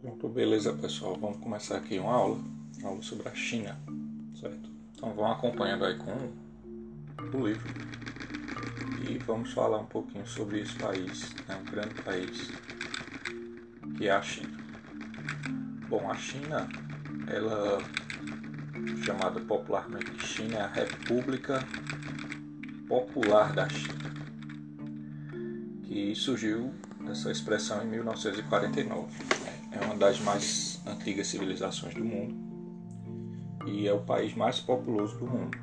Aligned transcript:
Pronto, 0.00 0.28
beleza 0.28 0.72
pessoal, 0.72 1.16
vamos 1.16 1.38
começar 1.38 1.76
aqui 1.76 2.00
uma 2.00 2.12
aula, 2.12 2.40
uma 2.78 2.88
aula 2.88 3.02
sobre 3.02 3.28
a 3.28 3.34
China, 3.36 3.78
certo? 4.34 4.68
Então 4.96 5.14
vão 5.14 5.30
acompanhando 5.30 5.84
aí 5.84 5.96
com 5.96 6.32
o 7.38 7.46
livro 7.46 7.72
e 9.08 9.16
vamos 9.18 9.52
falar 9.52 9.78
um 9.78 9.86
pouquinho 9.86 10.26
sobre 10.26 10.60
esse 10.60 10.74
país, 10.76 11.32
né? 11.46 11.56
um 11.56 11.64
grande 11.70 11.94
país 12.02 12.50
que 13.96 14.08
é 14.08 14.10
a 14.10 14.22
China. 14.22 14.58
Bom, 15.88 16.10
a 16.10 16.16
China, 16.16 16.68
ela 17.28 17.78
chamada 19.04 19.38
popularmente 19.40 20.26
China 20.26 20.56
é 20.56 20.62
a 20.62 20.68
República 20.68 21.64
Popular 22.88 23.52
da 23.54 23.68
China, 23.68 24.12
que 25.84 26.14
surgiu 26.14 26.72
essa 27.10 27.30
expressão 27.30 27.82
em 27.82 27.88
1949. 27.88 29.06
É 29.72 29.84
uma 29.84 29.96
das 29.96 30.20
mais 30.20 30.80
antigas 30.86 31.26
civilizações 31.26 31.94
do 31.94 32.04
mundo 32.04 32.34
e 33.66 33.88
é 33.88 33.92
o 33.92 34.00
país 34.00 34.34
mais 34.34 34.60
populoso 34.60 35.18
do 35.18 35.26
mundo. 35.26 35.56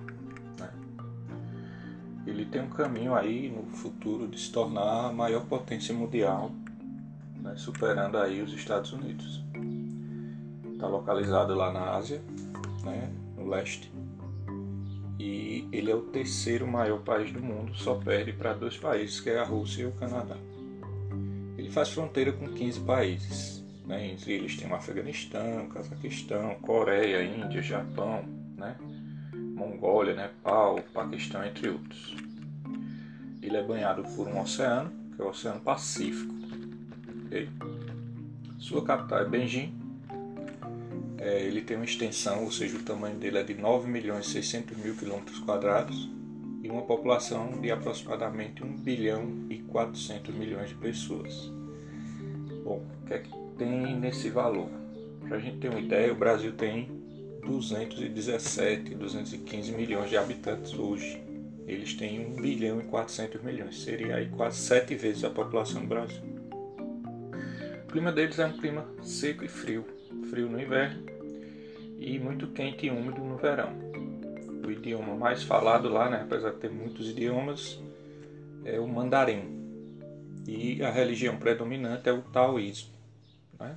Né? 0.59 0.69
Ele 2.25 2.45
tem 2.45 2.61
um 2.61 2.69
caminho 2.69 3.13
aí 3.13 3.49
no 3.49 3.63
futuro 3.77 4.27
de 4.27 4.39
se 4.39 4.51
tornar 4.51 5.09
a 5.09 5.13
maior 5.13 5.45
potência 5.45 5.93
mundial, 5.93 6.51
né? 7.35 7.53
superando 7.55 8.17
aí 8.17 8.41
os 8.41 8.53
Estados 8.53 8.91
Unidos. 8.93 9.43
Está 10.73 10.87
localizado 10.87 11.53
lá 11.53 11.71
na 11.71 11.95
Ásia, 11.95 12.21
né? 12.83 13.11
no 13.37 13.47
leste, 13.47 13.91
e 15.21 15.67
ele 15.71 15.91
é 15.91 15.95
o 15.95 16.01
terceiro 16.01 16.67
maior 16.67 16.99
país 17.01 17.31
do 17.31 17.39
mundo, 17.39 17.75
só 17.75 17.93
perde 17.93 18.33
para 18.33 18.53
dois 18.53 18.75
países, 18.75 19.19
que 19.19 19.29
é 19.29 19.37
a 19.37 19.43
Rússia 19.43 19.83
e 19.83 19.85
o 19.85 19.91
Canadá. 19.91 20.35
Ele 21.55 21.69
faz 21.69 21.89
fronteira 21.89 22.31
com 22.31 22.47
15 22.47 22.79
países, 22.79 23.63
né? 23.85 24.07
entre 24.07 24.33
eles 24.33 24.57
tem 24.57 24.67
o 24.67 24.73
Afeganistão, 24.73 25.67
Cazaquistão, 25.67 26.55
Coreia, 26.55 27.23
Índia, 27.23 27.61
Japão, 27.61 28.25
né? 28.57 28.75
Mongólia, 29.33 30.15
Nepal, 30.15 30.79
Paquistão, 30.91 31.45
entre 31.45 31.69
outros. 31.69 32.15
Ele 33.43 33.57
é 33.57 33.63
banhado 33.63 34.01
por 34.15 34.27
um 34.27 34.41
oceano, 34.41 34.91
que 35.15 35.21
é 35.21 35.25
o 35.25 35.29
Oceano 35.29 35.59
Pacífico. 35.59 36.33
Okay? 37.27 37.47
Sua 38.57 38.83
capital 38.83 39.19
é 39.19 39.25
Beijing 39.25 39.80
é, 41.21 41.39
ele 41.39 41.61
tem 41.61 41.77
uma 41.77 41.85
extensão, 41.85 42.43
ou 42.43 42.51
seja, 42.51 42.75
o 42.75 42.81
tamanho 42.81 43.15
dele 43.15 43.37
é 43.37 43.43
de 43.43 43.53
9 43.53 43.87
milhões 43.87 44.25
e 44.25 44.31
600 44.31 44.75
mil 44.75 44.95
quilômetros 44.95 45.37
quadrados 45.37 46.09
e 46.63 46.67
uma 46.67 46.81
população 46.81 47.61
de 47.61 47.69
aproximadamente 47.69 48.63
1 48.63 48.77
bilhão 48.77 49.45
e 49.47 49.59
400 49.59 50.33
milhões 50.33 50.69
de 50.69 50.75
pessoas. 50.75 51.51
Bom, 52.63 52.83
o 53.03 53.05
que 53.05 53.13
é 53.13 53.19
que 53.19 53.29
tem 53.55 53.95
nesse 53.95 54.31
valor? 54.31 54.67
Para 55.27 55.37
a 55.37 55.39
gente 55.39 55.57
ter 55.57 55.69
uma 55.69 55.79
ideia, 55.79 56.11
o 56.11 56.15
Brasil 56.15 56.53
tem 56.53 56.89
217, 57.45 58.95
215 58.95 59.71
milhões 59.73 60.09
de 60.09 60.17
habitantes 60.17 60.73
hoje. 60.73 61.21
Eles 61.67 61.93
têm 61.93 62.25
1 62.25 62.41
bilhão 62.41 62.81
e 62.81 62.85
400 62.85 63.43
milhões, 63.43 63.79
seria 63.83 64.15
aí 64.15 64.27
quase 64.27 64.57
sete 64.57 64.95
vezes 64.95 65.23
a 65.23 65.29
população 65.29 65.81
do 65.81 65.87
Brasil. 65.87 66.23
O 67.83 67.91
clima 67.91 68.11
deles 68.11 68.39
é 68.39 68.45
um 68.47 68.57
clima 68.57 68.87
seco 69.03 69.45
e 69.45 69.47
frio, 69.47 69.85
frio 70.31 70.49
no 70.49 70.59
inverno 70.59 71.10
e 72.01 72.17
muito 72.17 72.47
quente 72.47 72.87
e 72.87 72.89
úmido 72.89 73.21
no 73.21 73.37
verão. 73.37 73.69
O 74.65 74.71
idioma 74.71 75.15
mais 75.15 75.43
falado 75.43 75.87
lá, 75.87 76.09
né, 76.09 76.21
apesar 76.23 76.49
de 76.49 76.57
ter 76.57 76.71
muitos 76.71 77.07
idiomas, 77.07 77.79
é 78.65 78.79
o 78.79 78.87
mandarim. 78.87 79.61
E 80.47 80.83
a 80.83 80.89
religião 80.89 81.37
predominante 81.37 82.09
é 82.09 82.11
o 82.11 82.23
taoísmo. 82.23 82.89
Né? 83.59 83.75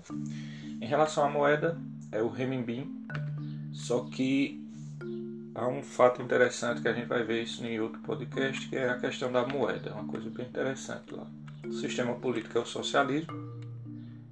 Em 0.81 0.87
relação 0.87 1.25
à 1.25 1.29
moeda, 1.29 1.79
é 2.11 2.23
o 2.23 2.29
renminbi, 2.29 2.87
só 3.73 4.05
que 4.05 4.65
há 5.55 5.69
um 5.69 5.83
fato 5.83 6.23
interessante 6.23 6.81
que 6.81 6.89
a 6.89 6.93
gente 6.95 7.07
vai 7.07 7.23
ver 7.23 7.43
isso 7.43 7.65
em 7.65 7.79
outro 7.79 8.01
podcast, 8.01 8.69
que 8.69 8.77
é 8.77 8.89
a 8.89 8.99
questão 8.99 9.31
da 9.31 9.47
moeda, 9.47 9.93
uma 9.93 10.07
coisa 10.07 10.31
bem 10.31 10.47
interessante 10.47 11.15
lá. 11.15 11.27
O 11.67 11.73
sistema 11.73 12.15
político 12.15 12.57
é 12.57 12.61
o 12.63 12.67
socialismo, 12.67 13.35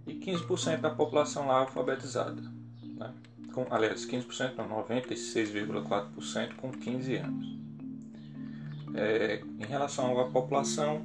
e 0.07 0.15
15% 0.15 0.81
da 0.81 0.91
população 0.91 1.47
lá 1.47 1.59
alfabetizada. 1.59 2.41
Né? 2.83 3.13
Com, 3.53 3.67
aliás, 3.71 4.07
15% 4.07 4.57
não, 4.57 4.69
96,4% 4.85 6.55
com 6.57 6.71
15 6.71 7.17
anos. 7.17 7.63
É, 8.95 9.43
em 9.59 9.65
relação 9.65 10.19
à 10.19 10.29
população, 10.31 11.05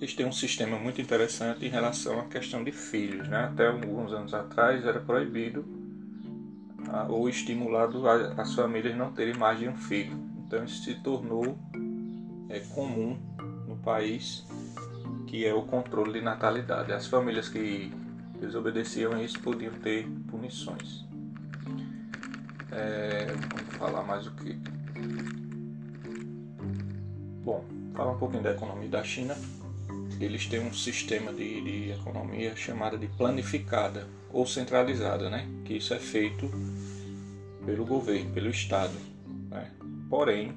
eles 0.00 0.14
têm 0.14 0.26
um 0.26 0.32
sistema 0.32 0.78
muito 0.78 1.00
interessante 1.00 1.64
em 1.64 1.68
relação 1.68 2.20
à 2.20 2.24
questão 2.24 2.64
de 2.64 2.72
filhos. 2.72 3.28
Né? 3.28 3.44
Até 3.44 3.68
alguns 3.68 4.12
anos 4.12 4.34
atrás 4.34 4.84
era 4.84 5.00
proibido 5.00 5.64
a, 6.88 7.04
ou 7.04 7.28
estimulado 7.28 8.08
a, 8.08 8.32
as 8.40 8.54
famílias 8.54 8.96
não 8.96 9.12
terem 9.12 9.34
mais 9.34 9.58
de 9.58 9.68
um 9.68 9.76
filho. 9.76 10.18
Então 10.46 10.64
isso 10.64 10.84
se 10.84 10.94
tornou 10.96 11.58
é, 12.48 12.60
comum 12.60 13.18
no 13.66 13.76
país 13.76 14.44
que 15.26 15.46
é 15.46 15.54
o 15.54 15.62
controle 15.62 16.12
de 16.12 16.20
natalidade. 16.20 16.92
As 16.92 17.06
famílias 17.06 17.48
que 17.48 17.90
desobedeciam 18.38 19.22
isso 19.22 19.40
podiam 19.40 19.72
ter 19.74 20.06
punições. 20.30 21.06
É, 22.72 23.26
vamos 23.26 23.76
falar 23.76 24.02
mais 24.02 24.26
o 24.26 24.30
que? 24.32 24.54
Bom, 27.44 27.64
falar 27.94 28.12
um 28.12 28.18
pouquinho 28.18 28.42
da 28.42 28.52
economia 28.52 28.88
da 28.88 29.04
China. 29.04 29.36
Eles 30.18 30.46
têm 30.46 30.60
um 30.60 30.72
sistema 30.72 31.32
de, 31.32 31.60
de 31.60 31.90
economia 31.90 32.56
chamada 32.56 32.96
de 32.96 33.08
planificada 33.08 34.06
ou 34.32 34.46
centralizada, 34.46 35.28
né? 35.28 35.46
Que 35.64 35.74
isso 35.74 35.92
é 35.92 35.98
feito 35.98 36.48
pelo 37.66 37.84
governo, 37.84 38.30
pelo 38.32 38.48
Estado. 38.48 38.94
Né? 39.50 39.70
Porém, 40.08 40.54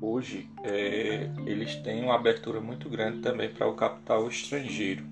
hoje 0.00 0.48
é, 0.64 1.30
eles 1.46 1.76
têm 1.76 2.02
uma 2.02 2.14
abertura 2.14 2.60
muito 2.60 2.88
grande 2.88 3.20
também 3.20 3.50
para 3.50 3.68
o 3.68 3.74
capital 3.74 4.26
estrangeiro. 4.28 5.04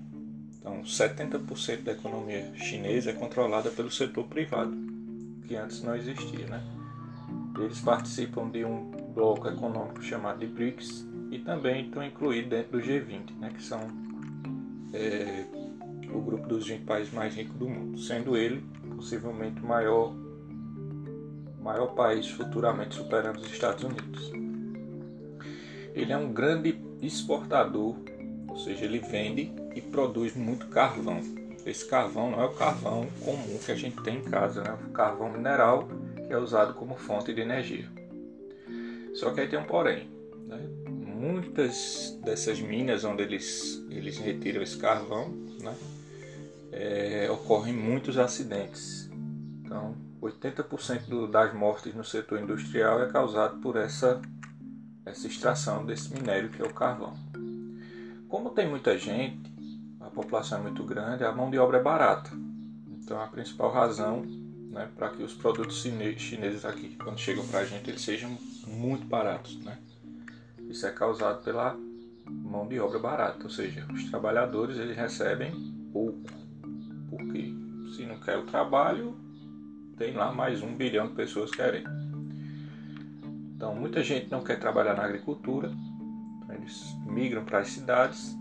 Então, 0.59 0.81
70% 0.81 1.83
da 1.83 1.93
economia 1.93 2.51
chinesa 2.57 3.11
é 3.11 3.13
controlada 3.13 3.69
pelo 3.69 3.89
setor 3.89 4.25
privado, 4.25 4.75
que 5.47 5.55
antes 5.55 5.81
não 5.81 5.95
existia. 5.95 6.45
Né? 6.47 6.63
Eles 7.57 7.79
participam 7.79 8.49
de 8.49 8.63
um 8.63 8.91
bloco 9.13 9.47
econômico 9.47 10.01
chamado 10.03 10.39
de 10.39 10.47
BRICS 10.47 11.07
e 11.31 11.39
também 11.39 11.85
estão 11.85 12.03
incluídos 12.03 12.49
dentro 12.49 12.79
do 12.79 12.85
G20, 12.85 13.37
né, 13.39 13.49
que 13.49 13.61
são 13.61 13.79
é, 14.93 15.45
o 16.13 16.21
grupo 16.21 16.47
dos 16.47 16.67
20 16.67 16.83
países 16.83 17.13
mais 17.13 17.35
ricos 17.35 17.55
do 17.55 17.67
mundo, 17.67 17.99
sendo 17.99 18.37
ele 18.37 18.63
possivelmente 18.95 19.61
o 19.61 19.67
maior, 19.67 20.13
maior 21.61 21.87
país 21.87 22.29
futuramente 22.29 22.95
superando 22.95 23.37
os 23.37 23.51
Estados 23.51 23.83
Unidos. 23.83 24.31
Ele 25.93 26.13
é 26.13 26.17
um 26.17 26.31
grande 26.31 26.79
exportador, 27.01 27.95
ou 28.47 28.57
seja, 28.57 28.85
ele 28.85 28.99
vende 28.99 29.51
e 29.75 29.81
produz 29.81 30.35
muito 30.35 30.67
carvão. 30.67 31.21
Esse 31.67 31.85
carvão 31.85 32.31
não 32.31 32.41
é 32.41 32.45
o 32.45 32.53
carvão 32.53 33.05
comum 33.19 33.59
que 33.59 33.73
a 33.73 33.75
gente 33.75 34.01
tem 34.01 34.19
em 34.19 34.23
casa, 34.23 34.63
né? 34.63 34.77
o 34.87 34.91
carvão 34.91 35.29
mineral 35.29 35.89
que 36.25 36.31
é 36.31 36.37
usado 36.37 36.73
como 36.73 36.95
fonte 36.95 37.33
de 37.33 37.41
energia. 37.41 37.89
Só 39.13 39.31
que 39.31 39.41
aí 39.41 39.49
tem 39.49 39.59
um 39.59 39.65
porém. 39.65 40.09
Né? 40.47 40.65
Muitas 40.89 42.17
dessas 42.23 42.61
minas 42.61 43.03
onde 43.03 43.23
eles, 43.23 43.83
eles 43.89 44.17
retiram 44.17 44.61
esse 44.61 44.77
carvão, 44.77 45.29
né? 45.61 45.75
É, 46.71 47.27
ocorrem 47.31 47.73
muitos 47.73 48.17
acidentes. 48.17 49.09
Então, 49.63 49.95
80% 50.21 51.07
do, 51.07 51.27
das 51.27 51.53
mortes 51.53 51.93
no 51.93 52.03
setor 52.03 52.39
industrial 52.39 53.01
é 53.01 53.07
causado 53.07 53.59
por 53.59 53.75
essa 53.75 54.21
essa 55.05 55.27
extração 55.27 55.85
desse 55.85 56.13
minério 56.13 56.49
que 56.49 56.61
é 56.61 56.65
o 56.65 56.73
carvão. 56.73 57.13
Como 58.27 58.49
tem 58.49 58.67
muita 58.67 58.97
gente, 58.97 59.56
população 60.17 60.57
é 60.57 60.61
muito 60.61 60.83
grande, 60.83 61.23
a 61.23 61.31
mão 61.31 61.51
de 61.51 61.59
obra 61.59 61.77
é 61.77 61.83
barata. 61.83 62.31
Então 62.99 63.21
a 63.21 63.27
principal 63.27 63.71
razão 63.71 64.25
né, 64.71 64.89
para 64.97 65.09
que 65.09 65.21
os 65.21 65.33
produtos 65.35 65.81
chineses 65.81 66.65
aqui, 66.65 66.95
quando 66.95 67.19
chegam 67.19 67.47
para 67.47 67.59
a 67.59 67.65
gente, 67.65 67.89
eles 67.89 68.01
sejam 68.01 68.35
muito 68.65 69.05
baratos. 69.05 69.63
Né? 69.63 69.77
Isso 70.67 70.87
é 70.87 70.91
causado 70.91 71.43
pela 71.43 71.77
mão 72.25 72.67
de 72.67 72.79
obra 72.79 72.97
barata, 72.97 73.43
ou 73.43 73.49
seja, 73.49 73.85
os 73.93 74.09
trabalhadores 74.09 74.77
eles 74.77 74.97
recebem 74.97 75.51
pouco. 75.93 76.19
Porque 77.09 77.53
se 77.95 78.05
não 78.05 78.19
quer 78.19 78.37
o 78.37 78.45
trabalho, 78.45 79.15
tem 79.97 80.13
lá 80.13 80.31
mais 80.31 80.63
um 80.63 80.75
bilhão 80.75 81.07
de 81.07 81.13
pessoas 81.13 81.51
querendo. 81.51 81.89
Então, 83.55 83.73
muita 83.73 84.03
gente 84.03 84.29
não 84.29 84.43
quer 84.43 84.59
trabalhar 84.59 84.95
na 84.95 85.03
agricultura, 85.03 85.71
então 86.43 86.55
eles 86.55 86.95
migram 87.05 87.45
para 87.45 87.59
as 87.59 87.69
cidades 87.69 88.35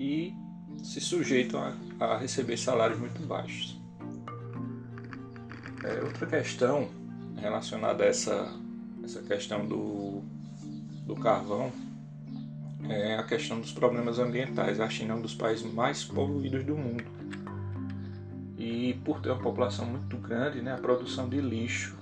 e 0.00 0.34
se 0.82 1.00
sujeitam 1.00 1.60
a, 1.60 2.04
a 2.04 2.18
receber 2.18 2.56
salários 2.56 2.98
muito 2.98 3.20
baixos. 3.26 3.80
É, 5.84 6.00
outra 6.02 6.26
questão 6.26 6.88
relacionada 7.36 8.04
a 8.04 8.06
essa, 8.06 8.52
essa 9.02 9.20
questão 9.22 9.66
do, 9.66 10.22
do 11.04 11.16
carvão 11.16 11.72
é 12.88 13.16
a 13.16 13.22
questão 13.24 13.60
dos 13.60 13.72
problemas 13.72 14.18
ambientais. 14.18 14.80
A 14.80 14.88
China 14.88 15.14
é 15.14 15.16
um 15.16 15.22
dos 15.22 15.34
países 15.34 15.70
mais 15.72 16.04
poluídos 16.04 16.64
do 16.64 16.76
mundo. 16.76 17.04
E 18.56 18.94
por 19.04 19.20
ter 19.20 19.30
uma 19.30 19.42
população 19.42 19.86
muito 19.86 20.16
grande, 20.16 20.62
né, 20.62 20.72
a 20.72 20.78
produção 20.78 21.28
de 21.28 21.40
lixo 21.40 21.96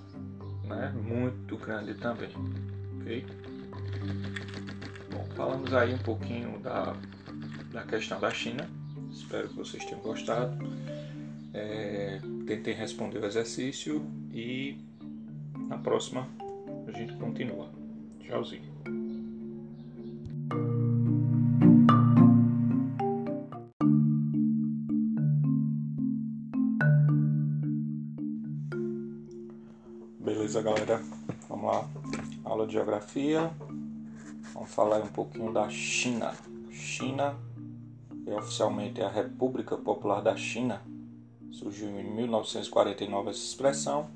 né, 0.64 0.93
muito 0.94 1.56
grande 1.56 1.94
também. 1.94 2.31
ok? 3.00 3.26
Bom, 5.11 5.26
falamos 5.34 5.72
aí 5.75 5.94
um 5.94 5.99
pouquinho 5.99 6.58
da, 6.61 6.94
da 7.70 7.82
questão 7.82 8.20
da 8.20 8.31
China. 8.31 8.69
Espero 9.11 9.49
que 9.49 9.56
vocês 9.56 9.84
tenham 9.84 10.00
gostado. 10.00 10.56
É, 11.52 12.20
tentei 12.46 12.75
responder 12.75 13.19
o 13.19 13.26
exercício 13.26 14.05
e 14.32 14.76
na 15.69 15.78
próxima 15.78 16.28
a 16.87 16.93
gente 16.93 17.14
continua. 17.14 17.69
Tchauzinho. 18.20 18.70
Beleza, 30.20 30.62
galera? 30.62 31.02
Vamos 31.49 31.64
lá. 31.72 31.88
Aula 32.44 32.67
de 32.67 32.75
geografia. 32.75 33.50
Vamos 34.52 34.72
falar 34.72 35.00
um 35.02 35.08
pouquinho 35.08 35.52
da 35.52 35.69
China. 35.69 36.32
China 36.70 37.37
é 38.26 38.34
oficialmente 38.34 39.02
a 39.02 39.08
República 39.08 39.76
Popular 39.76 40.20
da 40.20 40.37
China. 40.37 40.82
Surgiu 41.50 41.88
em 41.88 42.14
1949 42.14 43.31
essa 43.31 43.38
expressão. 43.38 44.08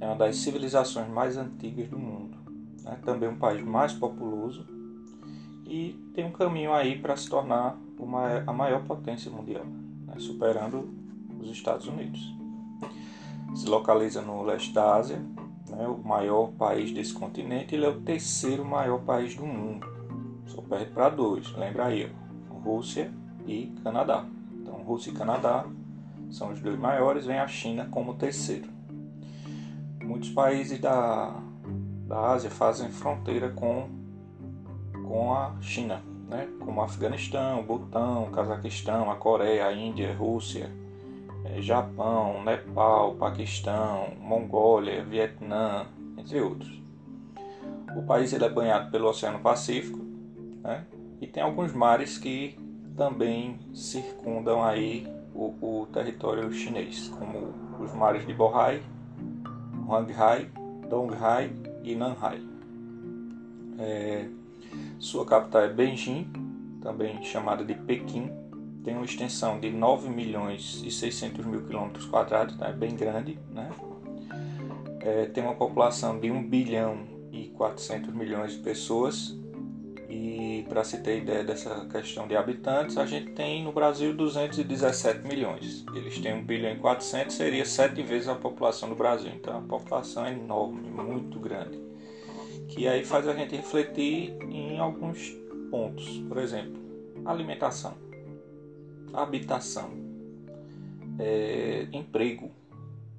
É 0.00 0.06
uma 0.06 0.16
das 0.16 0.36
civilizações 0.36 1.08
mais 1.08 1.36
antigas 1.36 1.88
do 1.88 1.98
mundo. 1.98 2.36
Né? 2.82 2.98
Também 3.04 3.28
um 3.28 3.38
país 3.38 3.64
mais 3.64 3.92
populoso 3.92 4.66
e 5.72 5.98
tem 6.14 6.26
um 6.26 6.32
caminho 6.32 6.74
aí 6.74 6.98
para 6.98 7.16
se 7.16 7.30
tornar 7.30 7.78
uma, 7.98 8.44
a 8.46 8.52
maior 8.52 8.84
potência 8.84 9.30
mundial, 9.30 9.64
né? 9.64 10.14
superando 10.18 10.92
os 11.40 11.48
Estados 11.48 11.86
Unidos. 11.86 12.20
Se 13.54 13.66
localiza 13.66 14.20
no 14.20 14.42
leste 14.42 14.72
da 14.72 14.96
Ásia, 14.96 15.16
né? 15.68 15.86
o 15.86 15.96
maior 15.96 16.48
país 16.52 16.92
desse 16.92 17.14
continente, 17.14 17.74
ele 17.74 17.86
é 17.86 17.88
o 17.88 18.00
terceiro 18.00 18.64
maior 18.64 19.00
país 19.00 19.34
do 19.34 19.46
mundo. 19.46 19.86
Só 20.46 20.60
perde 20.60 20.90
para 20.90 21.08
dois, 21.08 21.50
lembra 21.52 21.86
aí, 21.86 22.04
ó, 22.04 22.21
Rússia 22.64 23.12
e 23.46 23.72
Canadá. 23.82 24.24
Então, 24.60 24.74
Rússia 24.82 25.10
e 25.10 25.14
Canadá 25.14 25.66
são 26.30 26.52
os 26.52 26.60
dois 26.60 26.78
maiores, 26.78 27.26
vem 27.26 27.38
a 27.38 27.46
China 27.46 27.88
como 27.90 28.14
terceiro. 28.14 28.68
Muitos 30.02 30.30
países 30.30 30.78
da, 30.78 31.34
da 32.06 32.32
Ásia 32.32 32.50
fazem 32.50 32.90
fronteira 32.90 33.50
com, 33.50 33.88
com 35.06 35.34
a 35.34 35.54
China, 35.60 36.02
né? 36.28 36.48
como 36.60 36.82
Afeganistão, 36.82 37.62
Butão, 37.62 38.30
Cazaquistão, 38.30 39.10
a 39.10 39.16
Coreia, 39.16 39.66
a 39.66 39.72
Índia, 39.72 40.14
Rússia, 40.14 40.70
é, 41.44 41.60
Japão, 41.60 42.42
Nepal, 42.42 43.14
Paquistão, 43.14 44.08
Mongólia, 44.20 45.04
Vietnã, 45.04 45.86
entre 46.16 46.40
outros. 46.40 46.82
O 47.96 48.02
país 48.02 48.32
ele 48.32 48.44
é 48.44 48.48
banhado 48.48 48.90
pelo 48.90 49.08
Oceano 49.08 49.40
Pacífico 49.40 50.02
né? 50.62 50.84
E 51.22 51.26
tem 51.28 51.40
alguns 51.40 51.72
mares 51.72 52.18
que 52.18 52.58
também 52.96 53.60
circundam 53.72 54.60
aí 54.62 55.06
o, 55.32 55.82
o 55.82 55.86
território 55.86 56.52
chinês, 56.52 57.08
como 57.16 57.54
os 57.78 57.94
mares 57.94 58.26
de 58.26 58.34
Bohai, 58.34 58.82
Huanghai, 59.86 60.50
Donghai 60.90 61.52
e 61.84 61.94
Nanhai. 61.94 62.42
É, 63.78 64.28
sua 64.98 65.24
capital 65.24 65.62
é 65.62 65.68
Beijing, 65.72 66.26
também 66.82 67.22
chamada 67.22 67.64
de 67.64 67.74
Pequim, 67.74 68.28
tem 68.82 68.96
uma 68.96 69.04
extensão 69.04 69.60
de 69.60 69.70
9 69.70 70.10
milhões 70.10 70.82
e 70.84 70.90
600 70.90 71.46
mil 71.46 71.62
quilômetros 71.62 72.04
quadrados, 72.04 72.56
né? 72.58 72.72
bem 72.72 72.96
grande. 72.96 73.38
Né? 73.52 73.70
É, 74.98 75.26
tem 75.26 75.44
uma 75.44 75.54
população 75.54 76.18
de 76.18 76.32
1 76.32 76.48
bilhão 76.48 76.98
e 77.30 77.46
400 77.50 78.12
milhões 78.12 78.54
de 78.54 78.58
pessoas. 78.58 79.40
E 80.14 80.66
para 80.68 80.84
se 80.84 80.98
ter 80.98 81.22
ideia 81.22 81.42
dessa 81.42 81.86
questão 81.86 82.28
de 82.28 82.36
habitantes, 82.36 82.98
a 82.98 83.06
gente 83.06 83.30
tem 83.32 83.64
no 83.64 83.72
Brasil 83.72 84.12
217 84.14 85.26
milhões. 85.26 85.86
Eles 85.94 86.18
têm 86.18 86.34
1 86.34 86.44
bilhão 86.44 86.72
e 86.72 86.76
400, 86.76 87.34
seria 87.34 87.64
sete 87.64 88.02
vezes 88.02 88.28
a 88.28 88.34
população 88.34 88.90
do 88.90 88.94
Brasil. 88.94 89.32
Então 89.34 89.56
a 89.56 89.62
população 89.62 90.26
é 90.26 90.32
enorme, 90.32 90.82
muito 90.90 91.40
grande. 91.40 91.80
Que 92.68 92.86
aí 92.86 93.02
faz 93.06 93.26
a 93.26 93.32
gente 93.32 93.56
refletir 93.56 94.36
em 94.50 94.78
alguns 94.78 95.30
pontos. 95.70 96.06
Por 96.28 96.36
exemplo, 96.36 96.78
alimentação 97.24 97.96
habitação, 99.12 99.90
é, 101.18 101.86
emprego 101.92 102.50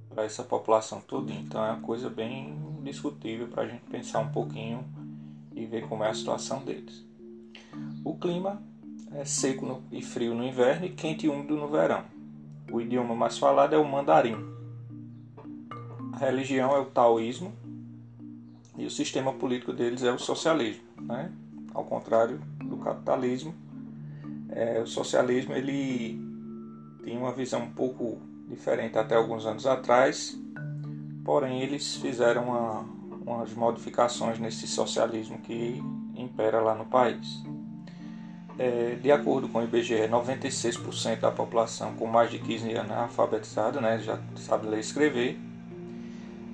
para 0.09 0.23
essa 0.23 0.43
população 0.43 1.01
toda. 1.01 1.31
Então 1.31 1.63
é 1.63 1.71
uma 1.71 1.81
coisa 1.81 2.09
bem 2.09 2.55
discutível 2.83 3.47
para 3.47 3.63
a 3.63 3.67
gente 3.67 3.83
pensar 3.83 4.19
um 4.19 4.29
pouquinho 4.29 4.83
e 5.55 5.65
ver 5.65 5.87
como 5.87 6.03
é 6.03 6.09
a 6.09 6.13
situação 6.13 6.63
deles. 6.63 7.05
O 8.03 8.15
clima 8.15 8.61
é 9.13 9.25
seco 9.25 9.65
no, 9.65 9.83
e 9.91 10.01
frio 10.01 10.33
no 10.33 10.43
inverno 10.43 10.85
e 10.85 10.89
quente 10.89 11.25
e 11.25 11.29
úmido 11.29 11.55
no 11.55 11.67
verão. 11.67 12.03
O 12.71 12.81
idioma 12.81 13.15
mais 13.15 13.37
falado 13.37 13.73
é 13.73 13.77
o 13.77 13.85
mandarim. 13.85 14.35
A 16.13 16.17
religião 16.17 16.75
é 16.75 16.79
o 16.79 16.85
taoísmo 16.85 17.53
e 18.77 18.85
o 18.85 18.91
sistema 18.91 19.33
político 19.33 19.73
deles 19.73 20.03
é 20.03 20.11
o 20.11 20.19
socialismo, 20.19 20.83
né? 21.01 21.31
ao 21.73 21.83
contrário 21.83 22.39
do 22.63 22.77
capitalismo 22.77 23.53
é, 24.55 24.79
o 24.79 24.87
socialismo 24.87 25.53
ele 25.53 26.19
tinha 27.03 27.19
uma 27.19 27.31
visão 27.31 27.63
um 27.63 27.71
pouco 27.71 28.19
diferente 28.47 28.97
até 28.97 29.15
alguns 29.15 29.45
anos 29.45 29.65
atrás, 29.65 30.39
porém 31.25 31.61
eles 31.61 31.95
fizeram 31.95 32.49
uma, 32.49 32.85
umas 33.25 33.53
modificações 33.53 34.39
nesse 34.39 34.67
socialismo 34.67 35.39
que 35.39 35.81
impera 36.15 36.61
lá 36.61 36.75
no 36.75 36.85
país. 36.85 37.43
É, 38.57 38.95
de 39.01 39.11
acordo 39.11 39.47
com 39.49 39.59
o 39.59 39.63
IBGE, 39.63 40.07
96% 40.07 41.19
da 41.19 41.31
população 41.31 41.95
com 41.95 42.05
mais 42.05 42.29
de 42.29 42.37
15 42.37 42.71
anos 42.73 42.91
é 42.91 42.95
alfabetizada, 42.95 43.81
né, 43.81 43.97
já 43.97 44.19
sabe 44.35 44.67
ler 44.67 44.77
e 44.77 44.81
escrever, 44.81 45.39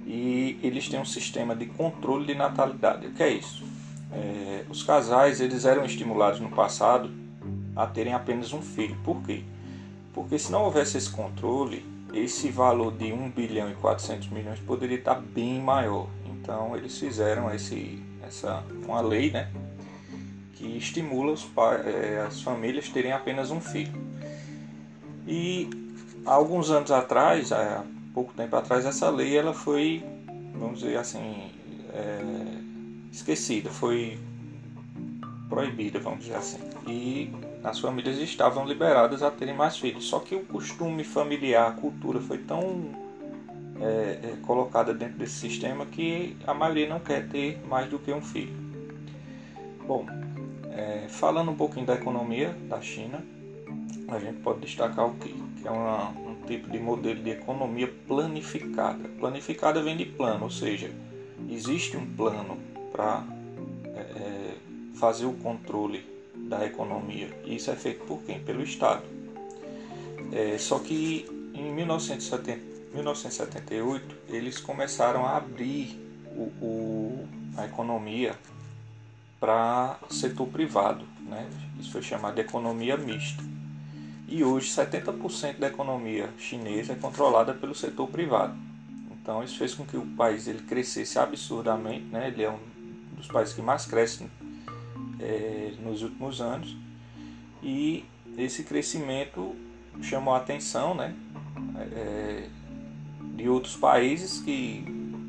e 0.05 0.57
eles 0.63 0.87
têm 0.87 0.99
um 0.99 1.05
sistema 1.05 1.55
de 1.55 1.65
controle 1.65 2.25
de 2.25 2.35
natalidade. 2.35 3.07
O 3.07 3.11
que 3.11 3.21
é 3.21 3.29
isso? 3.29 3.63
É, 4.11 4.65
os 4.69 4.81
casais 4.81 5.39
eles 5.41 5.65
eram 5.65 5.83
estimulados 5.85 6.39
no 6.39 6.49
passado 6.49 7.11
a 7.75 7.85
terem 7.85 8.13
apenas 8.13 8.53
um 8.53 8.61
filho. 8.61 8.97
Por 9.03 9.21
quê? 9.23 9.43
Porque 10.13 10.39
se 10.39 10.51
não 10.51 10.63
houvesse 10.63 10.97
esse 10.97 11.09
controle, 11.11 11.85
esse 12.13 12.49
valor 12.49 12.91
de 12.91 13.13
1 13.13 13.29
bilhão 13.29 13.69
e 13.69 13.75
400 13.75 14.29
milhões 14.29 14.59
poderia 14.59 14.97
estar 14.97 15.15
bem 15.15 15.61
maior. 15.61 16.07
Então 16.49 16.75
eles 16.75 16.97
fizeram 16.97 17.53
esse, 17.53 18.01
essa, 18.27 18.63
uma 18.83 19.01
lei 19.01 19.29
né, 19.29 19.51
que 20.55 20.65
estimula 20.75 21.31
os 21.31 21.47
é, 21.85 22.25
as 22.25 22.41
famílias 22.41 22.89
terem 22.89 23.11
apenas 23.11 23.51
um 23.51 23.61
filho. 23.61 23.93
E 25.27 25.69
há 26.25 26.33
alguns 26.33 26.71
anos 26.71 26.89
atrás, 26.89 27.51
há 27.51 27.83
pouco 28.15 28.33
tempo 28.33 28.55
atrás, 28.55 28.83
essa 28.83 29.11
lei 29.11 29.37
ela 29.37 29.53
foi, 29.53 30.03
vamos 30.55 30.79
dizer 30.79 30.97
assim, 30.97 31.51
é, 31.93 32.19
esquecida, 33.11 33.69
foi 33.69 34.17
proibida, 35.47 35.99
vamos 35.99 36.21
dizer 36.21 36.35
assim. 36.35 36.57
E 36.87 37.31
as 37.63 37.77
famílias 37.77 38.17
estavam 38.17 38.65
liberadas 38.65 39.21
a 39.21 39.29
terem 39.29 39.53
mais 39.53 39.77
filhos. 39.77 40.05
Só 40.05 40.17
que 40.17 40.33
o 40.33 40.43
costume 40.45 41.03
familiar, 41.03 41.67
a 41.67 41.73
cultura 41.73 42.19
foi 42.19 42.39
tão 42.39 42.98
é, 43.81 44.19
é, 44.23 44.37
colocada 44.45 44.93
dentro 44.93 45.17
desse 45.17 45.35
sistema 45.35 45.85
que 45.85 46.35
a 46.45 46.53
maioria 46.53 46.87
não 46.87 46.99
quer 46.99 47.27
ter 47.27 47.59
mais 47.67 47.89
do 47.89 47.97
que 47.99 48.11
um 48.11 48.21
filho. 48.21 48.53
Bom, 49.87 50.05
é, 50.71 51.07
falando 51.09 51.51
um 51.51 51.55
pouquinho 51.55 51.85
da 51.85 51.95
economia 51.95 52.55
da 52.67 52.81
China, 52.81 53.23
a 54.07 54.19
gente 54.19 54.39
pode 54.39 54.59
destacar 54.61 55.07
o 55.07 55.13
que? 55.15 55.33
Que 55.61 55.67
é 55.67 55.71
uma, 55.71 56.09
um 56.09 56.35
tipo 56.45 56.69
de 56.69 56.79
modelo 56.79 57.21
de 57.21 57.29
economia 57.31 57.91
planificada. 58.07 59.07
Planificada 59.19 59.81
vem 59.81 59.95
de 59.95 60.05
plano, 60.05 60.45
ou 60.45 60.49
seja, 60.49 60.91
existe 61.49 61.95
um 61.97 62.05
plano 62.15 62.57
para 62.91 63.23
é, 63.85 63.99
é, 63.99 64.53
fazer 64.95 65.25
o 65.25 65.33
controle 65.33 66.05
da 66.35 66.65
economia. 66.65 67.29
E 67.45 67.55
isso 67.55 67.71
é 67.71 67.75
feito 67.75 68.05
por 68.05 68.21
quem? 68.23 68.39
Pelo 68.39 68.61
Estado. 68.61 69.03
É, 70.31 70.57
só 70.57 70.79
que 70.79 71.25
em 71.53 71.73
1970, 71.73 72.68
1978 72.93 74.15
eles 74.29 74.59
começaram 74.59 75.25
a 75.25 75.37
abrir 75.37 75.99
o, 76.35 76.43
o, 76.61 77.27
a 77.57 77.65
economia 77.65 78.35
para 79.39 79.97
setor 80.09 80.47
privado. 80.47 81.05
Né? 81.21 81.47
Isso 81.79 81.91
foi 81.91 82.01
chamado 82.01 82.35
de 82.35 82.41
economia 82.41 82.97
mista. 82.97 83.43
E 84.27 84.43
hoje 84.43 84.69
70% 84.69 85.57
da 85.57 85.67
economia 85.67 86.29
chinesa 86.37 86.93
é 86.93 86.95
controlada 86.95 87.53
pelo 87.53 87.73
setor 87.73 88.07
privado. 88.07 88.55
Então 89.11 89.43
isso 89.43 89.57
fez 89.57 89.73
com 89.73 89.85
que 89.85 89.97
o 89.97 90.05
país 90.05 90.47
ele 90.47 90.61
crescesse 90.63 91.17
absurdamente. 91.17 92.05
Né? 92.05 92.27
Ele 92.27 92.43
é 92.43 92.49
um 92.49 92.59
dos 93.15 93.27
países 93.27 93.53
que 93.53 93.61
mais 93.61 93.85
cresce 93.85 94.29
é, 95.19 95.73
nos 95.79 96.01
últimos 96.01 96.41
anos 96.41 96.75
e 97.61 98.05
esse 98.37 98.63
crescimento 98.63 99.55
chamou 100.01 100.33
a 100.33 100.37
atenção 100.37 100.95
né, 100.95 101.13
é, 101.91 102.47
de 103.39 103.47
outros 103.47 103.75
países 103.75 104.39
que 104.41 104.83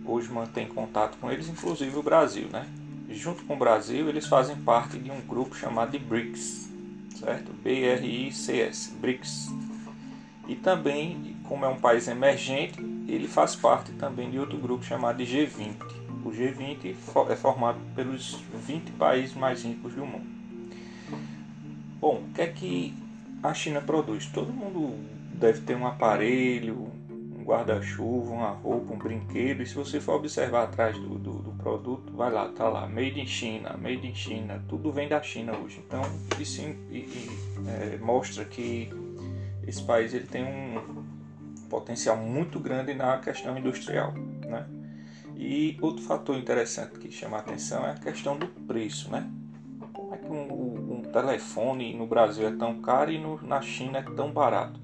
hoje 0.05 0.31
mantêm 0.31 0.67
contato 0.67 1.17
com 1.19 1.31
eles, 1.31 1.49
inclusive 1.49 1.97
o 1.97 2.03
Brasil. 2.03 2.49
Né? 2.53 2.67
Junto 3.09 3.45
com 3.45 3.55
o 3.55 3.57
Brasil, 3.57 4.09
eles 4.09 4.27
fazem 4.27 4.57
parte 4.57 4.99
de 4.99 5.11
um 5.11 5.21
grupo 5.21 5.55
chamado 5.55 5.93
de 5.93 5.99
BRICS, 5.99 6.69
certo? 7.15 7.53
B-R-I-C-S, 7.63 8.93
BRICS. 9.01 9.49
E 10.49 10.57
também, 10.57 11.37
como 11.45 11.65
é 11.65 11.69
um 11.69 11.79
país 11.79 12.09
emergente, 12.09 12.81
ele 13.07 13.29
faz 13.29 13.55
parte 13.55 13.93
também 13.93 14.31
de 14.31 14.39
outro 14.39 14.59
grupo 14.59 14.85
chamado 14.85 15.25
de 15.25 15.25
G20. 15.25 15.77
O 16.25 16.31
G20 16.31 16.95
é 17.31 17.37
formado 17.37 17.79
pelos 17.95 18.41
20 18.67 18.91
países 18.93 19.35
mais 19.35 19.63
ricos 19.63 19.95
do 19.95 20.05
mundo. 20.05 20.27
Bom, 22.01 22.25
o 22.29 22.35
que 22.35 22.43
é 22.43 22.47
que 22.49 22.95
a 23.43 23.55
China 23.55 23.81
produz? 23.81 24.27
Todo 24.27 24.53
mundo 24.53 24.99
deve 25.35 25.61
ter 25.61 25.77
um 25.77 25.87
aparelho, 25.87 26.91
um 27.41 27.45
guarda-chuva, 27.45 28.31
uma 28.31 28.51
roupa, 28.51 28.93
um 28.93 28.99
brinquedo. 28.99 29.63
E 29.63 29.67
se 29.67 29.75
você 29.75 30.01
for 30.01 30.15
observar 30.15 30.65
atrás 30.65 30.97
do, 30.99 31.19
do, 31.19 31.33
do, 31.43 31.53
produto, 31.53 32.13
vai 32.13 32.31
lá, 32.31 32.49
tá 32.49 32.69
lá, 32.69 32.87
Made 32.87 33.21
in 33.21 33.27
China, 33.27 33.77
Made 33.77 34.07
in 34.07 34.15
China, 34.15 34.63
tudo 34.69 34.93
vem 34.93 35.09
da 35.09 35.23
China 35.23 35.57
hoje. 35.57 35.83
Então 35.87 36.03
isso 36.39 36.61
e, 36.61 36.99
e, 36.99 37.31
é, 37.67 37.99
mostra 37.99 38.45
que 38.45 38.91
esse 39.67 39.83
país 39.83 40.13
ele 40.15 40.27
tem 40.27 40.45
um 40.45 41.05
potencial 41.69 42.17
muito 42.17 42.59
grande 42.59 42.95
na 42.95 43.19
questão 43.19 43.57
industrial, 43.57 44.13
né? 44.47 44.67
E 45.37 45.79
outro 45.81 46.03
fator 46.03 46.37
interessante 46.37 46.99
que 46.99 47.11
chama 47.11 47.39
a 47.39 47.41
atenção 47.41 47.87
é 47.87 47.93
a 47.93 47.95
questão 47.95 48.37
do 48.37 48.47
preço, 48.47 49.11
né? 49.11 49.31
Como 49.95 50.15
é 50.15 50.19
que 50.19 50.27
um, 50.27 50.99
um 50.99 51.03
telefone 51.03 51.97
no 51.97 52.07
Brasil 52.07 52.47
é 52.47 52.53
tão 52.53 52.83
caro 52.83 53.11
e 53.11 53.19
no, 53.19 53.41
na 53.43 53.63
China 53.63 53.99
é 53.99 54.03
tão 54.03 54.31
barato? 54.31 54.79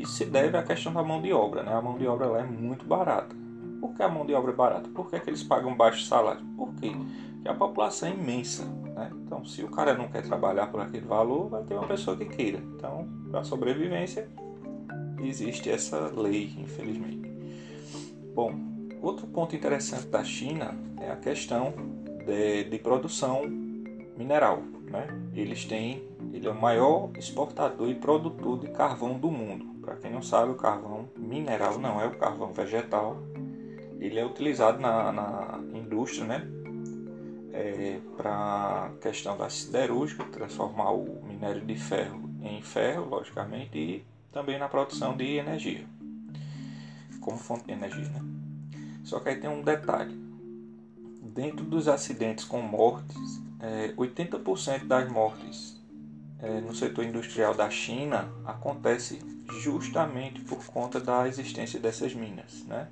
Isso 0.00 0.12
se 0.12 0.24
deve 0.24 0.56
à 0.56 0.62
questão 0.62 0.92
da 0.92 1.02
mão 1.02 1.20
de 1.20 1.32
obra, 1.32 1.62
né? 1.62 1.74
A 1.74 1.82
mão 1.82 1.98
de 1.98 2.06
obra 2.06 2.26
lá 2.26 2.40
é 2.40 2.44
muito 2.44 2.86
barata. 2.86 3.36
Por 3.80 3.94
que 3.94 4.02
a 4.02 4.08
mão 4.08 4.24
de 4.24 4.34
obra 4.34 4.52
é 4.52 4.54
barata? 4.54 4.88
Por 4.88 5.08
que, 5.10 5.16
é 5.16 5.20
que 5.20 5.28
eles 5.28 5.42
pagam 5.42 5.76
baixo 5.76 6.04
salário? 6.04 6.44
Por 6.56 6.72
quê? 6.74 6.92
Porque 7.34 7.48
a 7.48 7.54
população 7.54 8.08
é 8.08 8.12
imensa, 8.12 8.64
né? 8.64 9.10
Então, 9.24 9.44
se 9.44 9.62
o 9.62 9.70
cara 9.70 9.94
não 9.94 10.08
quer 10.08 10.22
trabalhar 10.22 10.68
por 10.68 10.80
aquele 10.80 11.06
valor, 11.06 11.48
vai 11.48 11.62
ter 11.64 11.74
uma 11.74 11.86
pessoa 11.86 12.16
que 12.16 12.24
queira. 12.24 12.58
Então, 12.76 13.08
para 13.30 13.44
sobrevivência, 13.44 14.28
existe 15.22 15.70
essa 15.70 16.12
lei, 16.16 16.54
infelizmente. 16.58 17.30
Bom, 18.34 18.54
outro 19.02 19.26
ponto 19.26 19.54
interessante 19.54 20.06
da 20.06 20.24
China 20.24 20.74
é 20.98 21.10
a 21.10 21.16
questão 21.16 21.74
de, 22.26 22.64
de 22.64 22.78
produção 22.78 23.42
mineral. 24.16 24.62
Né? 24.90 25.06
Eles 25.34 25.64
têm, 25.64 26.02
ele 26.32 26.46
é 26.46 26.50
o 26.50 26.60
maior 26.60 27.10
exportador 27.18 27.88
e 27.88 27.94
produtor 27.94 28.58
de 28.58 28.68
carvão 28.68 29.18
do 29.18 29.30
mundo. 29.30 29.69
Para 29.80 29.96
quem 29.96 30.10
não 30.12 30.22
sabe, 30.22 30.52
o 30.52 30.56
carvão 30.56 31.08
mineral 31.16 31.78
não 31.78 32.00
é 32.00 32.06
o 32.06 32.16
carvão 32.16 32.52
vegetal. 32.52 33.16
Ele 33.98 34.18
é 34.18 34.24
utilizado 34.24 34.78
na, 34.78 35.12
na 35.12 35.60
indústria, 35.72 36.26
né? 36.26 36.46
É, 37.52 37.98
para 38.16 38.92
questão 39.00 39.36
da 39.36 39.50
siderúrgica, 39.50 40.24
transformar 40.24 40.92
o 40.92 41.22
minério 41.24 41.60
de 41.62 41.74
ferro 41.74 42.30
em 42.42 42.62
ferro, 42.62 43.08
logicamente, 43.08 43.76
e 43.76 44.04
também 44.32 44.58
na 44.58 44.68
produção 44.68 45.16
de 45.16 45.36
energia, 45.36 45.84
como 47.20 47.36
fonte 47.36 47.64
de 47.64 47.72
energia. 47.72 48.08
Né? 48.08 48.22
Só 49.04 49.20
que 49.20 49.28
aí 49.28 49.36
tem 49.36 49.50
um 49.50 49.62
detalhe: 49.62 50.14
dentro 51.22 51.64
dos 51.64 51.88
acidentes 51.88 52.44
com 52.44 52.60
mortes, 52.60 53.42
é, 53.60 53.92
80% 53.94 54.86
das 54.86 55.10
mortes 55.10 55.79
no 56.60 56.74
setor 56.74 57.04
industrial 57.04 57.54
da 57.54 57.68
China 57.68 58.32
acontece 58.44 59.18
justamente 59.58 60.40
por 60.40 60.64
conta 60.66 60.98
da 60.98 61.28
existência 61.28 61.78
dessas 61.78 62.14
minas. 62.14 62.64
Né? 62.66 62.88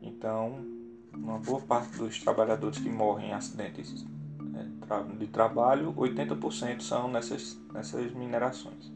Então, 0.00 0.64
uma 1.12 1.38
boa 1.38 1.60
parte 1.60 1.96
dos 1.96 2.20
trabalhadores 2.20 2.78
que 2.78 2.88
morrem 2.88 3.30
em 3.30 3.32
acidentes 3.32 4.06
é, 4.54 5.16
de 5.18 5.26
trabalho, 5.26 5.92
80% 5.94 6.80
são 6.80 7.10
nessas, 7.10 7.58
nessas 7.72 8.12
minerações. 8.12 8.92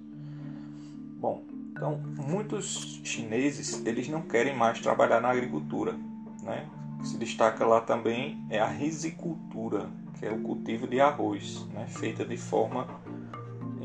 Bom, 1.18 1.42
então, 1.72 1.98
muitos 1.98 3.00
chineses 3.02 3.84
eles 3.84 4.08
não 4.08 4.22
querem 4.22 4.56
mais 4.56 4.80
trabalhar 4.80 5.20
na 5.20 5.30
agricultura, 5.30 5.94
né? 6.42 6.68
Se 7.02 7.16
destaca 7.16 7.66
lá 7.66 7.80
também 7.80 8.44
é 8.48 8.60
a 8.60 8.68
risicultura, 8.68 9.90
que 10.18 10.24
é 10.24 10.30
o 10.30 10.40
cultivo 10.40 10.86
de 10.86 11.00
arroz, 11.00 11.66
né? 11.72 11.86
Feita 11.88 12.24
de 12.24 12.36
forma 12.36 12.86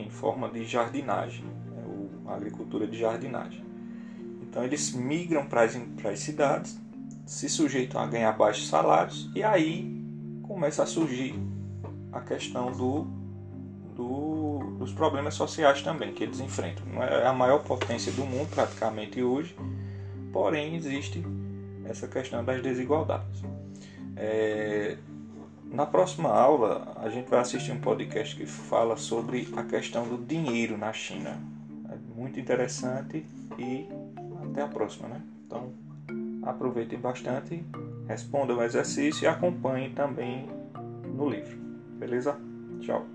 em 0.08 0.10
forma 0.10 0.50
de 0.50 0.66
jardinagem, 0.66 1.44
né? 1.44 1.84
a 2.26 2.36
agricultura 2.36 2.88
de 2.88 2.98
jardinagem. 2.98 3.64
Então 4.42 4.64
eles 4.64 4.94
migram 4.94 5.46
para 5.46 5.64
as, 5.64 5.76
para 6.02 6.12
as 6.12 6.20
cidades, 6.20 6.80
se 7.26 7.50
sujeitam 7.50 8.02
a 8.02 8.08
ganhar 8.08 8.32
baixos 8.32 8.68
salários 8.68 9.30
e 9.36 9.44
aí 9.44 10.02
começa 10.44 10.84
a 10.84 10.86
surgir 10.86 11.36
a 12.12 12.22
questão 12.22 12.72
do, 12.72 13.06
do 13.94 14.48
dos 14.80 14.94
problemas 14.94 15.34
sociais 15.34 15.82
também 15.82 16.14
que 16.14 16.24
eles 16.24 16.40
enfrentam. 16.40 16.86
É 17.04 17.28
a 17.28 17.34
maior 17.34 17.64
potência 17.64 18.12
do 18.14 18.24
mundo 18.26 18.50
praticamente 18.50 19.22
hoje, 19.22 19.56
porém 20.32 20.76
existe 20.76 21.24
essa 21.84 22.08
questão 22.08 22.44
das 22.44 22.62
desigualdades. 22.62 23.44
É, 24.16 24.98
na 25.72 25.86
próxima 25.86 26.30
aula 26.30 26.94
a 26.98 27.10
gente 27.10 27.30
vai 27.30 27.40
assistir 27.40 27.72
um 27.72 27.80
podcast 27.80 28.36
que 28.36 28.46
fala 28.46 28.98
sobre 28.98 29.48
a 29.56 29.64
questão 29.64 30.08
do 30.08 30.18
dinheiro 30.18 30.78
na 30.78 30.92
China. 30.94 31.38
É 31.90 31.96
muito 32.16 32.40
interessante 32.40 33.26
e 33.58 33.88
até 34.44 34.62
a 34.62 34.68
próxima, 34.68 35.08
né? 35.08 35.22
Então 35.46 35.72
aproveitem 36.44 37.00
bastante, 37.00 37.64
respondam 38.08 38.58
o 38.58 38.64
exercício 38.64 39.26
e 39.26 39.28
acompanhem 39.28 39.94
também 39.94 40.48
no 41.06 41.30
livro. 41.30 41.58
Beleza? 42.00 42.38
Tchau. 42.80 43.06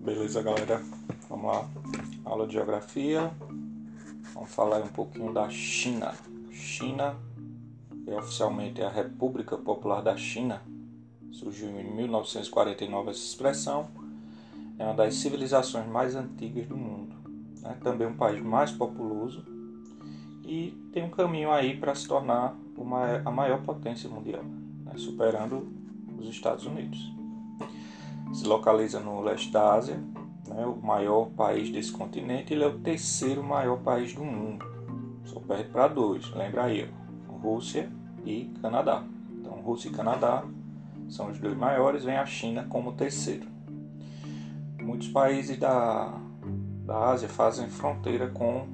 Beleza, 0.00 0.42
galera? 0.42 1.01
Vamos 1.42 1.56
lá. 1.56 1.68
Aula 2.24 2.46
de 2.46 2.52
geografia. 2.52 3.32
Vamos 4.32 4.54
falar 4.54 4.80
um 4.80 4.86
pouquinho 4.86 5.32
da 5.34 5.50
China. 5.50 6.14
China 6.52 7.16
é 8.06 8.16
oficialmente 8.16 8.80
a 8.80 8.88
República 8.88 9.56
Popular 9.56 10.02
da 10.02 10.16
China. 10.16 10.62
Surgiu 11.32 11.68
em 11.80 11.96
1949 11.96 13.10
essa 13.10 13.18
expressão. 13.18 13.88
É 14.78 14.84
uma 14.84 14.94
das 14.94 15.16
civilizações 15.16 15.84
mais 15.88 16.14
antigas 16.14 16.68
do 16.68 16.76
mundo. 16.76 17.16
É 17.64 17.72
também 17.72 18.06
um 18.06 18.16
país 18.16 18.40
mais 18.40 18.70
populoso 18.70 19.44
e 20.44 20.70
tem 20.92 21.02
um 21.02 21.10
caminho 21.10 21.50
aí 21.50 21.76
para 21.76 21.92
se 21.96 22.06
tornar 22.06 22.54
uma, 22.76 23.20
a 23.24 23.32
maior 23.32 23.62
potência 23.62 24.08
mundial, 24.08 24.44
né? 24.44 24.92
superando 24.96 25.66
os 26.20 26.28
Estados 26.28 26.66
Unidos 26.66 27.12
se 28.32 28.46
localiza 28.46 28.98
no 28.98 29.20
leste 29.20 29.50
da 29.50 29.74
Ásia, 29.74 30.02
né, 30.52 30.66
o 30.66 30.76
maior 30.76 31.30
país 31.30 31.70
desse 31.70 31.92
continente, 31.92 32.52
ele 32.52 32.64
é 32.64 32.66
o 32.66 32.78
terceiro 32.78 33.42
maior 33.42 33.78
país 33.78 34.14
do 34.14 34.24
mundo. 34.24 34.64
Só 35.24 35.40
perde 35.40 35.70
para 35.70 35.88
dois, 35.88 36.30
lembra 36.32 36.64
aí, 36.64 36.88
ó, 37.28 37.32
Rússia 37.32 37.90
e 38.24 38.52
Canadá. 38.60 39.04
Então, 39.40 39.54
Rússia 39.54 39.88
e 39.88 39.92
Canadá 39.92 40.44
são 41.08 41.30
os 41.30 41.38
dois 41.38 41.56
maiores, 41.56 42.04
vem 42.04 42.16
a 42.16 42.26
China 42.26 42.66
como 42.68 42.92
terceiro. 42.92 43.46
Muitos 44.80 45.08
países 45.08 45.58
da, 45.58 46.18
da 46.84 47.10
Ásia 47.10 47.28
fazem 47.28 47.68
fronteira 47.68 48.28
com, 48.28 48.66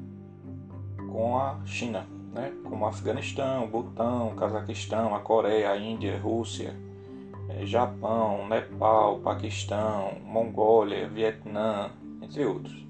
com 1.10 1.38
a 1.38 1.60
China, 1.64 2.06
né? 2.32 2.52
como 2.64 2.86
Afeganistão, 2.86 3.68
Butão, 3.68 4.34
Cazaquistão, 4.34 5.14
a 5.14 5.20
Coreia, 5.20 5.70
a 5.70 5.78
Índia, 5.78 6.16
a 6.16 6.20
Rússia, 6.20 6.74
Japão, 7.64 8.46
Nepal, 8.48 9.20
Paquistão, 9.20 10.18
Mongólia, 10.24 11.08
Vietnã, 11.08 11.90
entre 12.22 12.44
outros. 12.44 12.86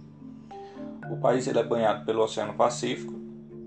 O 1.11 1.17
país 1.17 1.47
ele 1.47 1.59
é 1.59 1.65
banhado 1.65 2.05
pelo 2.05 2.23
Oceano 2.23 2.55
Pacífico 2.55 3.15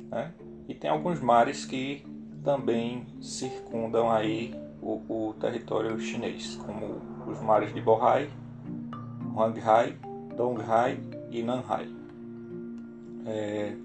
né? 0.10 0.32
e 0.68 0.76
tem 0.76 0.90
alguns 0.90 1.20
mares 1.20 1.66
que 1.66 2.06
também 2.44 3.06
circundam 3.22 4.12
aí 4.12 4.54
o, 4.82 5.02
o 5.10 5.34
território 5.40 6.00
chinês, 6.00 6.56
como 6.56 7.02
os 7.28 7.40
mares 7.42 7.74
de 7.74 7.82
Bohai, 7.82 8.30
Huanghai, 9.34 9.98
Donghai 10.36 11.00
e 11.30 11.42
Nanhai. 11.42 11.88
É, 13.26 13.76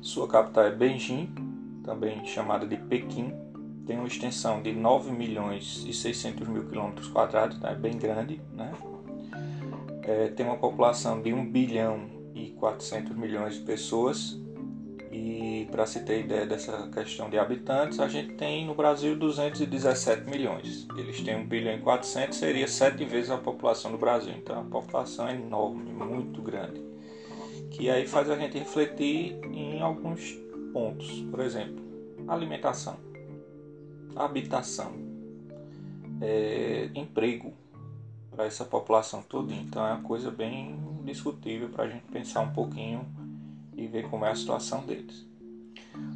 sua 0.00 0.28
capital 0.28 0.64
é 0.64 0.70
Beijing, 0.70 1.28
também 1.82 2.24
chamada 2.26 2.66
de 2.66 2.76
Pequim, 2.76 3.32
tem 3.86 3.96
uma 3.98 4.08
extensão 4.08 4.60
de 4.60 4.72
9 4.72 5.12
milhões 5.12 5.84
e 5.86 5.92
600 5.92 6.48
mil 6.48 6.68
quilômetros 6.68 7.08
quadrados, 7.08 7.58
tá? 7.58 7.70
é 7.70 7.74
bem 7.74 7.96
grande, 7.96 8.40
né? 8.52 8.72
É, 10.02 10.28
tem 10.28 10.44
uma 10.44 10.56
população 10.56 11.20
de 11.20 11.32
1 11.32 11.50
bilhão 11.50 12.08
e 12.34 12.50
400 12.50 13.16
milhões 13.16 13.54
de 13.54 13.60
pessoas. 13.60 14.40
E 15.10 15.66
para 15.70 15.86
se 15.86 16.04
ter 16.04 16.20
ideia 16.20 16.44
dessa 16.44 16.88
questão 16.88 17.30
de 17.30 17.38
habitantes, 17.38 17.98
a 17.98 18.06
gente 18.06 18.34
tem 18.34 18.66
no 18.66 18.74
Brasil 18.74 19.16
217 19.16 20.28
milhões. 20.28 20.86
Eles 20.96 21.20
têm 21.22 21.36
1 21.36 21.46
bilhão 21.46 21.74
e 21.74 21.80
400, 21.80 22.36
seria 22.36 22.68
sete 22.68 23.04
vezes 23.04 23.30
a 23.30 23.38
população 23.38 23.90
do 23.90 23.98
Brasil. 23.98 24.34
Então 24.36 24.60
a 24.60 24.64
população 24.64 25.28
é 25.28 25.34
enorme, 25.34 25.90
muito 25.90 26.42
grande. 26.42 26.82
Que 27.70 27.88
aí 27.88 28.06
faz 28.06 28.28
a 28.30 28.36
gente 28.36 28.58
refletir 28.58 29.38
em 29.52 29.80
alguns 29.80 30.38
pontos. 30.72 31.22
Por 31.30 31.40
exemplo, 31.40 31.82
alimentação, 32.28 32.96
habitação, 34.16 34.92
é, 36.20 36.90
emprego 36.94 37.52
para 38.30 38.44
essa 38.44 38.64
população 38.64 39.22
toda. 39.22 39.52
Então 39.54 39.86
é 39.86 39.92
uma 39.92 40.02
coisa 40.02 40.30
bem 40.30 40.78
discutível 41.04 41.68
para 41.68 41.84
a 41.84 41.88
gente 41.88 42.04
pensar 42.04 42.40
um 42.40 42.52
pouquinho 42.52 43.06
e 43.76 43.86
ver 43.86 44.08
como 44.08 44.24
é 44.24 44.30
a 44.30 44.36
situação 44.36 44.84
deles. 44.84 45.26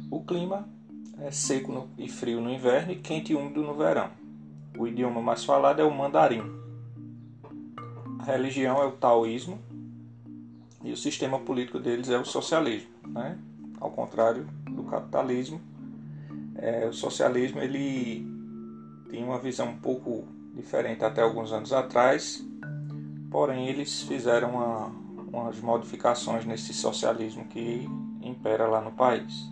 O 0.09 0.23
clima 0.23 0.67
é 1.19 1.31
seco 1.31 1.71
no, 1.71 1.89
e 1.97 2.09
frio 2.09 2.41
no 2.41 2.51
inverno 2.51 2.91
e 2.91 2.95
quente 2.97 3.33
e 3.33 3.35
úmido 3.35 3.61
no 3.61 3.73
verão. 3.73 4.09
O 4.77 4.87
idioma 4.87 5.21
mais 5.21 5.43
falado 5.43 5.79
é 5.79 5.83
o 5.83 5.91
mandarim. 5.91 6.41
A 8.19 8.23
religião 8.23 8.81
é 8.81 8.85
o 8.85 8.91
taoísmo 8.91 9.59
e 10.83 10.91
o 10.91 10.97
sistema 10.97 11.39
político 11.39 11.79
deles 11.79 12.09
é 12.09 12.17
o 12.17 12.25
socialismo. 12.25 12.89
Né? 13.07 13.37
Ao 13.79 13.89
contrário 13.89 14.47
do 14.69 14.83
capitalismo, 14.83 15.61
é, 16.55 16.85
o 16.85 16.93
socialismo 16.93 17.61
ele 17.61 18.25
tem 19.09 19.23
uma 19.23 19.39
visão 19.39 19.69
um 19.69 19.77
pouco 19.77 20.27
diferente 20.53 21.03
até 21.03 21.21
alguns 21.21 21.51
anos 21.51 21.73
atrás, 21.73 22.45
porém 23.29 23.67
eles 23.67 24.03
fizeram 24.03 24.51
uma, 24.51 24.87
umas 25.31 25.59
modificações 25.59 26.45
nesse 26.45 26.73
socialismo 26.73 27.45
que 27.45 27.87
impera 28.21 28.67
lá 28.67 28.81
no 28.81 28.91
país. 28.91 29.49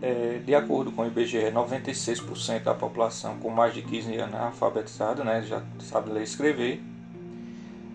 É, 0.00 0.40
de 0.44 0.54
acordo 0.54 0.92
com 0.92 1.02
o 1.02 1.06
IBGE, 1.06 1.50
96% 1.50 2.62
da 2.62 2.74
população 2.74 3.38
com 3.38 3.50
mais 3.50 3.74
de 3.74 3.82
15 3.82 4.16
anos 4.16 4.34
é 4.34 4.38
alfabetizada, 4.38 5.24
né, 5.24 5.42
já 5.42 5.62
sabe 5.80 6.10
ler 6.10 6.20
e 6.20 6.24
escrever, 6.24 6.80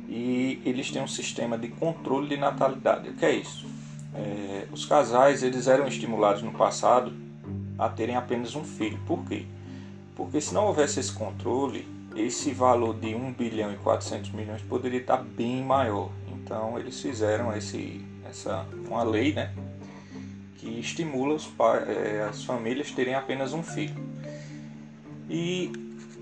e 0.09 0.61
eles 0.65 0.91
têm 0.91 1.01
um 1.01 1.07
sistema 1.07 1.57
de 1.57 1.69
controle 1.69 2.27
de 2.27 2.37
natalidade. 2.37 3.09
O 3.09 3.13
que 3.13 3.25
é 3.25 3.31
isso? 3.31 3.65
É, 4.13 4.67
os 4.71 4.85
casais 4.85 5.41
eles 5.41 5.67
eram 5.67 5.87
estimulados 5.87 6.43
no 6.43 6.51
passado 6.51 7.22
a 7.77 7.89
terem 7.89 8.15
apenas 8.15 8.55
um 8.55 8.63
filho. 8.63 8.99
Por 9.05 9.23
quê? 9.25 9.45
Porque 10.15 10.39
se 10.39 10.53
não 10.53 10.65
houvesse 10.65 10.99
esse 10.99 11.11
controle, 11.11 11.87
esse 12.15 12.51
valor 12.51 12.93
de 12.95 13.15
1 13.15 13.33
bilhão 13.33 13.73
e 13.73 13.77
400 13.77 14.31
milhões 14.31 14.61
poderia 14.61 14.99
estar 14.99 15.17
bem 15.17 15.63
maior. 15.63 16.09
Então 16.31 16.77
eles 16.77 16.99
fizeram 17.01 17.55
esse, 17.55 18.05
essa, 18.29 18.65
uma 18.87 19.03
lei 19.03 19.33
né, 19.33 19.51
que 20.57 20.79
estimula 20.79 21.35
os 21.35 21.49
é, 21.87 22.27
as 22.29 22.43
famílias 22.43 22.91
terem 22.91 23.15
apenas 23.15 23.53
um 23.53 23.63
filho. 23.63 23.95
E 25.29 25.71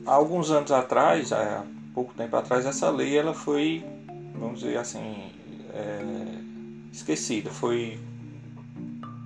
há 0.05 0.13
alguns 0.13 0.51
anos 0.51 0.71
atrás, 0.71 1.33
há 1.33 1.65
pouco 1.93 2.13
tempo 2.13 2.35
atrás, 2.35 2.65
essa 2.65 2.89
lei 2.89 3.17
ela 3.17 3.33
foi, 3.33 3.83
vamos 4.35 4.61
dizer 4.61 4.77
assim, 4.77 5.31
é, 5.73 6.01
esquecida, 6.91 7.49
foi 7.49 7.99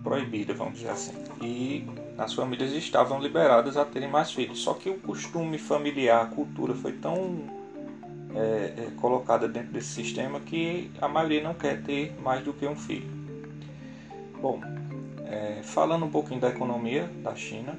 proibida, 0.03 0.53
vamos 0.53 0.75
dizer 0.75 0.89
assim. 0.89 1.13
E 1.41 1.85
as 2.17 2.33
famílias 2.33 2.71
estavam 2.71 3.19
liberadas 3.19 3.75
a 3.77 3.83
terem 3.83 4.09
mais 4.09 4.31
filhos. 4.31 4.59
Só 4.59 4.73
que 4.73 4.89
o 4.89 4.99
costume 4.99 5.57
familiar, 5.57 6.23
a 6.23 6.27
cultura 6.27 6.73
foi 6.73 6.93
tão 6.93 7.49
é, 8.33 8.73
é, 8.77 8.91
colocada 8.97 9.47
dentro 9.47 9.71
desse 9.71 9.89
sistema 9.89 10.39
que 10.39 10.91
a 11.01 11.07
maioria 11.07 11.43
não 11.43 11.53
quer 11.53 11.81
ter 11.83 12.15
mais 12.21 12.43
do 12.43 12.53
que 12.53 12.65
um 12.65 12.75
filho. 12.75 13.09
Bom, 14.41 14.61
é, 15.25 15.61
falando 15.63 16.05
um 16.05 16.09
pouquinho 16.09 16.39
da 16.39 16.49
economia 16.49 17.09
da 17.21 17.35
China, 17.35 17.77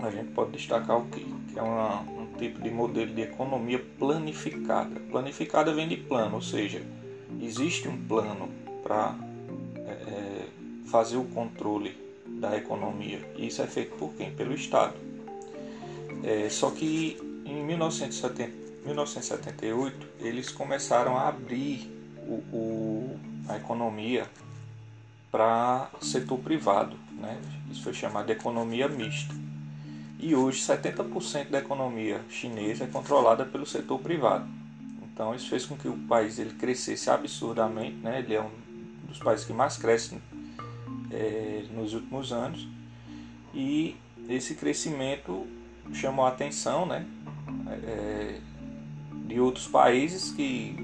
a 0.00 0.10
gente 0.10 0.30
pode 0.32 0.52
destacar 0.52 0.98
o 0.98 1.06
que? 1.06 1.24
Que 1.52 1.58
é 1.58 1.62
uma, 1.62 2.00
um 2.00 2.26
tipo 2.38 2.60
de 2.60 2.70
modelo 2.70 3.12
de 3.14 3.22
economia 3.22 3.82
planificada. 3.98 4.98
Planificada 5.10 5.72
vem 5.74 5.88
de 5.88 5.96
plano, 5.96 6.36
ou 6.36 6.42
seja, 6.42 6.82
existe 7.40 7.88
um 7.88 7.96
plano 8.06 8.48
para 8.82 9.14
é, 9.76 9.90
é, 9.90 10.46
fazer 10.86 11.16
o 11.16 11.24
controle 11.24 11.96
da 12.42 12.56
economia. 12.56 13.20
E 13.36 13.46
isso 13.46 13.62
é 13.62 13.66
feito 13.66 13.94
por 13.96 14.12
quem? 14.14 14.32
Pelo 14.32 14.52
Estado. 14.52 14.94
É, 16.24 16.48
só 16.50 16.70
que 16.70 17.16
em 17.46 17.64
1970, 17.64 18.52
1978 18.84 20.08
eles 20.20 20.50
começaram 20.50 21.16
a 21.16 21.28
abrir 21.28 21.88
o, 22.18 22.42
o, 22.52 23.20
a 23.48 23.56
economia 23.56 24.26
para 25.30 25.88
setor 26.00 26.38
privado. 26.38 26.96
Né? 27.12 27.40
Isso 27.70 27.84
foi 27.84 27.94
chamado 27.94 28.26
de 28.26 28.32
economia 28.32 28.88
mista. 28.88 29.34
E 30.18 30.34
hoje 30.34 30.60
70% 30.60 31.48
da 31.48 31.58
economia 31.58 32.20
chinesa 32.28 32.84
é 32.84 32.86
controlada 32.86 33.44
pelo 33.44 33.64
setor 33.64 34.00
privado. 34.00 34.46
Então 35.02 35.34
isso 35.34 35.48
fez 35.48 35.64
com 35.64 35.76
que 35.76 35.88
o 35.88 35.96
país 35.96 36.38
ele 36.38 36.54
crescesse 36.54 37.08
absurdamente. 37.08 37.96
Né? 37.96 38.18
Ele 38.18 38.34
é 38.34 38.42
um 38.42 38.50
dos 39.08 39.18
países 39.18 39.46
que 39.46 39.52
mais 39.52 39.76
cresce 39.76 40.20
é, 41.12 41.64
nos 41.74 41.94
últimos 41.94 42.32
anos 42.32 42.66
e 43.54 43.96
esse 44.28 44.54
crescimento 44.54 45.46
chamou 45.92 46.24
a 46.24 46.28
atenção 46.28 46.86
né, 46.86 47.06
é, 47.84 48.38
de 49.26 49.40
outros 49.40 49.66
países 49.66 50.30
que 50.32 50.76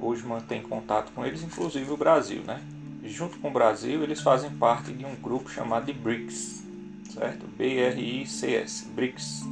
hoje 0.00 0.24
mantêm 0.24 0.62
contato 0.62 1.12
com 1.12 1.24
eles, 1.24 1.42
inclusive 1.42 1.90
o 1.90 1.96
Brasil. 1.96 2.42
Né? 2.42 2.60
Junto 3.04 3.38
com 3.38 3.48
o 3.48 3.52
Brasil, 3.52 4.02
eles 4.02 4.20
fazem 4.20 4.50
parte 4.50 4.92
de 4.92 5.04
um 5.04 5.14
grupo 5.14 5.50
chamado 5.50 5.86
de 5.86 5.92
BRICS, 5.92 6.64
certo? 7.10 7.46
B-R-I-C-S, 7.56 8.86
BRICS. 8.88 9.44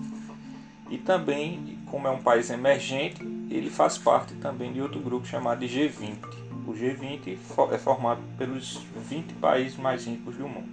E 0.90 0.98
também, 0.98 1.78
como 1.90 2.08
é 2.08 2.10
um 2.10 2.22
país 2.22 2.50
emergente, 2.50 3.22
ele 3.50 3.70
faz 3.70 3.96
parte 3.96 4.34
também 4.34 4.72
de 4.72 4.80
outro 4.80 5.00
grupo 5.00 5.26
chamado 5.26 5.66
de 5.66 5.66
G20. 5.66 6.43
O 6.66 6.72
G20 6.72 7.36
é 7.72 7.78
formado 7.78 8.22
pelos 8.38 8.82
20 9.08 9.34
países 9.34 9.76
mais 9.76 10.06
ricos 10.06 10.36
do 10.36 10.48
mundo. 10.48 10.68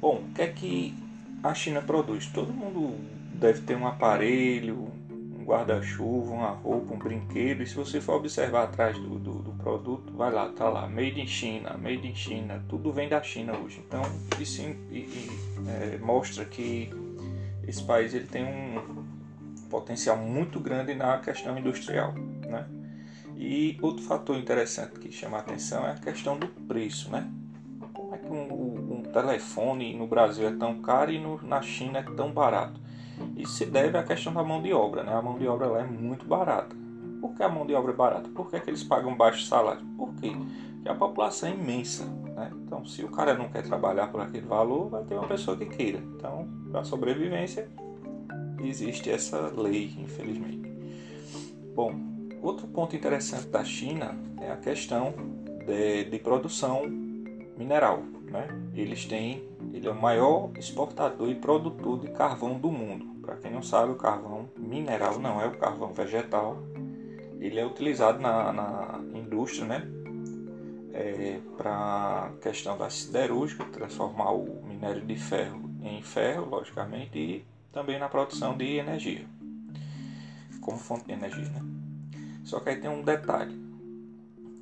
Bom, 0.00 0.24
o 0.28 0.34
que 0.34 0.42
é 0.42 0.48
que 0.48 0.94
a 1.42 1.54
China 1.54 1.82
produz? 1.82 2.26
Todo 2.26 2.52
mundo 2.52 2.96
deve 3.34 3.62
ter 3.62 3.76
um 3.76 3.86
aparelho, 3.86 4.88
um 5.10 5.44
guarda-chuva, 5.44 6.32
uma 6.32 6.50
roupa, 6.50 6.94
um 6.94 6.98
brinquedo. 6.98 7.62
E 7.62 7.66
se 7.66 7.74
você 7.74 8.00
for 8.00 8.14
observar 8.14 8.64
atrás 8.64 8.96
do, 8.96 9.18
do, 9.18 9.34
do, 9.42 9.52
produto, 9.52 10.12
vai 10.12 10.32
lá, 10.32 10.48
tá 10.48 10.68
lá, 10.68 10.88
Made 10.88 11.20
in 11.20 11.26
China, 11.26 11.76
Made 11.76 12.06
in 12.06 12.14
China, 12.14 12.64
tudo 12.68 12.92
vem 12.92 13.08
da 13.08 13.22
China 13.22 13.56
hoje. 13.56 13.82
Então 13.86 14.02
isso 14.40 14.62
e, 14.62 14.98
e, 14.98 15.30
é, 15.68 15.98
mostra 15.98 16.44
que 16.44 16.90
esse 17.66 17.82
país 17.82 18.14
ele 18.14 18.26
tem 18.26 18.44
um 18.44 19.04
potencial 19.68 20.16
muito 20.16 20.60
grande 20.60 20.94
na 20.94 21.18
questão 21.18 21.58
industrial, 21.58 22.12
né? 22.46 22.66
E 23.36 23.78
outro 23.82 24.04
fator 24.04 24.36
interessante 24.36 24.98
que 24.98 25.10
chama 25.10 25.38
a 25.38 25.40
atenção 25.40 25.86
é 25.86 25.92
a 25.92 25.94
questão 25.94 26.38
do 26.38 26.46
preço, 26.46 27.10
né? 27.10 27.30
Como 27.92 28.14
é 28.14 28.18
que 28.18 28.28
um, 28.28 28.98
um 28.98 29.02
telefone 29.02 29.96
no 29.96 30.06
Brasil 30.06 30.46
é 30.46 30.52
tão 30.52 30.80
caro 30.80 31.10
e 31.10 31.18
no, 31.18 31.40
na 31.42 31.60
China 31.60 31.98
é 31.98 32.02
tão 32.02 32.32
barato? 32.32 32.80
Isso 33.36 33.54
se 33.54 33.66
deve 33.66 33.96
à 33.96 34.02
questão 34.02 34.32
da 34.32 34.42
mão 34.42 34.62
de 34.62 34.72
obra, 34.72 35.02
né? 35.02 35.14
A 35.14 35.22
mão 35.22 35.38
de 35.38 35.46
obra 35.46 35.66
lá 35.66 35.80
é 35.80 35.86
muito 35.86 36.24
barata. 36.26 36.74
Por 37.20 37.34
que 37.34 37.42
a 37.42 37.48
mão 37.48 37.66
de 37.66 37.74
obra 37.74 37.92
é 37.92 37.96
barata? 37.96 38.28
Por 38.30 38.50
que, 38.50 38.56
é 38.56 38.60
que 38.60 38.70
eles 38.70 38.82
pagam 38.82 39.16
baixo 39.16 39.44
salário? 39.44 39.84
Por 39.96 40.12
quê? 40.14 40.32
Porque 40.74 40.88
a 40.88 40.94
população 40.94 41.48
é 41.48 41.52
imensa, 41.52 42.04
né? 42.04 42.50
Então, 42.64 42.84
se 42.84 43.04
o 43.04 43.08
cara 43.08 43.34
não 43.34 43.48
quer 43.48 43.62
trabalhar 43.62 44.08
por 44.08 44.20
aquele 44.20 44.46
valor, 44.46 44.88
vai 44.88 45.04
ter 45.04 45.14
uma 45.14 45.28
pessoa 45.28 45.56
que 45.56 45.66
queira. 45.66 45.98
Então, 46.16 46.48
para 46.70 46.82
sobrevivência, 46.82 47.68
existe 48.60 49.10
essa 49.10 49.52
lei, 49.56 49.94
infelizmente. 49.98 50.72
Bom, 51.74 52.11
Outro 52.42 52.66
ponto 52.66 52.96
interessante 52.96 53.46
da 53.46 53.62
China 53.62 54.18
é 54.40 54.50
a 54.50 54.56
questão 54.56 55.14
de, 55.64 56.04
de 56.10 56.18
produção 56.18 56.82
mineral. 57.56 58.02
Né? 58.24 58.48
Eles 58.74 59.04
têm, 59.04 59.44
ele 59.72 59.86
é 59.86 59.90
o 59.90 59.94
maior 59.94 60.50
exportador 60.58 61.30
e 61.30 61.36
produtor 61.36 62.00
de 62.00 62.08
carvão 62.08 62.58
do 62.58 62.68
mundo. 62.72 63.06
Para 63.22 63.36
quem 63.36 63.52
não 63.52 63.62
sabe, 63.62 63.92
o 63.92 63.94
carvão 63.94 64.50
mineral 64.56 65.20
não 65.20 65.40
é 65.40 65.46
o 65.46 65.52
carvão 65.52 65.92
vegetal. 65.92 66.58
Ele 67.38 67.60
é 67.60 67.64
utilizado 67.64 68.20
na, 68.20 68.52
na 68.52 69.00
indústria, 69.14 69.64
né? 69.64 69.88
É, 70.92 71.38
para 71.56 72.26
a 72.26 72.30
questão 72.42 72.76
da 72.76 72.90
siderúrgica, 72.90 73.64
transformar 73.66 74.32
o 74.32 74.62
minério 74.66 75.00
de 75.00 75.16
ferro 75.16 75.70
em 75.80 76.02
ferro, 76.02 76.50
logicamente, 76.50 77.18
e 77.18 77.44
também 77.72 77.98
na 77.98 78.08
produção 78.08 78.56
de 78.56 78.76
energia, 78.76 79.24
como 80.60 80.76
fonte 80.76 81.06
de 81.06 81.12
energia. 81.12 81.48
Né? 81.48 81.71
Só 82.44 82.60
que 82.60 82.70
aí 82.70 82.80
tem 82.80 82.90
um 82.90 83.02
detalhe. 83.02 83.60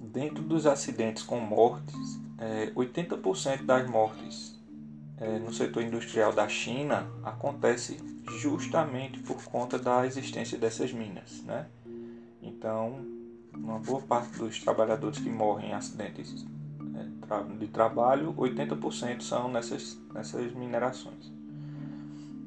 Dentro 0.01 0.43
dos 0.43 0.67
acidentes 0.67 1.23
com 1.23 1.39
mortes, 1.39 2.21
é, 2.39 2.71
80% 2.75 3.65
das 3.65 3.89
mortes 3.89 4.59
é, 5.19 5.39
no 5.39 5.53
setor 5.53 5.83
industrial 5.83 6.33
da 6.33 6.49
China 6.49 7.07
acontece 7.23 7.99
justamente 8.39 9.21
por 9.21 9.43
conta 9.45 9.79
da 9.79 10.07
existência 10.07 10.59
dessas 10.59 10.93
minas, 10.93 11.43
né? 11.45 11.67
Então, 12.43 13.05
uma 13.55 13.79
boa 13.79 14.01
parte 14.01 14.39
dos 14.39 14.59
trabalhadores 14.61 15.19
que 15.19 15.29
morrem 15.29 15.71
em 15.71 15.75
acidentes 15.75 16.47
é, 16.95 17.59
de 17.59 17.69
trabalho, 17.69 18.35
80% 18.35 19.21
são 19.21 19.51
nessas, 19.51 20.01
nessas 20.13 20.53
minerações. 20.55 21.31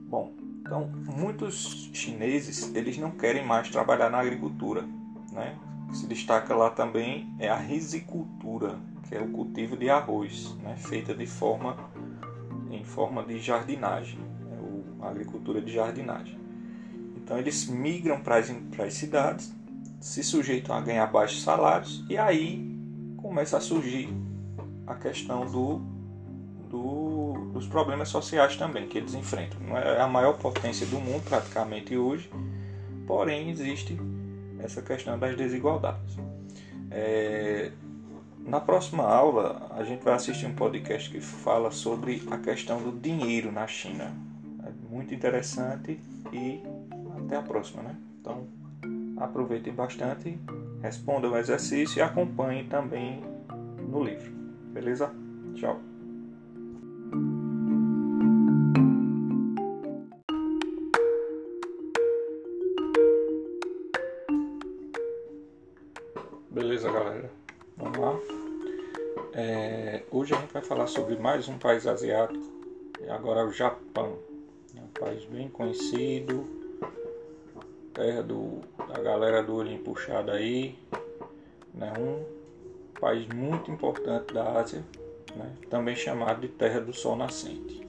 Bom, 0.10 0.34
então 0.62 0.88
muitos 1.18 1.90
chineses 1.94 2.74
eles 2.74 2.98
não 2.98 3.12
querem 3.12 3.46
mais 3.46 3.70
trabalhar 3.70 4.10
na 4.10 4.20
agricultura, 4.20 4.88
né? 5.34 5.58
Que 5.90 5.98
se 5.98 6.08
destaca 6.08 6.56
lá 6.56 6.70
também 6.70 7.34
é 7.40 7.50
a 7.50 7.58
risicultura, 7.58 8.78
que 9.08 9.16
é 9.16 9.22
o 9.22 9.30
cultivo 9.30 9.76
de 9.76 9.90
arroz, 9.90 10.56
né? 10.64 10.76
feita 10.78 11.14
de 11.14 11.26
forma 11.26 11.76
em 12.72 12.84
forma 12.84 13.24
de 13.24 13.40
jardinagem, 13.40 14.20
né? 14.20 14.58
a 15.02 15.10
agricultura 15.10 15.62
de 15.62 15.72
jardinagem. 15.72 16.38
Então 17.16 17.38
eles 17.38 17.68
migram 17.68 18.20
para 18.22 18.38
as 18.38 18.94
cidades, 18.94 19.54
se 20.00 20.24
sujeitam 20.24 20.76
a 20.76 20.82
ganhar 20.82 21.08
baixos 21.08 21.44
salários 21.44 22.04
e 22.10 22.18
aí 22.18 22.74
começa 23.18 23.58
a 23.58 23.62
surgir 23.62 24.10
a 24.86 24.96
questão 24.96 25.46
do, 25.46 25.82
do, 26.70 27.52
dos 27.54 27.68
problemas 27.68 28.10
sociais 28.10 28.58
também 28.58 28.88
que 28.88 28.98
eles 28.98 29.14
enfrentam. 29.14 29.60
É 29.78 30.02
a 30.02 30.08
maior 30.08 30.34
potência 30.34 30.86
do 30.88 31.00
mundo 31.00 31.24
praticamente 31.24 31.96
hoje, 31.96 32.30
porém 33.08 33.50
existe 33.50 33.98
essa 34.64 34.82
questão 34.82 35.18
das 35.20 35.36
desigualdades. 35.36 36.18
É, 36.90 37.72
na 38.46 38.60
próxima 38.60 39.04
aula, 39.04 39.72
a 39.72 39.84
gente 39.84 40.04
vai 40.04 40.14
assistir 40.14 40.46
um 40.46 40.54
podcast 40.54 41.10
que 41.10 41.20
fala 41.20 41.72
sobre 41.72 42.22
a 42.30 42.38
questão 42.38 42.82
do 42.82 42.92
dinheiro 42.92 43.52
na 43.52 43.68
China. 43.68 44.14
É 44.66 44.72
muito 44.90 45.14
interessante 45.14 46.00
e 46.32 46.62
até 47.24 47.38
a 47.38 47.42
próxima, 47.42 47.84
né? 47.84 47.96
Então, 48.20 48.48
aproveitem 49.18 49.74
bastante, 49.74 50.38
respondam 50.82 51.32
o 51.32 51.38
exercício 51.38 52.00
e 52.00 52.02
acompanhem 52.02 52.68
também 52.68 53.22
no 53.88 54.04
livro. 54.04 54.32
Beleza? 54.74 55.12
Tchau. 55.56 55.93
Beleza, 66.84 66.92
galera? 66.92 67.32
Vamos 67.78 67.98
lá? 67.98 68.20
É, 69.34 70.04
hoje 70.12 70.34
a 70.34 70.38
gente 70.38 70.52
vai 70.52 70.62
falar 70.62 70.88
sobre 70.88 71.16
mais 71.16 71.48
um 71.48 71.58
país 71.58 71.88
asiático, 71.88 72.44
e 73.00 73.10
agora 73.10 73.40
é 73.40 73.46
o 73.46 73.54
Japão. 73.54 74.18
É 74.76 74.82
um 74.82 75.00
país 75.00 75.24
bem 75.26 75.48
conhecido, 75.48 76.46
terra 77.94 78.22
do, 78.22 78.60
da 78.86 79.00
galera 79.02 79.42
do 79.42 79.56
olhinho 79.56 79.82
puxado 79.82 80.32
aí, 80.32 80.78
né? 81.74 81.94
um 81.98 82.26
país 83.00 83.26
muito 83.30 83.72
importante 83.72 84.34
da 84.34 84.60
Ásia, 84.60 84.84
né? 85.38 85.56
também 85.70 85.96
chamado 85.96 86.42
de 86.42 86.50
terra 86.50 86.82
do 86.82 86.92
sol 86.92 87.16
nascente. 87.16 87.88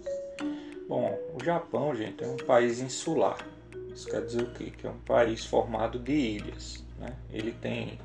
Bom, 0.89 1.19
o 1.35 1.43
Japão, 1.43 1.97
gente, 1.97 2.23
é 2.23 2.29
um 2.29 2.37
país 2.37 2.81
insular. 2.81 3.45
Isso 3.93 4.09
quer 4.09 4.25
dizer 4.25 4.43
o 4.43 4.53
quê? 4.53 4.71
Que 4.71 4.87
é 4.87 4.91
um 4.91 5.01
país 5.01 5.45
formado 5.45 5.99
de 5.99 6.13
ilhas. 6.13 6.85
Né? 6.97 7.17
Ele 7.33 7.51
tem 7.51 7.99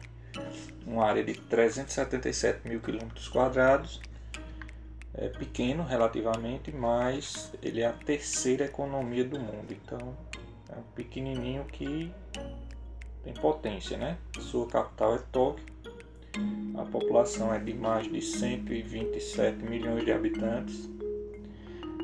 uma 0.85 1.05
área 1.05 1.23
de 1.23 1.33
377 1.33 2.67
mil 2.67 2.79
quilômetros 2.79 3.27
quadrados. 3.27 4.01
É 5.13 5.27
pequeno 5.27 5.83
relativamente, 5.83 6.71
mas 6.71 7.51
ele 7.61 7.81
é 7.81 7.87
a 7.87 7.93
terceira 7.93 8.65
economia 8.65 9.23
do 9.23 9.39
mundo. 9.39 9.71
Então 9.71 10.15
é 10.69 10.77
um 10.77 10.83
pequenininho 10.95 11.65
que 11.65 12.11
tem 13.23 13.33
potência, 13.33 13.97
né? 13.97 14.17
Sua 14.39 14.67
capital 14.67 15.15
é 15.15 15.19
Tóquio. 15.31 15.65
A 16.77 16.85
população 16.85 17.53
é 17.53 17.59
de 17.59 17.73
mais 17.73 18.09
de 18.09 18.21
127 18.21 19.63
milhões 19.63 20.05
de 20.05 20.11
habitantes. 20.11 20.89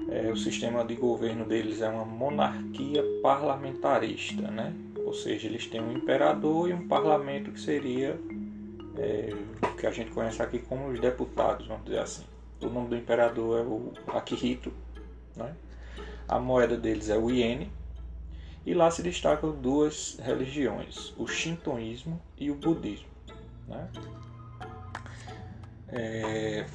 É, 0.10 0.30
o 0.32 0.36
sistema 0.36 0.84
de 0.84 0.96
governo 0.96 1.46
deles 1.46 1.82
é 1.82 1.90
uma 1.90 2.06
monarquia 2.06 3.04
parlamentarista, 3.22 4.52
né? 4.52 4.74
Seja, 5.16 5.48
eles 5.48 5.66
têm 5.68 5.82
um 5.82 5.92
imperador 5.92 6.70
e 6.70 6.74
um 6.74 6.88
parlamento 6.88 7.52
que 7.52 7.60
seria 7.60 8.20
é, 8.98 9.30
que 9.80 9.88
a 9.88 9.92
gente 9.92 10.12
conhece 10.12 10.42
aqui 10.42 10.60
como 10.60 10.88
os 10.88 11.00
deputados, 11.00 11.68
vamos 11.68 11.86
dizer 11.86 12.00
assim. 12.00 12.26
O 12.62 12.68
nome 12.68 12.90
do 12.90 12.96
imperador 12.96 13.60
é 13.60 13.64
o 13.64 14.18
Akihito, 14.18 14.72
né? 15.36 15.54
a 16.28 16.40
moeda 16.40 16.78
deles 16.78 17.10
é 17.10 17.18
o 17.18 17.30
iene, 17.30 17.72
e 18.66 18.74
lá 18.74 18.90
se 18.90 19.04
destacam 19.04 19.52
duas 19.52 20.18
religiões, 20.20 21.14
o 21.18 21.28
shintoísmo 21.28 22.20
e 22.38 22.50
o 22.50 22.56
budismo. 22.56 23.08
Né? 23.68 23.90
É, 25.90 26.66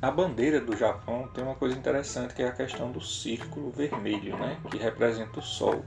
a 0.00 0.10
bandeira 0.10 0.60
do 0.60 0.76
Japão 0.76 1.28
tem 1.34 1.42
uma 1.42 1.54
coisa 1.54 1.76
interessante 1.76 2.34
que 2.34 2.42
é 2.42 2.48
a 2.48 2.52
questão 2.52 2.92
do 2.92 3.00
círculo 3.00 3.70
vermelho, 3.70 4.38
né? 4.38 4.60
que 4.70 4.78
representa 4.78 5.40
o 5.40 5.42
Sol, 5.42 5.84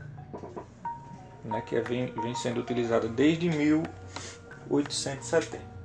né? 1.45 1.61
que 1.61 1.79
vem, 1.81 2.13
vem 2.21 2.35
sendo 2.35 2.59
utilizada 2.59 3.07
desde 3.07 3.49
1870. 3.49 5.75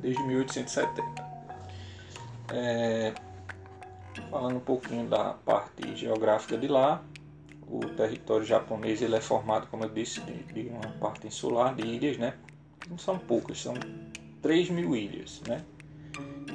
desde 0.00 0.22
1870. 0.22 1.30
É, 2.52 3.14
falando 4.30 4.56
um 4.56 4.60
pouquinho 4.60 5.08
da 5.08 5.34
parte 5.34 5.96
geográfica 5.96 6.56
de 6.56 6.66
lá, 6.66 7.02
o 7.66 7.80
território 7.80 8.44
japonês 8.44 9.00
ele 9.00 9.16
é 9.16 9.20
formado, 9.20 9.66
como 9.68 9.84
eu 9.84 9.88
disse, 9.88 10.20
de, 10.22 10.42
de 10.44 10.68
uma 10.68 10.88
parte 10.98 11.26
insular 11.26 11.74
de 11.74 11.86
ilhas, 11.86 12.18
né? 12.18 12.34
Não 12.88 12.98
são 12.98 13.18
poucas, 13.18 13.60
são 13.60 13.74
3 14.42 14.70
mil 14.70 14.96
ilhas, 14.96 15.40
né? 15.46 15.64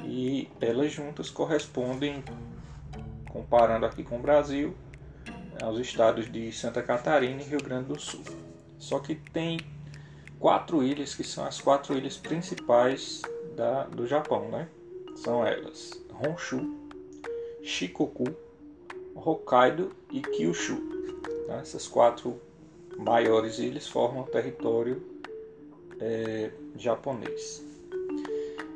E 0.04 0.48
elas 0.60 0.92
juntas 0.92 1.30
correspondem, 1.30 2.22
comparando 3.30 3.86
aqui 3.86 4.02
com 4.02 4.16
o 4.16 4.22
Brasil, 4.22 4.76
aos 5.62 5.78
estados 5.78 6.30
de 6.30 6.52
Santa 6.52 6.82
Catarina 6.82 7.40
e 7.40 7.44
Rio 7.44 7.62
Grande 7.62 7.88
do 7.88 8.00
Sul. 8.00 8.22
Só 8.78 8.98
que 8.98 9.14
tem 9.14 9.58
quatro 10.38 10.82
ilhas 10.82 11.14
que 11.14 11.24
são 11.24 11.44
as 11.44 11.60
quatro 11.60 11.96
ilhas 11.96 12.16
principais 12.16 13.22
da, 13.54 13.84
do 13.84 14.06
Japão, 14.06 14.48
né? 14.50 14.68
São 15.14 15.46
elas 15.46 15.92
Honshu, 16.12 16.74
Shikoku, 17.62 18.24
Hokkaido 19.14 19.92
e 20.12 20.20
Kyushu. 20.20 20.76
Né? 21.48 21.58
Essas 21.60 21.88
quatro 21.88 22.40
maiores 22.96 23.58
ilhas 23.58 23.88
formam 23.88 24.22
o 24.22 24.26
território 24.26 25.02
é, 26.00 26.50
japonês. 26.76 27.64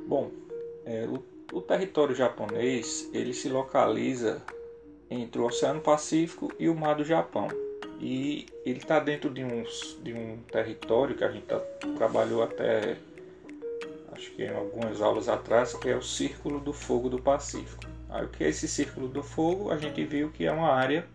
Bom, 0.06 0.30
é, 0.84 1.06
o, 1.06 1.22
o 1.56 1.60
território 1.60 2.14
japonês 2.14 3.08
ele 3.12 3.34
se 3.34 3.48
localiza 3.48 4.42
entre 5.10 5.40
o 5.40 5.46
Oceano 5.46 5.80
Pacífico 5.80 6.52
e 6.58 6.68
o 6.68 6.74
Mar 6.74 6.94
do 6.94 7.04
Japão. 7.04 7.48
E 7.98 8.46
ele 8.64 8.78
está 8.78 8.98
dentro 9.00 9.28
de, 9.28 9.44
uns, 9.44 9.98
de 10.02 10.14
um 10.14 10.38
território 10.50 11.16
que 11.16 11.24
a 11.24 11.30
gente 11.30 11.44
tá, 11.44 11.58
trabalhou 11.96 12.42
até 12.42 12.96
acho 14.12 14.30
que 14.32 14.44
em 14.44 14.54
algumas 14.54 15.00
aulas 15.00 15.28
atrás, 15.28 15.74
que 15.74 15.88
é 15.88 15.96
o 15.96 16.02
Círculo 16.02 16.60
do 16.60 16.72
Fogo 16.72 17.08
do 17.08 17.20
Pacífico. 17.20 17.84
Aí, 18.08 18.24
o 18.24 18.28
que 18.28 18.44
é 18.44 18.48
esse 18.48 18.68
Círculo 18.68 19.08
do 19.08 19.22
Fogo? 19.22 19.70
A 19.70 19.76
gente 19.76 20.04
viu 20.04 20.30
que 20.30 20.46
é 20.46 20.52
uma 20.52 20.72
área 20.72 21.06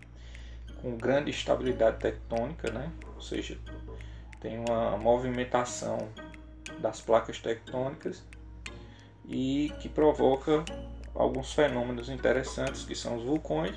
com 0.82 0.96
grande 0.98 1.30
estabilidade 1.30 2.00
tectônica, 2.00 2.72
né? 2.72 2.92
ou 3.16 3.22
seja, 3.22 3.58
tem 4.40 4.60
uma 4.60 4.98
movimentação 4.98 6.10
das 6.80 7.02
placas 7.02 7.40
tectônicas 7.40 8.24
e 9.28 9.74
que 9.80 9.90
provoca 9.90 10.64
alguns 11.16 11.54
fenômenos 11.54 12.10
interessantes 12.10 12.84
que 12.84 12.94
são 12.94 13.18
os 13.18 13.24
vulcões, 13.24 13.76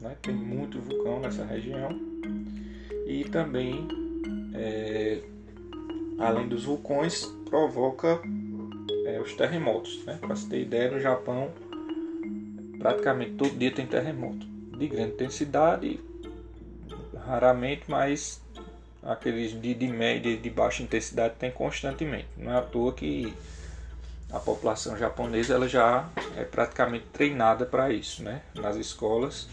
né? 0.00 0.16
tem 0.20 0.34
muito 0.34 0.80
vulcão 0.80 1.20
nessa 1.20 1.44
região 1.44 1.90
e 3.06 3.24
também 3.24 3.86
é, 4.54 5.20
além 6.18 6.48
dos 6.48 6.64
vulcões 6.64 7.26
provoca 7.44 8.20
é, 9.06 9.20
os 9.20 9.34
terremotos. 9.34 10.04
Né? 10.04 10.16
Para 10.18 10.34
você 10.34 10.48
ter 10.48 10.62
ideia, 10.62 10.90
no 10.90 10.98
Japão 10.98 11.50
praticamente 12.78 13.34
todo 13.34 13.56
dia 13.56 13.70
tem 13.70 13.86
terremoto 13.86 14.44
de 14.76 14.88
grande 14.88 15.12
intensidade, 15.12 16.00
raramente, 17.24 17.84
mas 17.86 18.42
aqueles 19.02 19.60
de, 19.60 19.74
de 19.74 19.86
média 19.88 20.30
e 20.30 20.36
de 20.36 20.50
baixa 20.50 20.82
intensidade 20.82 21.34
tem 21.38 21.50
constantemente. 21.50 22.26
Não 22.36 22.52
é 22.52 22.58
à 22.58 22.62
toa 22.62 22.92
que 22.92 23.32
a 24.32 24.40
população 24.40 24.96
japonesa 24.96 25.54
ela 25.54 25.68
já 25.68 26.08
é 26.36 26.44
praticamente 26.44 27.06
treinada 27.12 27.66
para 27.66 27.92
isso, 27.92 28.22
né? 28.22 28.40
Nas 28.54 28.76
escolas, 28.76 29.48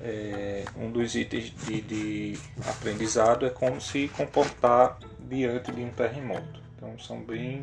é, 0.00 0.64
um 0.76 0.90
dos 0.90 1.14
itens 1.14 1.54
de, 1.64 1.80
de 1.80 2.38
aprendizado 2.68 3.46
é 3.46 3.50
como 3.50 3.80
se 3.80 4.08
comportar 4.08 4.98
diante 5.20 5.70
de 5.70 5.82
um 5.82 5.90
terremoto. 5.90 6.60
Então 6.76 6.98
são 6.98 7.22
bem 7.22 7.62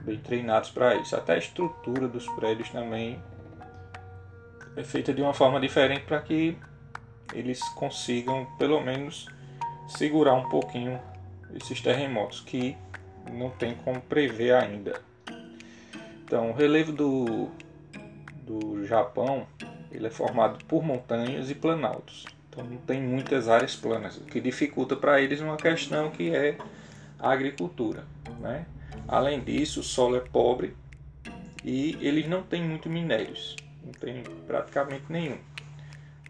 bem 0.00 0.18
treinados 0.18 0.70
para 0.70 0.96
isso. 0.96 1.14
Até 1.14 1.34
a 1.34 1.38
estrutura 1.38 2.08
dos 2.08 2.26
prédios 2.34 2.70
também 2.70 3.22
é 4.76 4.82
feita 4.82 5.12
de 5.12 5.22
uma 5.22 5.34
forma 5.34 5.60
diferente 5.60 6.02
para 6.02 6.20
que 6.20 6.56
eles 7.32 7.60
consigam 7.70 8.46
pelo 8.58 8.80
menos 8.80 9.28
segurar 9.88 10.34
um 10.34 10.48
pouquinho 10.48 11.00
esses 11.54 11.80
terremotos 11.80 12.40
que 12.40 12.76
não 13.30 13.50
tem 13.50 13.74
como 13.74 14.00
prever 14.00 14.54
ainda. 14.54 15.07
Então, 16.28 16.50
o 16.50 16.52
relevo 16.52 16.92
do, 16.92 17.48
do 18.46 18.84
Japão 18.84 19.46
ele 19.90 20.06
é 20.06 20.10
formado 20.10 20.62
por 20.66 20.84
montanhas 20.84 21.50
e 21.50 21.54
planaltos. 21.54 22.26
Então, 22.50 22.62
não 22.64 22.76
tem 22.76 23.02
muitas 23.02 23.48
áreas 23.48 23.74
planas, 23.74 24.18
o 24.18 24.24
que 24.24 24.38
dificulta 24.38 24.94
para 24.94 25.22
eles 25.22 25.40
uma 25.40 25.56
questão 25.56 26.10
que 26.10 26.28
é 26.28 26.58
a 27.18 27.30
agricultura. 27.30 28.04
Né? 28.40 28.66
Além 29.08 29.40
disso, 29.40 29.80
o 29.80 29.82
solo 29.82 30.16
é 30.16 30.20
pobre 30.20 30.76
e 31.64 31.96
eles 31.98 32.28
não 32.28 32.42
têm 32.42 32.62
muito 32.62 32.90
minérios, 32.90 33.56
não 33.82 33.92
tem 33.92 34.22
praticamente 34.46 35.04
nenhum, 35.08 35.38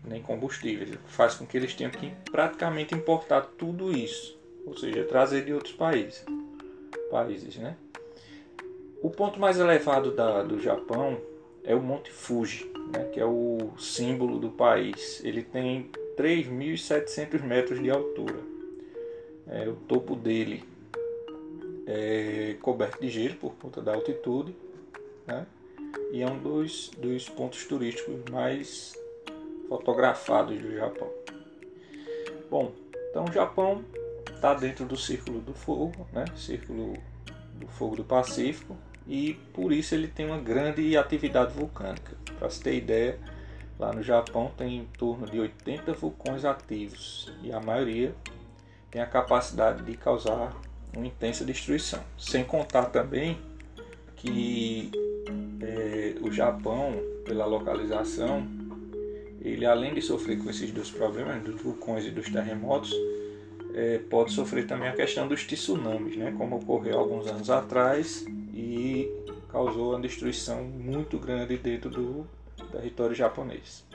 nem 0.04 0.22
combustíveis, 0.22 0.96
faz 1.08 1.34
com 1.34 1.44
que 1.44 1.56
eles 1.56 1.74
tenham 1.74 1.90
que 1.90 2.12
praticamente 2.30 2.94
importar 2.94 3.40
tudo 3.58 3.90
isso, 3.90 4.38
ou 4.64 4.78
seja, 4.78 5.02
trazer 5.02 5.44
de 5.44 5.52
outros 5.52 5.74
países, 5.74 6.24
países, 7.10 7.56
né? 7.56 7.76
O 9.00 9.10
ponto 9.10 9.38
mais 9.38 9.58
elevado 9.58 10.10
da, 10.10 10.42
do 10.42 10.58
Japão 10.58 11.18
é 11.62 11.74
o 11.74 11.80
Monte 11.80 12.10
Fuji, 12.10 12.70
né, 12.92 13.04
que 13.12 13.20
é 13.20 13.24
o 13.24 13.70
símbolo 13.78 14.38
do 14.38 14.50
país. 14.50 15.22
Ele 15.24 15.42
tem 15.42 15.90
3.700 16.16 17.42
metros 17.42 17.80
de 17.80 17.90
altura. 17.90 18.40
É, 19.46 19.68
o 19.68 19.74
topo 19.74 20.16
dele 20.16 20.64
é 21.86 22.56
coberto 22.60 23.00
de 23.00 23.08
gelo 23.08 23.36
por 23.36 23.54
conta 23.54 23.80
da 23.80 23.94
altitude 23.94 24.54
né? 25.26 25.46
e 26.12 26.20
é 26.20 26.26
um 26.26 26.38
dos, 26.38 26.90
dos 26.98 27.28
pontos 27.30 27.64
turísticos 27.64 28.30
mais 28.30 28.94
fotografados 29.68 30.60
do 30.60 30.74
Japão. 30.74 31.08
Bom, 32.50 32.72
então 33.10 33.24
o 33.24 33.32
Japão 33.32 33.84
está 34.34 34.54
dentro 34.54 34.84
do 34.84 34.96
Círculo 34.96 35.40
do 35.40 35.54
Fogo, 35.54 36.06
né? 36.12 36.24
Círculo 36.36 36.94
do 37.54 37.66
Fogo 37.68 37.96
do 37.96 38.04
Pacífico, 38.04 38.76
e 39.08 39.34
por 39.54 39.72
isso 39.72 39.94
ele 39.94 40.06
tem 40.06 40.26
uma 40.26 40.38
grande 40.38 40.96
atividade 40.96 41.54
vulcânica. 41.54 42.14
Para 42.38 42.50
se 42.50 42.60
ter 42.60 42.76
ideia, 42.76 43.18
lá 43.78 43.92
no 43.92 44.02
Japão 44.02 44.52
tem 44.56 44.76
em 44.76 44.84
torno 44.98 45.26
de 45.26 45.40
80 45.40 45.94
vulcões 45.94 46.44
ativos 46.44 47.32
e 47.42 47.50
a 47.50 47.58
maioria 47.58 48.14
tem 48.90 49.00
a 49.00 49.06
capacidade 49.06 49.82
de 49.82 49.96
causar 49.96 50.54
uma 50.94 51.06
intensa 51.06 51.42
destruição. 51.42 52.00
Sem 52.18 52.44
contar 52.44 52.86
também 52.86 53.38
que 54.14 54.90
é, 55.62 56.14
o 56.20 56.30
Japão, 56.30 56.94
pela 57.24 57.46
localização, 57.46 58.46
ele 59.40 59.64
além 59.64 59.94
de 59.94 60.02
sofrer 60.02 60.38
com 60.38 60.50
esses 60.50 60.70
dois 60.70 60.90
problemas, 60.90 61.42
dos 61.42 61.62
vulcões 61.62 62.04
e 62.04 62.10
dos 62.10 62.28
terremotos, 62.28 62.92
é, 63.74 63.98
pode 64.10 64.32
sofrer 64.32 64.66
também 64.66 64.88
a 64.88 64.92
questão 64.92 65.26
dos 65.26 65.44
tsunamis, 65.44 66.16
né, 66.16 66.34
como 66.36 66.56
ocorreu 66.56 66.98
alguns 66.98 67.26
anos 67.26 67.48
atrás 67.48 68.26
e 68.58 69.08
causou 69.48 69.92
uma 69.92 70.00
destruição 70.00 70.64
muito 70.64 71.16
grande 71.16 71.56
dentro 71.56 71.88
do 71.88 72.26
território 72.72 73.14
japonês. 73.14 73.86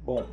Bom, 0.00 0.26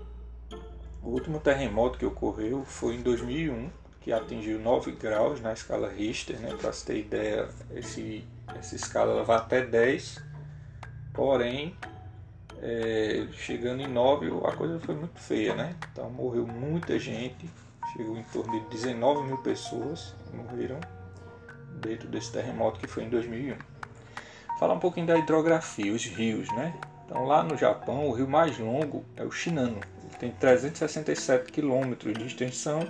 o 1.03 1.09
último 1.09 1.39
terremoto 1.39 1.99
que 1.99 2.05
ocorreu 2.07 2.65
foi 2.65 2.95
em 2.95 3.03
2001, 3.03 3.69
que 4.01 4.12
atingiu 4.12 4.59
9 4.59 4.93
graus 4.93 5.39
na 5.39 5.53
escala 5.53 5.89
Richter, 5.89 6.39
né? 6.39 6.55
para 6.59 6.73
se 6.73 6.88
ter 6.88 6.97
ideia, 6.97 7.47
esse, 7.75 8.25
essa 8.55 8.75
escala 8.75 9.23
vai 9.23 9.38
até 9.38 9.63
10, 9.63 10.19
porém, 11.13 11.75
é, 12.63 13.27
chegando 13.33 13.83
em 13.83 13.88
9 13.88 14.27
a 14.43 14.55
coisa 14.55 14.79
foi 14.79 14.95
muito 14.95 15.19
feia, 15.19 15.53
né? 15.53 15.75
Então 15.91 16.09
morreu 16.09 16.47
muita 16.47 16.97
gente, 16.97 17.47
chegou 17.93 18.17
em 18.17 18.23
torno 18.23 18.59
de 18.59 18.69
19 18.71 19.27
mil 19.27 19.38
pessoas 19.38 20.15
que 20.25 20.35
morreram 20.35 20.79
dentro 21.82 22.08
desse 22.08 22.32
terremoto 22.32 22.79
que 22.79 22.88
foi 22.88 23.03
em 23.03 23.10
2001. 23.10 23.55
Falar 24.60 24.73
um 24.73 24.79
pouquinho 24.79 25.08
da 25.08 25.17
hidrografia, 25.17 25.91
os 25.93 26.05
rios, 26.05 26.49
né? 26.53 26.73
Então 27.05 27.25
lá 27.25 27.43
no 27.43 27.58
Japão 27.58 28.08
o 28.08 28.12
rio 28.12 28.27
mais 28.27 28.58
longo 28.60 29.03
é 29.15 29.23
o 29.23 29.32
Shinano, 29.32 29.79
ele 30.03 30.15
tem 30.19 30.32
367 30.32 31.51
quilômetros 31.51 32.13
de 32.13 32.25
extensão 32.25 32.88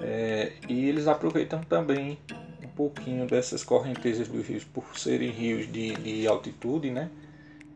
é, 0.00 0.52
e 0.68 0.88
eles 0.88 1.06
aproveitam 1.06 1.62
também 1.62 2.18
um 2.62 2.68
pouquinho 2.68 3.26
dessas 3.26 3.62
correntezas 3.62 4.28
dos 4.28 4.46
rios 4.46 4.64
por 4.64 4.98
serem 4.98 5.30
rios 5.30 5.70
de, 5.70 5.94
de 5.94 6.26
altitude, 6.26 6.90
né? 6.90 7.10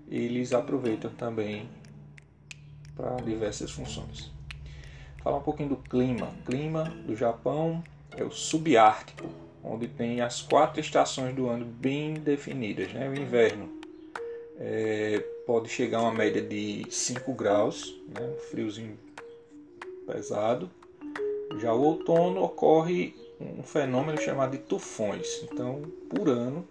Eles 0.08 0.52
aproveitam 0.52 1.10
também 1.10 1.68
para 2.96 3.16
diversas 3.16 3.70
funções. 3.70 4.30
Falar 5.22 5.38
um 5.38 5.42
pouquinho 5.42 5.70
do 5.70 5.76
clima. 5.76 6.26
O 6.26 6.44
clima 6.44 6.84
do 7.06 7.16
Japão 7.16 7.82
é 8.16 8.22
o 8.22 8.30
subártico, 8.30 9.28
onde 9.64 9.88
tem 9.88 10.20
as 10.20 10.42
quatro 10.42 10.80
estações 10.80 11.34
do 11.34 11.48
ano 11.48 11.64
bem 11.64 12.14
definidas. 12.14 12.92
Né? 12.92 13.08
O 13.08 13.14
inverno 13.14 13.68
é, 14.58 15.24
pode 15.46 15.68
chegar 15.68 15.98
a 15.98 16.02
uma 16.02 16.12
média 16.12 16.42
de 16.42 16.84
5 16.90 17.32
graus, 17.32 17.98
né? 18.08 18.34
um 18.36 18.38
friozinho 18.50 18.98
pesado. 20.06 20.70
Já 21.58 21.72
o 21.72 21.82
outono 21.82 22.42
ocorre 22.42 23.14
um 23.40 23.62
fenômeno 23.62 24.20
chamado 24.20 24.52
de 24.52 24.58
tufões. 24.58 25.42
Então, 25.44 25.82
por 26.10 26.28
ano, 26.28 26.66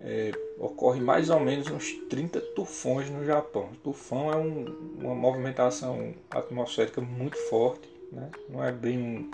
é, 0.00 0.32
ocorre 0.58 1.00
mais 1.00 1.30
ou 1.30 1.40
menos 1.40 1.70
uns 1.70 1.92
30 2.08 2.40
tufões 2.40 3.08
no 3.10 3.24
Japão. 3.24 3.70
O 3.72 3.76
tufão 3.76 4.32
é 4.32 4.36
um, 4.36 4.64
uma 4.98 5.14
movimentação 5.14 6.14
atmosférica 6.30 7.00
muito 7.00 7.36
forte, 7.48 7.88
né? 8.12 8.30
não 8.48 8.64
é 8.64 8.72
bem 8.72 8.98
um, 8.98 9.30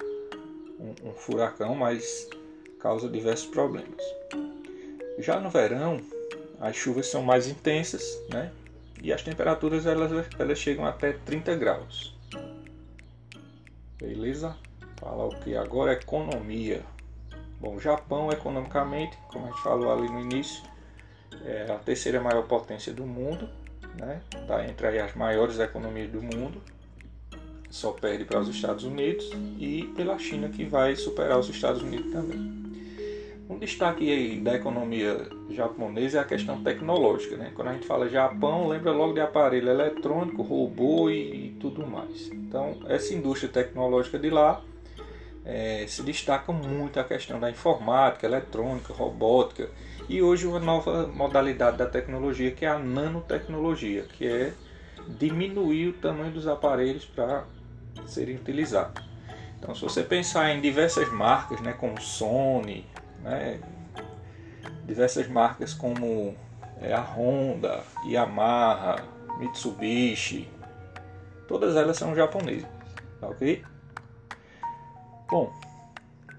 um, 0.78 1.08
um 1.08 1.12
furacão, 1.14 1.74
mas 1.74 2.28
causa 2.80 3.08
diversos 3.08 3.46
problemas. 3.46 4.02
Já 5.18 5.40
no 5.40 5.50
verão, 5.50 6.00
as 6.60 6.76
chuvas 6.76 7.06
são 7.06 7.22
mais 7.22 7.46
intensas, 7.48 8.20
né? 8.30 8.52
E 9.02 9.12
as 9.12 9.22
temperaturas 9.22 9.86
elas, 9.86 10.26
elas 10.38 10.58
chegam 10.58 10.84
até 10.84 11.12
30 11.12 11.54
graus. 11.56 12.14
Beleza? 13.98 14.56
Falar 14.98 15.26
o 15.26 15.40
que 15.40 15.56
agora 15.56 15.92
é 15.92 15.96
economia. 15.96 16.82
Bom, 17.60 17.76
o 17.76 17.80
Japão 17.80 18.30
economicamente, 18.30 19.16
como 19.28 19.46
a 19.46 19.50
gente 19.50 19.62
falou 19.62 19.92
ali 19.92 20.08
no 20.08 20.20
início, 20.20 20.62
é 21.44 21.70
a 21.70 21.78
terceira 21.78 22.20
maior 22.20 22.46
potência 22.46 22.92
do 22.92 23.06
mundo, 23.06 23.48
né? 23.98 24.20
Está 24.34 24.66
entre 24.66 24.98
as 25.00 25.14
maiores 25.14 25.58
economias 25.58 26.10
do 26.10 26.22
mundo 26.22 26.60
só 27.70 27.92
perde 27.92 28.24
para 28.24 28.40
os 28.40 28.48
Estados 28.48 28.84
Unidos 28.84 29.30
e 29.58 29.84
pela 29.96 30.18
China 30.18 30.48
que 30.48 30.64
vai 30.64 30.96
superar 30.96 31.38
os 31.38 31.48
Estados 31.48 31.82
Unidos 31.82 32.12
também. 32.12 32.66
Um 33.48 33.58
destaque 33.58 34.40
da 34.40 34.56
economia 34.56 35.28
japonesa 35.50 36.18
é 36.18 36.20
a 36.20 36.24
questão 36.24 36.62
tecnológica. 36.64 37.36
Né? 37.36 37.52
Quando 37.54 37.68
a 37.68 37.72
gente 37.74 37.86
fala 37.86 38.08
Japão, 38.08 38.66
lembra 38.66 38.90
logo 38.90 39.12
de 39.12 39.20
aparelho 39.20 39.68
eletrônico, 39.68 40.42
robô 40.42 41.08
e, 41.08 41.46
e 41.46 41.56
tudo 41.60 41.86
mais. 41.86 42.28
Então, 42.32 42.76
essa 42.88 43.14
indústria 43.14 43.48
tecnológica 43.48 44.18
de 44.18 44.30
lá 44.30 44.60
é, 45.44 45.84
se 45.86 46.02
destaca 46.02 46.52
muito 46.52 46.98
a 46.98 47.04
questão 47.04 47.38
da 47.38 47.48
informática, 47.48 48.26
eletrônica, 48.26 48.92
robótica 48.92 49.70
e 50.08 50.20
hoje 50.20 50.46
uma 50.46 50.58
nova 50.58 51.06
modalidade 51.06 51.78
da 51.78 51.86
tecnologia 51.86 52.50
que 52.50 52.64
é 52.64 52.68
a 52.68 52.78
nanotecnologia, 52.78 54.02
que 54.02 54.26
é 54.26 54.52
diminuir 55.06 55.88
o 55.88 55.92
tamanho 55.92 56.32
dos 56.32 56.48
aparelhos 56.48 57.04
para 57.04 57.44
serem 58.06 58.36
utilizados. 58.36 59.02
Então, 59.58 59.74
se 59.74 59.82
você 59.82 60.02
pensar 60.02 60.50
em 60.50 60.60
diversas 60.60 61.10
marcas, 61.10 61.60
né, 61.60 61.72
como 61.72 62.00
Sony, 62.00 62.86
né, 63.22 63.60
diversas 64.84 65.26
marcas 65.28 65.74
como 65.74 66.36
é, 66.80 66.92
a 66.92 67.00
Honda, 67.00 67.82
Yamaha, 68.04 69.04
Mitsubishi, 69.38 70.48
todas 71.48 71.76
elas 71.76 71.96
são 71.96 72.14
japonesas, 72.14 72.68
tá 73.20 73.28
ok? 73.28 73.64
Bom, 75.28 75.52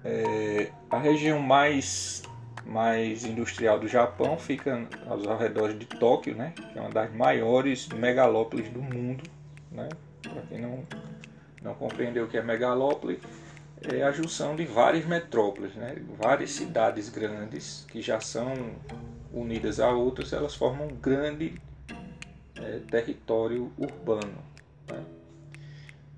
é, 0.04 0.70
a 0.90 0.98
região 0.98 1.38
mais 1.40 2.22
mais 2.64 3.24
industrial 3.24 3.80
do 3.80 3.88
Japão 3.88 4.36
fica 4.36 4.86
aos 5.06 5.26
arredores 5.26 5.78
de 5.78 5.86
Tóquio, 5.86 6.34
né, 6.36 6.52
que 6.72 6.78
é 6.78 6.82
uma 6.82 6.90
das 6.90 7.12
maiores 7.14 7.88
megalópolis 7.88 8.68
do 8.70 8.82
mundo, 8.82 9.24
né? 9.72 9.88
Para 10.22 10.42
quem 10.42 10.60
não 10.60 10.84
não 11.62 11.74
compreendeu 11.74 12.24
o 12.24 12.28
que 12.28 12.36
é 12.36 12.42
megalópole, 12.42 13.20
é 13.82 14.02
a 14.02 14.10
junção 14.10 14.56
de 14.56 14.64
várias 14.64 15.04
metrópoles, 15.04 15.74
né? 15.74 15.96
várias 16.16 16.50
cidades 16.50 17.08
grandes 17.08 17.86
que 17.88 18.02
já 18.02 18.20
são 18.20 18.52
unidas 19.32 19.78
a 19.78 19.90
outras, 19.90 20.32
elas 20.32 20.54
formam 20.54 20.88
um 20.88 20.96
grande 20.96 21.54
é, 22.56 22.80
território 22.90 23.70
urbano. 23.78 24.38
Né? 24.88 25.04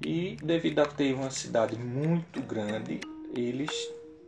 E 0.05 0.37
devido 0.43 0.79
a 0.79 0.87
ter 0.87 1.15
uma 1.15 1.31
cidade 1.31 1.77
muito 1.79 2.41
grande, 2.41 3.01
eles 3.35 3.71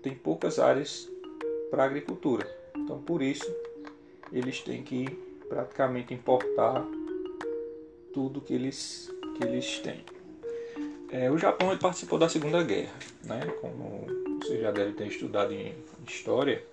têm 0.02 0.14
poucas 0.14 0.58
áreas 0.58 1.08
para 1.70 1.84
agricultura. 1.84 2.46
Então 2.76 3.00
por 3.00 3.22
isso 3.22 3.50
eles 4.30 4.60
têm 4.60 4.82
que 4.82 5.06
praticamente 5.48 6.12
importar 6.12 6.84
tudo 8.12 8.40
que 8.40 8.52
eles, 8.52 9.10
que 9.36 9.44
eles 9.44 9.78
têm. 9.78 10.04
É, 11.12 11.30
o 11.30 11.36
Japão 11.36 11.76
participou 11.76 12.18
da 12.18 12.26
Segunda 12.26 12.62
Guerra, 12.62 12.94
né? 13.24 13.40
Como 13.60 14.06
você 14.40 14.58
já 14.58 14.70
deve 14.70 14.94
ter 14.94 15.08
estudado 15.08 15.52
em 15.52 15.74
história, 16.08 16.64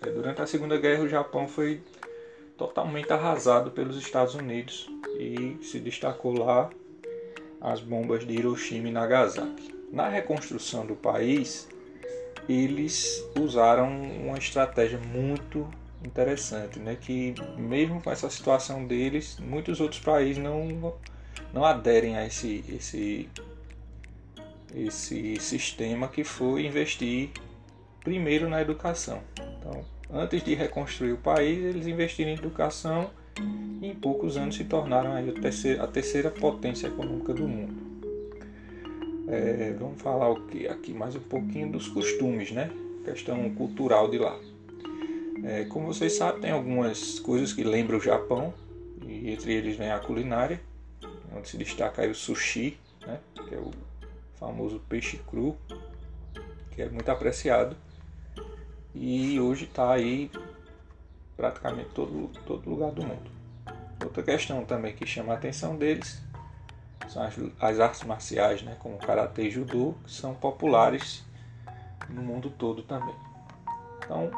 é, 0.00 0.08
durante 0.10 0.40
a 0.40 0.46
Segunda 0.46 0.78
Guerra 0.78 1.02
o 1.02 1.08
Japão 1.08 1.48
foi 1.48 1.80
totalmente 2.56 3.12
arrasado 3.12 3.72
pelos 3.72 3.96
Estados 3.96 4.36
Unidos 4.36 4.88
e 5.18 5.58
se 5.60 5.80
destacou 5.80 6.38
lá 6.38 6.70
as 7.60 7.80
bombas 7.80 8.24
de 8.24 8.32
Hiroshima 8.34 8.88
e 8.88 8.92
Nagasaki. 8.92 9.74
Na 9.90 10.08
reconstrução 10.08 10.86
do 10.86 10.94
país, 10.94 11.66
eles 12.48 13.24
usaram 13.36 13.90
uma 13.90 14.38
estratégia 14.38 15.00
muito 15.00 15.68
interessante, 16.04 16.78
né? 16.78 16.96
Que 17.00 17.34
mesmo 17.58 18.00
com 18.00 18.08
essa 18.08 18.30
situação 18.30 18.86
deles, 18.86 19.36
muitos 19.40 19.80
outros 19.80 20.00
países 20.00 20.40
não 20.40 20.94
não 21.52 21.64
aderem 21.64 22.16
a 22.16 22.24
esse 22.24 22.64
esse 22.68 23.28
esse 24.74 25.36
sistema 25.40 26.08
que 26.08 26.24
foi 26.24 26.66
investir 26.66 27.30
primeiro 28.02 28.48
na 28.48 28.60
educação. 28.60 29.22
Então, 29.58 29.84
antes 30.12 30.42
de 30.42 30.54
reconstruir 30.54 31.12
o 31.12 31.16
país, 31.16 31.58
eles 31.64 31.86
investiram 31.86 32.30
em 32.30 32.34
educação 32.34 33.10
e 33.80 33.86
em 33.86 33.94
poucos 33.94 34.36
anos 34.36 34.56
se 34.56 34.64
tornaram 34.64 35.16
a 35.16 35.40
terceira, 35.40 35.84
a 35.84 35.86
terceira 35.86 36.30
potência 36.30 36.88
econômica 36.88 37.32
do 37.32 37.46
mundo. 37.46 37.84
É, 39.26 39.74
vamos 39.78 40.00
falar 40.02 40.28
o 40.28 40.46
que 40.46 40.68
aqui 40.68 40.92
mais 40.92 41.16
um 41.16 41.20
pouquinho 41.20 41.72
dos 41.72 41.88
costumes, 41.88 42.50
né? 42.52 42.70
Questão 43.04 43.48
cultural 43.54 44.10
de 44.10 44.18
lá. 44.18 44.38
É, 45.42 45.64
como 45.64 45.86
vocês 45.86 46.12
sabem, 46.14 46.42
tem 46.42 46.50
algumas 46.50 47.18
coisas 47.18 47.52
que 47.52 47.64
lembram 47.64 47.98
o 47.98 48.00
Japão 48.00 48.52
e 49.06 49.30
entre 49.30 49.54
eles 49.54 49.76
vem 49.76 49.90
a 49.90 49.98
culinária, 49.98 50.60
onde 51.34 51.48
se 51.48 51.56
destaca 51.56 52.06
o 52.06 52.14
sushi, 52.14 52.78
né? 53.06 53.18
Que 53.48 53.54
é 53.54 53.58
o 53.58 53.70
famoso 54.38 54.80
peixe 54.88 55.18
cru, 55.18 55.56
que 56.70 56.82
é 56.82 56.88
muito 56.88 57.08
apreciado 57.10 57.76
e 58.94 59.40
hoje 59.40 59.64
está 59.64 59.92
aí 59.92 60.30
praticamente 61.36 61.90
todo 61.90 62.28
todo 62.46 62.68
lugar 62.68 62.92
do 62.92 63.02
mundo. 63.02 63.30
Outra 64.02 64.22
questão 64.22 64.64
também 64.64 64.94
que 64.94 65.06
chama 65.06 65.32
a 65.32 65.36
atenção 65.36 65.76
deles 65.76 66.22
são 67.08 67.22
as, 67.22 67.34
as 67.60 67.80
artes 67.80 68.02
marciais, 68.04 68.62
né, 68.62 68.76
como 68.78 68.98
karatê 68.98 69.44
e 69.44 69.50
judô, 69.50 69.94
que 70.04 70.10
são 70.10 70.34
populares 70.34 71.24
no 72.08 72.22
mundo 72.22 72.50
todo 72.50 72.82
também. 72.82 73.14
Então, 74.04 74.30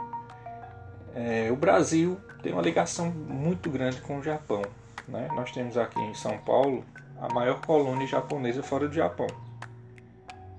é, 1.14 1.50
o 1.50 1.56
Brasil 1.56 2.20
tem 2.42 2.52
uma 2.52 2.62
ligação 2.62 3.10
muito 3.10 3.70
grande 3.70 4.00
com 4.00 4.18
o 4.18 4.22
Japão. 4.22 4.62
Né? 5.08 5.28
Nós 5.34 5.50
temos 5.50 5.76
aqui 5.76 6.00
em 6.00 6.14
São 6.14 6.38
Paulo 6.38 6.84
a 7.20 7.32
maior 7.32 7.60
colônia 7.60 8.06
japonesa 8.06 8.62
fora 8.62 8.86
do 8.88 8.94
Japão, 8.94 9.26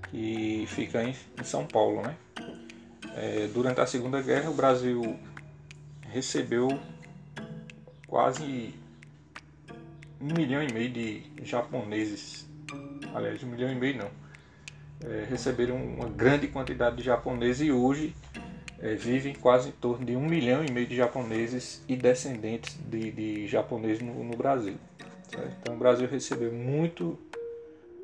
que 0.10 0.66
fica 0.68 1.04
em, 1.04 1.16
em 1.40 1.44
São 1.44 1.66
Paulo. 1.66 2.02
Né? 2.02 2.16
É, 3.16 3.48
durante 3.54 3.82
a 3.82 3.86
Segunda 3.86 4.22
Guerra, 4.22 4.50
o 4.50 4.54
Brasil 4.54 5.18
recebeu 6.10 6.68
quase 8.08 8.74
um 10.20 10.34
milhão 10.34 10.64
e 10.64 10.72
meio 10.72 10.90
de 10.90 11.24
japoneses, 11.44 12.48
aliás, 13.14 13.44
um 13.44 13.48
milhão 13.48 13.72
e 13.72 13.76
meio 13.76 13.98
não, 13.98 14.10
é, 15.10 15.26
receberam 15.30 15.76
uma 15.76 16.10
grande 16.10 16.48
quantidade 16.48 16.98
de 16.98 17.04
japoneses 17.04 17.68
e 17.68 17.72
hoje 17.72 18.16
é, 18.80 18.96
vivem 18.96 19.34
quase 19.36 19.70
em 19.70 19.74
torno 19.74 20.06
de 20.06 20.16
um 20.16 20.26
milhão 20.26 20.64
e 20.64 20.72
meio 20.72 20.88
de 20.88 20.96
japoneses 20.96 21.84
e 21.88 21.96
descendentes 21.96 22.78
de, 22.88 23.12
de 23.12 23.48
japoneses 23.48 24.02
no, 24.02 24.24
no 24.24 24.36
Brasil. 24.36 24.76
Certo? 25.30 25.56
Então 25.62 25.76
o 25.76 25.78
Brasil 25.78 26.08
recebeu 26.08 26.52
muito, 26.52 27.20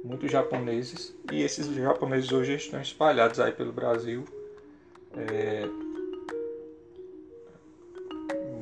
muitos 0.03 0.29
japoneses 0.29 1.15
e 1.31 1.41
esses 1.41 1.67
japoneses 1.67 2.31
hoje 2.31 2.55
estão 2.55 2.81
espalhados 2.81 3.39
aí 3.39 3.51
pelo 3.53 3.71
Brasil, 3.71 4.25
é, 5.15 5.63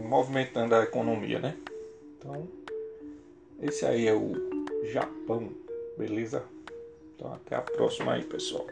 movimentando 0.07 0.75
a 0.75 0.83
economia, 0.83 1.39
né? 1.39 1.57
Então 2.17 2.47
esse 3.61 3.85
aí 3.85 4.07
é 4.07 4.13
o 4.13 4.33
Japão, 4.91 5.51
beleza? 5.97 6.43
Então 7.15 7.33
até 7.33 7.55
a 7.55 7.61
próxima 7.61 8.13
aí, 8.13 8.23
pessoal. 8.23 8.67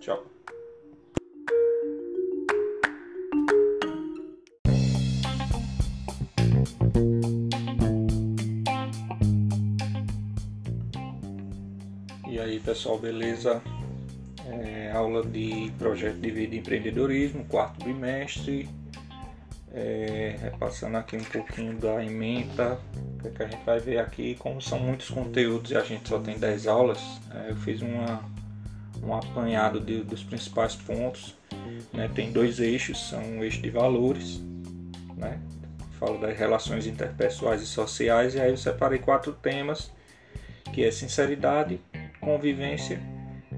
Tchau. 0.00 0.24
E 6.94 7.11
aí, 12.42 12.60
pessoal, 12.60 12.98
beleza? 12.98 13.62
É, 14.46 14.90
aula 14.92 15.24
de 15.24 15.72
projeto 15.78 16.16
de 16.16 16.30
vida 16.30 16.54
e 16.54 16.58
empreendedorismo, 16.58 17.44
quarto 17.44 17.84
bimestre. 17.84 18.68
É, 19.74 20.36
repassando 20.42 20.98
aqui 20.98 21.16
um 21.16 21.24
pouquinho 21.24 21.74
da 21.78 22.04
ementa 22.04 22.78
que, 23.22 23.30
que 23.30 23.42
a 23.42 23.46
gente 23.46 23.64
vai 23.64 23.78
ver 23.78 23.98
aqui, 23.98 24.34
como 24.34 24.60
são 24.60 24.78
muitos 24.78 25.08
conteúdos 25.08 25.70
e 25.70 25.76
a 25.76 25.82
gente 25.82 26.08
só 26.08 26.18
tem 26.18 26.38
10 26.38 26.66
aulas, 26.66 27.00
é, 27.34 27.50
eu 27.50 27.56
fiz 27.56 27.80
uma, 27.80 28.22
um 29.02 29.14
apanhado 29.14 29.80
de, 29.80 30.02
dos 30.02 30.22
principais 30.22 30.74
pontos. 30.74 31.34
Né? 31.92 32.10
Tem 32.14 32.32
dois 32.32 32.60
eixos, 32.60 33.08
são 33.08 33.38
o 33.38 33.44
eixo 33.44 33.62
de 33.62 33.70
valores, 33.70 34.40
né? 35.16 35.40
falo 35.98 36.18
das 36.18 36.36
relações 36.36 36.86
interpessoais 36.86 37.62
e 37.62 37.66
sociais, 37.66 38.34
e 38.34 38.40
aí 38.40 38.50
eu 38.50 38.56
separei 38.56 38.98
quatro 38.98 39.32
temas, 39.32 39.90
que 40.72 40.84
é 40.84 40.90
sinceridade, 40.90 41.80
convivência, 42.22 43.00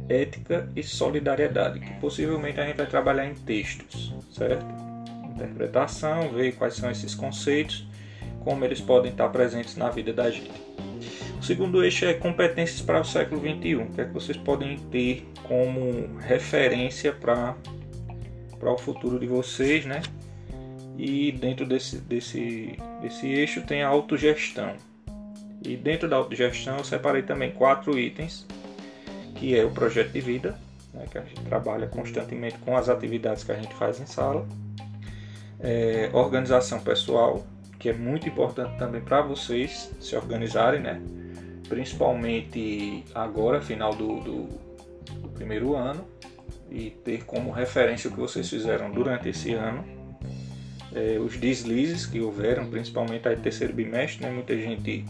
ética 0.08 0.68
e 0.74 0.82
solidariedade, 0.82 1.80
que 1.80 1.92
possivelmente 2.00 2.58
a 2.58 2.66
gente 2.66 2.76
vai 2.76 2.86
trabalhar 2.86 3.26
em 3.26 3.34
textos, 3.34 4.14
certo? 4.32 4.66
Interpretação, 5.34 6.30
ver 6.30 6.52
quais 6.56 6.74
são 6.74 6.90
esses 6.90 7.14
conceitos 7.14 7.86
como 8.40 8.64
eles 8.64 8.80
podem 8.80 9.10
estar 9.10 9.28
presentes 9.30 9.74
na 9.76 9.88
vida 9.88 10.12
da 10.12 10.30
gente. 10.30 10.52
O 11.38 11.42
segundo 11.42 11.82
eixo 11.82 12.04
é 12.04 12.14
competências 12.14 12.80
para 12.80 13.00
o 13.00 13.04
século 13.04 13.40
XXI, 13.40 13.86
que 13.94 14.00
é 14.00 14.04
que 14.04 14.12
vocês 14.12 14.36
podem 14.36 14.78
ter 14.90 15.26
como 15.42 16.18
referência 16.18 17.12
para 17.12 17.56
o 18.62 18.78
futuro 18.78 19.18
de 19.18 19.26
vocês, 19.26 19.84
né? 19.84 20.02
E 20.96 21.32
dentro 21.32 21.66
desse, 21.66 21.98
desse, 21.98 22.78
desse 23.00 23.26
eixo 23.26 23.62
tem 23.62 23.82
a 23.82 23.88
autogestão. 23.88 24.74
E 25.64 25.76
dentro 25.76 26.08
da 26.08 26.16
autogestão 26.16 26.76
eu 26.76 26.84
separei 26.84 27.22
também 27.22 27.50
quatro 27.50 27.98
itens, 27.98 28.46
que 29.34 29.58
é 29.58 29.64
o 29.64 29.70
projeto 29.70 30.12
de 30.12 30.20
vida, 30.20 30.58
né, 30.92 31.06
que 31.10 31.18
a 31.18 31.22
gente 31.22 31.40
trabalha 31.42 31.86
constantemente 31.86 32.58
com 32.58 32.76
as 32.76 32.88
atividades 32.88 33.42
que 33.42 33.50
a 33.50 33.56
gente 33.56 33.74
faz 33.74 33.98
em 34.00 34.06
sala, 34.06 34.46
é, 35.60 36.10
organização 36.12 36.80
pessoal, 36.80 37.44
que 37.78 37.88
é 37.88 37.92
muito 37.92 38.28
importante 38.28 38.76
também 38.78 39.00
para 39.00 39.22
vocês 39.22 39.90
se 40.00 40.14
organizarem, 40.14 40.80
né? 40.80 41.00
Principalmente 41.68 43.04
agora, 43.14 43.60
final 43.60 43.94
do, 43.94 44.20
do, 44.20 44.42
do 45.20 45.28
primeiro 45.30 45.74
ano, 45.74 46.06
e 46.70 46.90
ter 46.90 47.24
como 47.24 47.50
referência 47.50 48.08
o 48.08 48.12
que 48.12 48.20
vocês 48.20 48.48
fizeram 48.48 48.90
durante 48.90 49.28
esse 49.28 49.54
ano. 49.54 49.84
É, 50.94 51.18
os 51.18 51.36
deslizes 51.36 52.06
que 52.06 52.20
houveram, 52.20 52.66
principalmente 52.66 53.26
aí 53.26 53.36
terceiro 53.36 53.72
bimestre, 53.72 54.24
né? 54.24 54.30
Muita 54.30 54.56
gente 54.56 55.04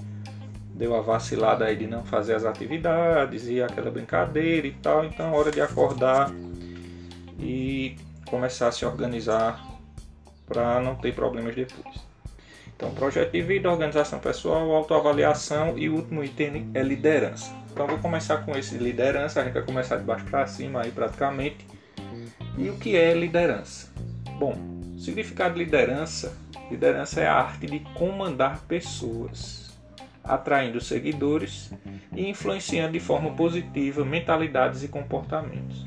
deu 0.75 0.95
a 0.95 1.01
vacilada 1.01 1.65
aí 1.65 1.77
de 1.77 1.87
não 1.87 2.05
fazer 2.05 2.35
as 2.35 2.45
atividades 2.45 3.47
e 3.49 3.63
aquela 3.63 3.91
brincadeira 3.91 4.67
e 4.67 4.73
tal, 4.73 5.05
então 5.05 5.33
é 5.33 5.37
hora 5.37 5.51
de 5.51 5.61
acordar 5.61 6.33
e 7.39 7.97
começar 8.29 8.69
a 8.69 8.73
se 8.73 8.85
organizar 8.85 9.65
para 10.47 10.81
não 10.81 10.97
ter 10.97 11.15
problemas 11.15 11.55
depois. 11.55 12.05
Então, 12.77 12.93
projeto 12.93 13.31
de 13.31 13.41
vida, 13.41 13.71
organização 13.71 14.19
pessoal, 14.19 14.73
autoavaliação 14.73 15.79
e 15.79 15.89
o 15.89 15.95
último 15.95 16.25
item 16.25 16.71
é 16.75 16.83
liderança. 16.83 17.55
Então, 17.73 17.87
vou 17.87 17.99
começar 17.99 18.39
com 18.39 18.57
esse 18.57 18.77
liderança, 18.77 19.41
a 19.41 19.45
gente 19.45 19.55
vai 19.55 19.63
começar 19.63 19.97
de 19.97 20.03
baixo 20.03 20.25
para 20.25 20.47
cima 20.47 20.83
aí 20.83 20.91
praticamente. 20.91 21.67
E 22.59 22.69
o 22.69 22.77
que 22.77 22.97
é 22.97 23.15
liderança? 23.15 23.93
Bom, 24.39 24.55
significado 24.99 25.55
de 25.55 25.65
liderança, 25.65 26.37
liderança 26.69 27.21
é 27.21 27.27
a 27.29 27.35
arte 27.35 27.67
de 27.67 27.79
comandar 27.95 28.61
pessoas, 28.67 29.64
atraindo 30.25 30.81
seguidores 30.81 31.71
e 32.17 32.29
influenciando 32.29 32.93
de 32.93 33.01
forma 33.01 33.31
positiva 33.33 34.05
mentalidades 34.05 34.83
e 34.83 34.89
comportamentos. 34.89 35.85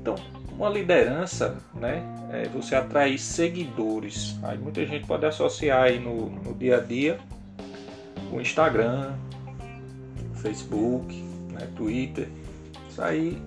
Então, 0.00 0.14
uma 0.50 0.68
liderança, 0.68 1.56
né, 1.74 2.02
é 2.32 2.48
você 2.48 2.74
atrair 2.74 3.18
seguidores. 3.18 4.38
Aí 4.42 4.58
muita 4.58 4.84
gente 4.86 5.06
pode 5.06 5.26
associar 5.26 5.84
aí 5.84 5.98
no, 5.98 6.30
no 6.30 6.54
dia 6.54 6.78
a 6.78 6.80
dia 6.80 7.18
o 8.32 8.40
Instagram, 8.40 9.12
Facebook, 10.34 11.14
né, 11.52 11.68
Twitter. 11.76 12.28
Isso 12.88 13.02
aí 13.02 13.40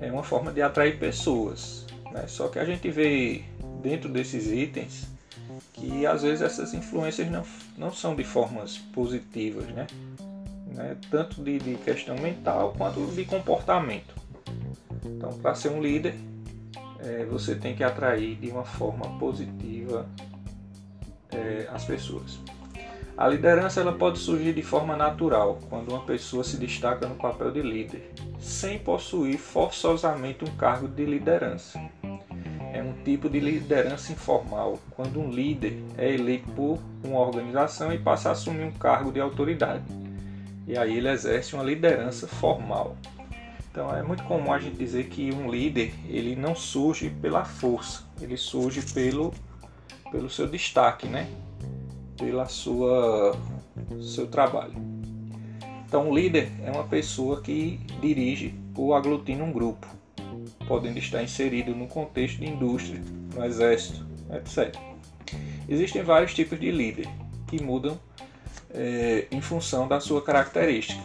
é 0.00 0.10
uma 0.10 0.22
forma 0.22 0.52
de 0.52 0.62
atrair 0.62 0.98
pessoas. 0.98 1.86
Né? 2.12 2.24
Só 2.26 2.48
que 2.48 2.58
a 2.58 2.64
gente 2.64 2.90
vê 2.90 3.42
dentro 3.82 4.08
desses 4.08 4.50
itens 4.50 5.09
que 5.72 6.06
às 6.06 6.22
vezes 6.22 6.42
essas 6.42 6.74
influências 6.74 7.30
não, 7.30 7.42
não 7.76 7.92
são 7.92 8.14
de 8.14 8.24
formas 8.24 8.78
positivas, 8.78 9.66
né? 9.68 9.86
né? 10.66 10.96
tanto 11.10 11.42
de, 11.42 11.58
de 11.58 11.74
questão 11.76 12.16
mental 12.16 12.74
quanto 12.76 13.04
de 13.06 13.24
comportamento. 13.24 14.14
Então, 15.04 15.30
para 15.38 15.54
ser 15.54 15.70
um 15.70 15.80
líder, 15.80 16.14
é, 16.98 17.24
você 17.24 17.54
tem 17.54 17.74
que 17.74 17.82
atrair 17.82 18.36
de 18.36 18.50
uma 18.50 18.64
forma 18.64 19.18
positiva 19.18 20.06
é, 21.30 21.68
as 21.72 21.84
pessoas. 21.84 22.40
A 23.16 23.28
liderança 23.28 23.80
ela 23.80 23.92
pode 23.92 24.18
surgir 24.18 24.54
de 24.54 24.62
forma 24.62 24.96
natural, 24.96 25.58
quando 25.68 25.90
uma 25.90 26.00
pessoa 26.00 26.42
se 26.42 26.56
destaca 26.56 27.06
no 27.06 27.16
papel 27.16 27.50
de 27.50 27.60
líder, 27.60 28.10
sem 28.38 28.78
possuir 28.78 29.38
forçosamente 29.38 30.42
um 30.42 30.56
cargo 30.56 30.88
de 30.88 31.04
liderança. 31.04 31.78
É 32.80 32.82
um 32.82 32.94
tipo 33.04 33.28
de 33.28 33.38
liderança 33.38 34.10
informal, 34.10 34.78
quando 34.92 35.20
um 35.20 35.30
líder 35.30 35.84
é 35.98 36.14
eleito 36.14 36.50
por 36.52 36.78
uma 37.04 37.20
organização 37.20 37.92
e 37.92 37.98
passa 37.98 38.30
a 38.30 38.32
assumir 38.32 38.64
um 38.64 38.72
cargo 38.72 39.12
de 39.12 39.20
autoridade. 39.20 39.84
E 40.66 40.78
aí 40.78 40.96
ele 40.96 41.10
exerce 41.10 41.52
uma 41.54 41.62
liderança 41.62 42.26
formal. 42.26 42.96
Então 43.70 43.94
é 43.94 44.02
muito 44.02 44.24
comum 44.24 44.50
a 44.50 44.58
gente 44.58 44.78
dizer 44.78 45.08
que 45.08 45.30
um 45.30 45.50
líder 45.50 45.92
ele 46.08 46.34
não 46.34 46.54
surge 46.54 47.10
pela 47.10 47.44
força, 47.44 48.02
ele 48.18 48.38
surge 48.38 48.80
pelo, 48.94 49.34
pelo 50.10 50.30
seu 50.30 50.48
destaque, 50.48 51.06
né? 51.06 51.28
pela 52.16 52.46
sua 52.46 53.36
seu 54.00 54.26
trabalho. 54.26 54.72
Então, 55.86 56.08
um 56.08 56.14
líder 56.14 56.50
é 56.64 56.70
uma 56.70 56.84
pessoa 56.84 57.42
que 57.42 57.78
dirige 58.00 58.54
ou 58.74 58.94
aglutina 58.94 59.44
um 59.44 59.52
grupo, 59.52 59.86
podendo 60.70 61.00
estar 61.00 61.20
inserido 61.20 61.74
no 61.74 61.88
contexto 61.88 62.38
de 62.38 62.48
indústria, 62.48 63.02
no 63.34 63.44
exército, 63.44 64.06
etc. 64.32 64.72
Existem 65.68 66.00
vários 66.04 66.32
tipos 66.32 66.60
de 66.60 66.70
líder 66.70 67.08
que 67.48 67.60
mudam 67.60 67.98
é, 68.72 69.26
em 69.32 69.40
função 69.40 69.88
da 69.88 69.98
sua 69.98 70.22
característica. 70.22 71.02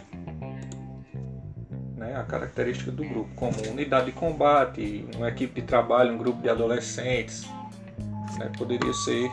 Né, 1.96 2.14
a 2.14 2.22
característica 2.22 2.92
do 2.92 3.02
grupo, 3.02 3.28
como 3.34 3.56
unidade 3.68 4.06
de 4.06 4.12
combate, 4.12 5.04
uma 5.16 5.30
equipe 5.30 5.60
de 5.60 5.66
trabalho, 5.66 6.14
um 6.14 6.18
grupo 6.18 6.40
de 6.40 6.48
adolescentes, 6.48 7.44
né, 8.38 8.52
poderia 8.56 8.92
ser 8.92 9.28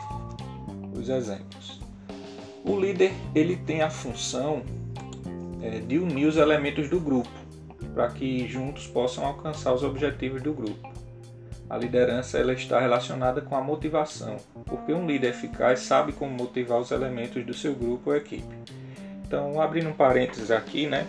os 0.98 1.08
exemplos. 1.08 1.80
O 2.64 2.76
líder 2.76 3.12
ele 3.36 3.56
tem 3.56 3.82
a 3.82 3.90
função 3.90 4.64
é, 5.62 5.78
de 5.78 5.96
unir 5.96 6.26
os 6.26 6.36
elementos 6.36 6.90
do 6.90 6.98
grupo 6.98 7.43
para 7.94 8.08
que 8.08 8.46
juntos 8.48 8.86
possam 8.86 9.24
alcançar 9.24 9.72
os 9.72 9.84
objetivos 9.84 10.42
do 10.42 10.52
grupo. 10.52 10.92
A 11.70 11.78
liderança 11.78 12.38
ela 12.38 12.52
está 12.52 12.78
relacionada 12.78 13.40
com 13.40 13.56
a 13.56 13.62
motivação, 13.62 14.36
porque 14.66 14.92
um 14.92 15.06
líder 15.06 15.28
eficaz 15.28 15.80
sabe 15.80 16.12
como 16.12 16.32
motivar 16.34 16.78
os 16.78 16.90
elementos 16.90 17.44
do 17.46 17.54
seu 17.54 17.74
grupo 17.74 18.10
ou 18.10 18.16
equipe. 18.16 18.54
Então, 19.26 19.60
abrindo 19.60 19.88
um 19.88 19.92
parênteses 19.92 20.50
aqui, 20.50 20.86
né, 20.86 21.06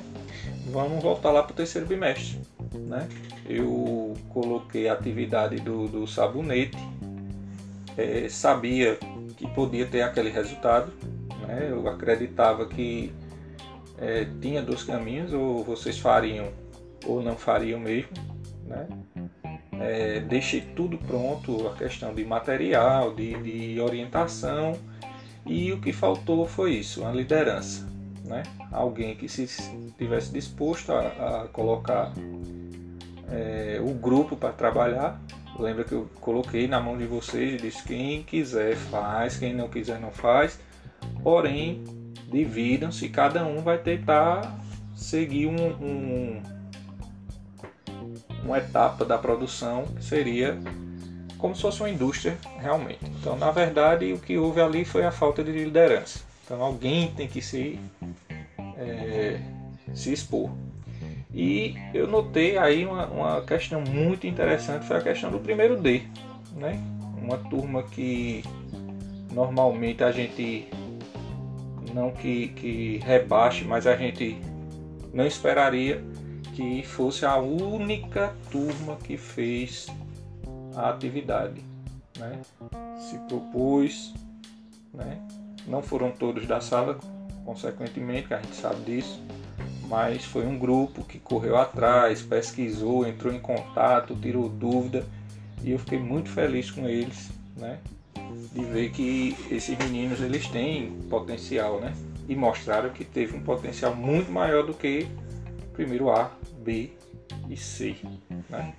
vamos 0.71 1.03
voltar 1.03 1.31
lá 1.31 1.43
para 1.43 1.51
o 1.51 1.55
terceiro 1.55 1.87
bimestre. 1.87 2.39
Né? 2.73 3.07
Eu 3.47 4.13
coloquei 4.29 4.87
a 4.87 4.93
atividade 4.93 5.57
do, 5.57 5.87
do 5.87 6.07
sabonete, 6.07 6.77
é, 7.97 8.27
sabia 8.29 8.97
que 9.35 9.47
podia 9.49 9.85
ter 9.85 10.01
aquele 10.01 10.29
resultado. 10.29 10.91
Né? 11.45 11.67
Eu 11.69 11.87
acreditava 11.87 12.65
que 12.65 13.13
é, 13.97 14.25
tinha 14.41 14.61
dois 14.61 14.83
caminhos, 14.83 15.33
ou 15.33 15.63
vocês 15.63 15.99
fariam 15.99 16.49
ou 17.05 17.21
não 17.21 17.35
fariam 17.35 17.79
mesmo. 17.79 18.11
Né? 18.65 18.87
É, 19.79 20.19
deixei 20.21 20.61
tudo 20.61 20.97
pronto, 20.97 21.67
a 21.67 21.75
questão 21.75 22.13
de 22.13 22.23
material, 22.25 23.13
de, 23.13 23.33
de 23.41 23.79
orientação, 23.79 24.77
e 25.45 25.71
o 25.71 25.79
que 25.79 25.93
faltou 25.93 26.47
foi 26.47 26.73
isso, 26.75 27.01
uma 27.01 27.11
liderança. 27.11 27.87
Né? 28.23 28.43
Alguém 28.71 29.15
que 29.15 29.29
se 29.29 29.43
estivesse 29.43 30.31
disposto 30.31 30.91
a, 30.91 31.43
a 31.43 31.47
colocar 31.49 32.11
é, 33.29 33.79
o 33.81 33.93
grupo 33.93 34.35
para 34.35 34.51
trabalhar 34.51 35.21
Lembra 35.57 35.85
que 35.85 35.93
eu 35.93 36.09
coloquei 36.19 36.67
na 36.67 36.81
mão 36.81 36.97
de 36.97 37.05
vocês 37.05 37.53
e 37.53 37.57
disse 37.57 37.81
quem 37.83 38.23
quiser 38.23 38.75
faz, 38.75 39.37
quem 39.37 39.53
não 39.53 39.69
quiser 39.69 39.99
não 39.99 40.11
faz. 40.11 40.59
Porém, 41.23 41.83
dividam-se, 42.29 43.07
cada 43.07 43.45
um 43.45 43.61
vai 43.61 43.77
tentar 43.77 44.59
seguir 44.93 45.47
um, 45.47 45.55
um, 45.55 46.43
uma 48.45 48.59
etapa 48.59 49.03
da 49.03 49.17
produção 49.17 49.85
que 49.97 50.03
seria 50.03 50.57
como 51.37 51.55
se 51.55 51.61
fosse 51.61 51.81
uma 51.81 51.89
indústria 51.89 52.37
realmente. 52.59 52.99
Então, 53.19 53.35
na 53.35 53.51
verdade, 53.51 54.13
o 54.13 54.19
que 54.19 54.37
houve 54.37 54.61
ali 54.61 54.85
foi 54.85 55.03
a 55.03 55.11
falta 55.11 55.43
de 55.43 55.51
liderança. 55.51 56.21
Então, 56.45 56.61
alguém 56.61 57.11
tem 57.11 57.27
que 57.27 57.41
se, 57.41 57.79
é, 58.77 59.39
se 59.93 60.13
expor. 60.13 60.51
E 61.33 61.75
eu 61.93 62.07
notei 62.07 62.57
aí 62.57 62.85
uma, 62.85 63.07
uma 63.07 63.41
questão 63.41 63.81
muito 63.81 64.25
interessante, 64.25 64.85
foi 64.85 64.97
a 64.97 65.01
questão 65.01 65.29
do 65.29 65.39
primeiro 65.39 65.75
D. 65.75 66.03
Né? 66.55 66.79
Uma 67.21 67.37
turma 67.37 67.83
que 67.83 68.43
normalmente 69.33 70.03
a 70.03 70.11
gente 70.11 70.69
não 71.93 72.11
que, 72.11 72.49
que 72.49 73.01
rebaixe, 73.03 73.65
mas 73.65 73.85
a 73.85 73.95
gente 73.95 74.37
não 75.13 75.25
esperaria 75.25 76.01
que 76.55 76.83
fosse 76.83 77.25
a 77.25 77.37
única 77.37 78.33
turma 78.49 78.95
que 78.95 79.17
fez 79.17 79.87
a 80.73 80.89
atividade. 80.89 81.61
Né? 82.17 82.39
Se 82.97 83.17
propôs, 83.27 84.13
né? 84.93 85.19
não 85.67 85.83
foram 85.83 86.11
todos 86.11 86.47
da 86.47 86.61
sala, 86.61 86.97
consequentemente, 87.43 88.29
que 88.29 88.33
a 88.33 88.41
gente 88.41 88.55
sabe 88.55 88.81
disso, 88.85 89.21
mas 89.89 90.23
foi 90.23 90.45
um 90.45 90.57
grupo 90.57 91.03
que 91.03 91.19
correu 91.19 91.57
atrás, 91.57 92.21
pesquisou, 92.21 93.05
entrou 93.05 93.33
em 93.33 93.39
contato, 93.39 94.15
tirou 94.15 94.47
dúvida 94.47 95.05
e 95.61 95.71
eu 95.71 95.79
fiquei 95.79 95.99
muito 95.99 96.29
feliz 96.29 96.71
com 96.71 96.87
eles, 96.87 97.31
né? 97.57 97.79
De 98.53 98.63
ver 98.63 98.91
que 98.91 99.35
esses 99.51 99.77
meninos 99.77 100.21
eles 100.21 100.47
têm 100.47 100.91
potencial, 101.09 101.81
né? 101.81 101.93
E 102.29 102.35
mostraram 102.35 102.89
que 102.91 103.03
teve 103.03 103.35
um 103.35 103.43
potencial 103.43 103.93
muito 103.93 104.31
maior 104.31 104.65
do 104.65 104.73
que 104.73 105.05
primeiro 105.75 106.09
A, 106.09 106.31
B 106.59 106.91
e 107.49 107.57
C, 107.57 107.95
né? 108.49 108.73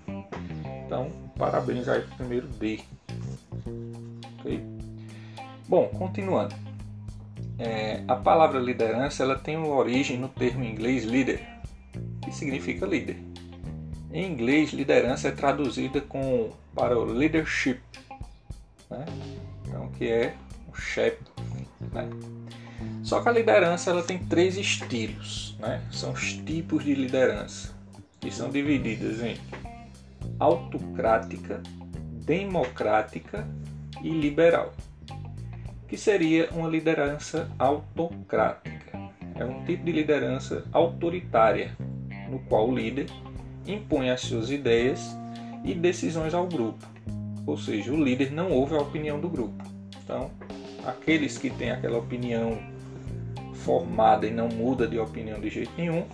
Então, 0.84 1.10
parabéns 1.36 1.88
aí 1.88 2.00
pro 2.02 2.16
primeiro 2.16 2.48
D. 2.48 2.80
Ok? 4.38 4.60
Bom, 5.68 5.88
continuando. 5.88 6.54
É, 7.58 8.02
a 8.06 8.16
palavra 8.16 8.58
liderança 8.60 9.22
ela 9.22 9.36
tem 9.36 9.56
uma 9.56 9.74
origem 9.74 10.18
no 10.18 10.28
termo 10.28 10.62
inglês 10.62 11.04
leader, 11.04 11.40
que 12.22 12.32
significa 12.32 12.86
líder. 12.86 13.16
Em 14.12 14.30
inglês, 14.30 14.72
liderança 14.72 15.28
é 15.28 15.32
traduzida 15.32 16.00
com, 16.00 16.50
para 16.74 16.98
o 16.98 17.04
leadership, 17.04 17.80
né? 18.90 19.04
então 19.64 19.88
que 19.92 20.08
é 20.08 20.34
o 20.70 20.74
chefe. 20.74 21.22
Né? 21.92 22.08
Só 23.06 23.20
que 23.20 23.28
a 23.28 23.32
liderança 23.32 23.90
ela 23.90 24.02
tem 24.02 24.18
três 24.18 24.58
estilos, 24.58 25.56
né? 25.60 25.80
são 25.92 26.12
os 26.12 26.32
tipos 26.32 26.84
de 26.84 26.94
liderança, 26.94 27.72
que 28.20 28.30
são 28.30 28.50
divididas 28.50 29.22
em 29.22 29.36
autocrática, 30.40 31.62
democrática 32.24 33.48
e 34.02 34.10
liberal 34.10 34.74
que 35.88 35.96
seria 35.96 36.48
uma 36.52 36.68
liderança 36.68 37.48
autocrática. 37.58 38.98
É 39.36 39.44
um 39.44 39.64
tipo 39.64 39.84
de 39.84 39.92
liderança 39.92 40.64
autoritária, 40.72 41.76
no 42.28 42.40
qual 42.40 42.68
o 42.68 42.74
líder 42.74 43.06
impõe 43.66 44.10
as 44.10 44.22
suas 44.22 44.50
ideias 44.50 45.16
e 45.64 45.74
decisões 45.74 46.34
ao 46.34 46.46
grupo, 46.46 46.84
ou 47.46 47.56
seja, 47.56 47.92
o 47.92 48.02
líder 48.02 48.32
não 48.32 48.50
ouve 48.50 48.74
a 48.74 48.80
opinião 48.80 49.20
do 49.20 49.28
grupo. 49.28 49.62
Então, 50.02 50.30
aqueles 50.84 51.38
que 51.38 51.50
têm 51.50 51.70
aquela 51.70 51.98
opinião 51.98 52.58
formada 53.66 54.28
e 54.28 54.30
não 54.30 54.48
muda 54.48 54.86
de 54.86 54.96
opinião 54.96 55.40
de 55.40 55.50
jeito 55.50 55.72
nenhum, 55.76 56.06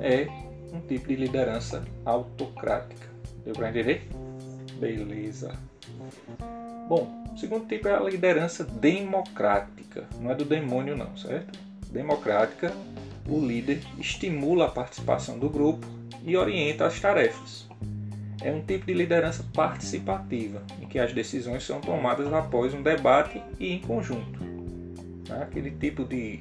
é 0.00 0.26
um 0.72 0.80
tipo 0.80 1.06
de 1.06 1.14
liderança 1.14 1.84
autocrática. 2.04 3.06
Deu 3.44 3.54
para 3.54 3.70
entender? 3.70 4.08
Beleza. 4.80 5.54
Bom, 6.88 7.24
o 7.32 7.38
segundo 7.38 7.66
tipo 7.66 7.86
é 7.86 7.94
a 7.94 8.00
liderança 8.00 8.64
democrática. 8.64 10.04
Não 10.20 10.32
é 10.32 10.34
do 10.34 10.44
demônio, 10.44 10.96
não, 10.96 11.16
certo? 11.16 11.56
Democrática, 11.92 12.72
o 13.28 13.38
líder 13.38 13.80
estimula 13.96 14.66
a 14.66 14.70
participação 14.70 15.38
do 15.38 15.48
grupo 15.48 15.86
e 16.24 16.36
orienta 16.36 16.84
as 16.84 16.98
tarefas. 16.98 17.68
É 18.42 18.50
um 18.50 18.60
tipo 18.60 18.86
de 18.86 18.94
liderança 18.94 19.44
participativa, 19.54 20.62
em 20.82 20.86
que 20.86 20.98
as 20.98 21.12
decisões 21.12 21.64
são 21.64 21.80
tomadas 21.80 22.32
após 22.32 22.74
um 22.74 22.82
debate 22.82 23.40
e 23.58 23.72
em 23.72 23.80
conjunto. 23.80 24.38
É 25.30 25.42
aquele 25.42 25.70
tipo 25.72 26.04
de, 26.04 26.38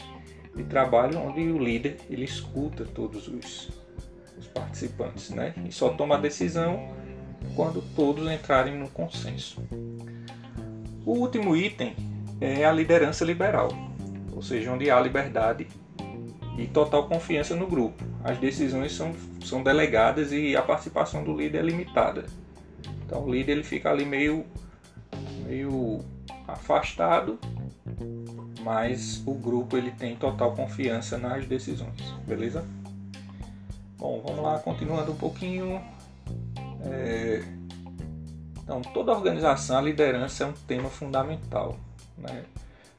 de 0.57 0.63
trabalho 0.63 1.19
onde 1.19 1.39
o 1.41 1.57
líder 1.57 1.97
ele 2.09 2.25
escuta 2.25 2.83
todos 2.83 3.27
os, 3.27 3.69
os 4.37 4.47
participantes 4.47 5.29
né? 5.29 5.53
e 5.65 5.71
só 5.71 5.89
toma 5.89 6.15
a 6.15 6.17
decisão 6.17 6.89
quando 7.55 7.81
todos 7.95 8.29
entrarem 8.29 8.77
no 8.77 8.89
consenso. 8.89 9.61
O 11.05 11.11
último 11.11 11.55
item 11.55 11.95
é 12.41 12.65
a 12.65 12.71
liderança 12.71 13.23
liberal, 13.23 13.69
ou 14.35 14.41
seja, 14.41 14.71
onde 14.71 14.89
há 14.89 14.99
liberdade 14.99 15.67
e 16.57 16.67
total 16.67 17.07
confiança 17.07 17.55
no 17.55 17.67
grupo. 17.67 18.03
As 18.23 18.37
decisões 18.39 18.91
são, 18.91 19.13
são 19.45 19.63
delegadas 19.63 20.31
e 20.31 20.55
a 20.55 20.61
participação 20.61 21.23
do 21.23 21.35
líder 21.35 21.59
é 21.59 21.61
limitada. 21.61 22.25
Então 23.05 23.23
o 23.23 23.31
líder 23.31 23.53
ele 23.53 23.63
fica 23.63 23.89
ali 23.89 24.03
meio, 24.03 24.45
meio 25.45 26.01
afastado, 26.47 27.39
mas 28.61 29.21
o 29.25 29.33
grupo 29.33 29.77
ele 29.77 29.91
tem 29.91 30.15
total 30.15 30.53
confiança 30.53 31.17
nas 31.17 31.45
decisões, 31.45 32.01
beleza? 32.25 32.65
Bom, 33.97 34.21
vamos 34.25 34.43
lá, 34.43 34.59
continuando 34.59 35.11
um 35.11 35.15
pouquinho. 35.15 35.81
É... 36.83 37.43
Então, 38.61 38.81
toda 38.81 39.11
organização, 39.11 39.77
a 39.77 39.81
liderança 39.81 40.43
é 40.43 40.47
um 40.47 40.53
tema 40.53 40.89
fundamental, 40.89 41.77
né? 42.17 42.43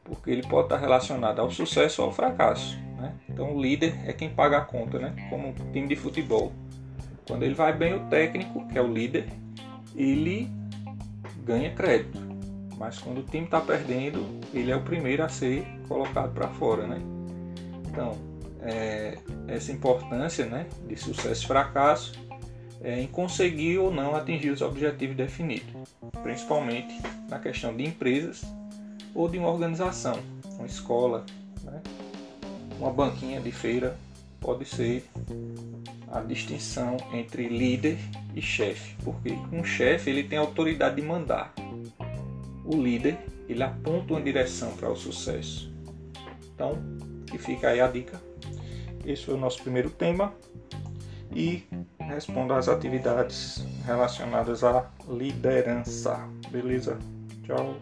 porque 0.03 0.31
ele 0.31 0.43
pode 0.43 0.65
estar 0.65 0.79
relacionado 0.79 1.41
ao 1.41 1.51
sucesso 1.51 2.03
ou 2.03 2.09
ao 2.09 2.15
fracasso. 2.15 2.79
Né? 2.97 3.13
Então, 3.29 3.55
o 3.55 3.63
líder 3.63 3.95
é 4.07 4.13
quem 4.13 4.31
paga 4.31 4.59
a 4.59 4.61
conta, 4.63 4.99
né? 4.99 5.15
como 5.29 5.49
um 5.49 5.53
time 5.53 5.87
de 5.87 5.95
futebol. 5.95 6.53
Quando 7.27 7.43
ele 7.43 7.55
vai 7.55 7.73
bem, 7.77 7.95
o 7.95 8.09
técnico, 8.09 8.67
que 8.67 8.79
é 8.79 8.83
o 8.83 8.91
líder, 8.91 9.29
ele 9.95 10.51
ganha 11.45 11.73
crédito. 11.75 12.28
Mas 12.79 12.99
quando 12.99 13.19
o 13.19 13.23
time 13.23 13.45
está 13.45 13.61
perdendo, 13.61 14.25
ele 14.55 14.71
é 14.71 14.77
o 14.77 14.83
primeiro 14.83 15.25
a 15.25 15.29
ser 15.29 15.67
colocado 15.89 16.33
para 16.33 16.49
fora. 16.49 16.87
Né? 16.87 17.01
Então, 17.89 18.17
é, 18.63 19.19
essa 19.49 19.73
importância 19.73 20.47
né, 20.47 20.67
de 20.87 20.97
sucesso 20.97 21.45
e 21.45 21.47
fracasso 21.47 22.13
é, 22.81 23.01
em 23.01 23.07
conseguir 23.07 23.79
ou 23.79 23.91
não 23.91 24.15
atingir 24.15 24.51
os 24.51 24.63
objetivos 24.63 25.17
definidos, 25.17 25.69
principalmente 26.23 26.95
na 27.29 27.39
questão 27.39 27.77
de 27.77 27.85
empresas 27.85 28.43
ou 29.15 29.29
de 29.29 29.39
uma 29.39 29.49
organização, 29.49 30.19
uma 30.57 30.67
escola, 30.67 31.25
né, 31.65 31.83
uma 32.79 32.93
banquinha 32.93 33.41
de 33.41 33.51
feira 33.51 33.97
pode 34.41 34.65
ser 34.65 35.05
a 36.13 36.21
distinção 36.21 36.97
entre 37.13 37.49
líder 37.49 37.99
e 38.35 38.41
chefe, 38.41 38.95
porque 39.05 39.33
um 39.53 39.65
chefe 39.65 40.11
ele 40.11 40.23
tem 40.23 40.39
autoridade 40.39 40.97
de 40.97 41.03
mandar, 41.03 41.53
o 42.69 42.81
líder 42.81 43.19
ele 43.49 43.63
aponta 43.63 44.13
uma 44.13 44.23
direção 44.23 44.77
para 44.77 44.91
o 44.91 44.97
sucesso. 44.97 45.73
Então, 46.55 46.79
que 47.27 47.39
fica 47.39 47.71
aí 47.71 47.81
a 47.81 47.89
dica 47.89 48.29
esse 49.09 49.25
foi 49.25 49.35
o 49.35 49.39
nosso 49.39 49.63
primeiro 49.63 49.89
tema 49.89 50.35
e 51.35 51.65
respondo 51.99 52.53
às 52.53 52.69
atividades 52.69 53.65
relacionadas 53.87 54.63
à 54.63 54.91
liderança. 55.09 56.29
Beleza? 56.51 56.99
Tchau. 57.45 57.77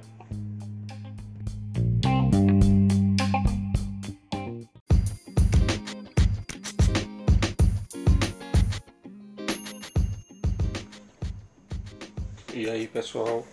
E 12.55 12.70
aí 12.70 12.87
pessoal, 12.87 13.45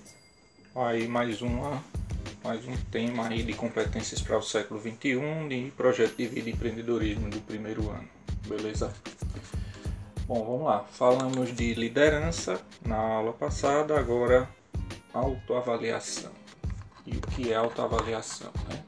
aí 0.75 1.07
mais 1.07 1.41
uma 1.41 1.83
mais 2.43 2.67
um 2.67 2.75
tema 2.91 3.27
aí 3.27 3.43
de 3.43 3.53
competências 3.53 4.21
para 4.21 4.37
o 4.37 4.41
século 4.41 4.79
21 4.79 5.47
de 5.47 5.71
projeto 5.77 6.17
de 6.17 6.27
vida 6.27 6.49
e 6.49 6.53
empreendedorismo 6.53 7.29
do 7.29 7.39
primeiro 7.41 7.89
ano, 7.89 8.09
beleza? 8.47 8.91
Bom, 10.25 10.43
vamos 10.43 10.65
lá. 10.65 10.83
Falamos 10.91 11.55
de 11.55 11.73
liderança 11.73 12.59
na 12.85 12.97
aula 12.97 13.33
passada, 13.33 13.97
agora 13.97 14.49
autoavaliação. 15.13 16.31
E 17.05 17.15
o 17.15 17.21
que 17.21 17.53
é 17.53 17.55
autoavaliação, 17.55 18.51
né? 18.67 18.83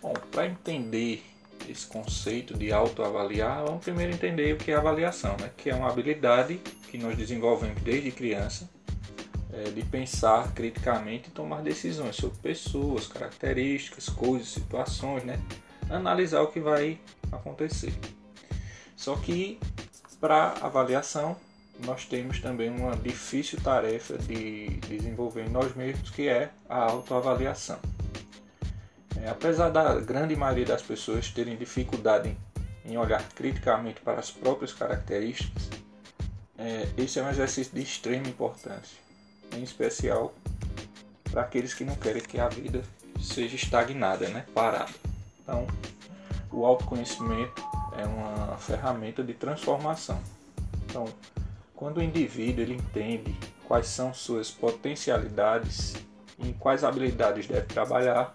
Bom, 0.00 0.14
para 0.30 0.46
entender 0.46 1.22
esse 1.68 1.86
conceito 1.86 2.56
de 2.56 2.72
autoavaliar, 2.72 3.64
vamos 3.64 3.84
primeiro 3.84 4.12
entender 4.12 4.54
o 4.54 4.56
que 4.56 4.70
é 4.70 4.76
avaliação, 4.76 5.36
né? 5.40 5.50
Que 5.56 5.70
é 5.70 5.74
uma 5.74 5.90
habilidade 5.90 6.56
que 6.90 6.96
nós 6.96 7.16
desenvolvemos 7.16 7.82
desde 7.82 8.10
criança 8.10 8.70
é, 9.52 9.70
de 9.70 9.82
pensar 9.82 10.52
criticamente 10.52 11.28
e 11.28 11.32
tomar 11.32 11.62
decisões 11.62 12.16
sobre 12.16 12.38
pessoas, 12.38 13.06
características, 13.06 14.08
coisas, 14.08 14.48
situações, 14.48 15.24
né? 15.24 15.40
Analisar 15.88 16.42
o 16.42 16.48
que 16.48 16.60
vai 16.60 16.98
acontecer. 17.32 17.92
Só 18.96 19.16
que 19.16 19.58
para 20.20 20.54
avaliação 20.60 21.36
nós 21.84 22.04
temos 22.04 22.40
também 22.40 22.68
uma 22.70 22.94
difícil 22.94 23.58
tarefa 23.60 24.18
de 24.18 24.68
desenvolver 24.86 25.46
em 25.46 25.48
nós 25.48 25.74
mesmos 25.74 26.10
que 26.10 26.28
é 26.28 26.50
a 26.68 26.84
autoavaliação. 26.84 27.78
É, 29.16 29.28
apesar 29.28 29.70
da 29.70 29.98
grande 29.98 30.36
maioria 30.36 30.66
das 30.66 30.82
pessoas 30.82 31.28
terem 31.30 31.56
dificuldade 31.56 32.36
em, 32.84 32.92
em 32.92 32.96
olhar 32.96 33.26
criticamente 33.30 34.00
para 34.00 34.20
as 34.20 34.30
próprias 34.30 34.72
características, 34.72 35.70
é, 36.58 36.86
esse 36.98 37.18
é 37.18 37.22
um 37.22 37.30
exercício 37.30 37.74
de 37.74 37.82
extrema 37.82 38.28
importância 38.28 39.09
em 39.56 39.62
especial 39.62 40.34
para 41.30 41.42
aqueles 41.42 41.74
que 41.74 41.84
não 41.84 41.94
querem 41.94 42.22
que 42.22 42.38
a 42.40 42.48
vida 42.48 42.82
seja 43.20 43.54
estagnada, 43.54 44.28
né? 44.28 44.44
parada. 44.54 44.92
Então, 45.42 45.66
o 46.50 46.64
autoconhecimento 46.64 47.62
é 47.96 48.04
uma 48.04 48.56
ferramenta 48.58 49.22
de 49.22 49.34
transformação. 49.34 50.20
Então, 50.84 51.06
quando 51.74 51.98
o 51.98 52.02
indivíduo 52.02 52.62
ele 52.62 52.74
entende 52.74 53.36
quais 53.66 53.86
são 53.86 54.12
suas 54.12 54.50
potencialidades 54.50 55.94
e 56.38 56.48
em 56.48 56.52
quais 56.52 56.82
habilidades 56.82 57.46
deve 57.46 57.66
trabalhar, 57.66 58.34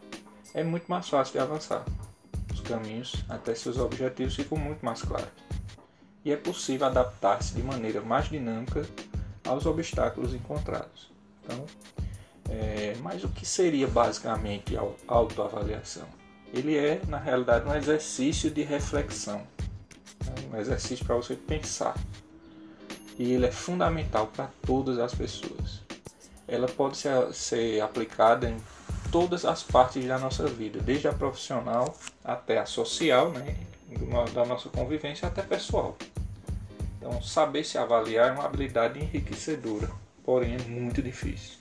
é 0.53 0.63
muito 0.63 0.87
mais 0.87 1.09
fácil 1.09 1.33
de 1.33 1.39
avançar. 1.39 1.83
Os 2.53 2.61
caminhos 2.61 3.13
até 3.27 3.53
seus 3.53 3.77
objetivos 3.77 4.35
ficam 4.35 4.57
muito 4.57 4.83
mais 4.85 5.01
claros. 5.01 5.27
E 6.23 6.31
é 6.31 6.37
possível 6.37 6.87
adaptar-se 6.87 7.53
de 7.53 7.61
maneira 7.61 8.01
mais 8.01 8.29
dinâmica 8.29 8.87
aos 9.45 9.65
obstáculos 9.65 10.33
encontrados. 10.33 11.11
Então, 11.43 11.65
é, 12.49 12.95
mas 13.01 13.23
o 13.23 13.29
que 13.29 13.45
seria 13.45 13.87
basicamente 13.87 14.77
a 14.77 14.83
autoavaliação? 15.07 16.07
Ele 16.53 16.77
é, 16.77 17.01
na 17.07 17.17
realidade, 17.17 17.67
um 17.67 17.75
exercício 17.75 18.49
de 18.49 18.61
reflexão, 18.63 19.45
né? 20.25 20.33
um 20.53 20.57
exercício 20.57 21.05
para 21.05 21.15
você 21.15 21.35
pensar. 21.35 21.95
E 23.17 23.33
ele 23.33 23.45
é 23.45 23.51
fundamental 23.51 24.27
para 24.27 24.49
todas 24.65 24.99
as 24.99 25.13
pessoas. 25.13 25.81
Ela 26.47 26.67
pode 26.67 26.97
ser, 26.97 27.33
ser 27.33 27.81
aplicada 27.81 28.49
em 28.49 28.57
todas 29.11 29.45
as 29.45 29.63
partes 29.63 30.05
da 30.05 30.19
nossa 30.19 30.45
vida, 30.47 30.79
desde 30.79 31.07
a 31.07 31.13
profissional 31.13 31.97
até 32.23 32.59
a 32.59 32.65
social, 32.65 33.31
né? 33.31 33.55
da 34.33 34.45
nossa 34.45 34.69
convivência 34.69 35.27
até 35.27 35.41
pessoal. 35.41 35.97
Então, 37.07 37.21
saber 37.21 37.63
se 37.63 37.77
avaliar 37.77 38.29
é 38.29 38.31
uma 38.31 38.45
habilidade 38.45 38.99
enriquecedora, 38.99 39.87
porém 40.23 40.55
é 40.55 40.57
muito 40.63 41.03
difícil. 41.03 41.59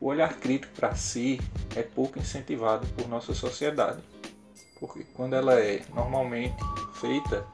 O 0.00 0.06
olhar 0.06 0.32
crítico 0.34 0.72
para 0.74 0.94
si 0.94 1.40
é 1.74 1.82
pouco 1.82 2.20
incentivado 2.20 2.86
por 2.94 3.08
nossa 3.08 3.34
sociedade, 3.34 4.00
porque 4.78 5.04
quando 5.12 5.34
ela 5.34 5.58
é 5.58 5.82
normalmente 5.92 6.54
feita, 7.00 7.44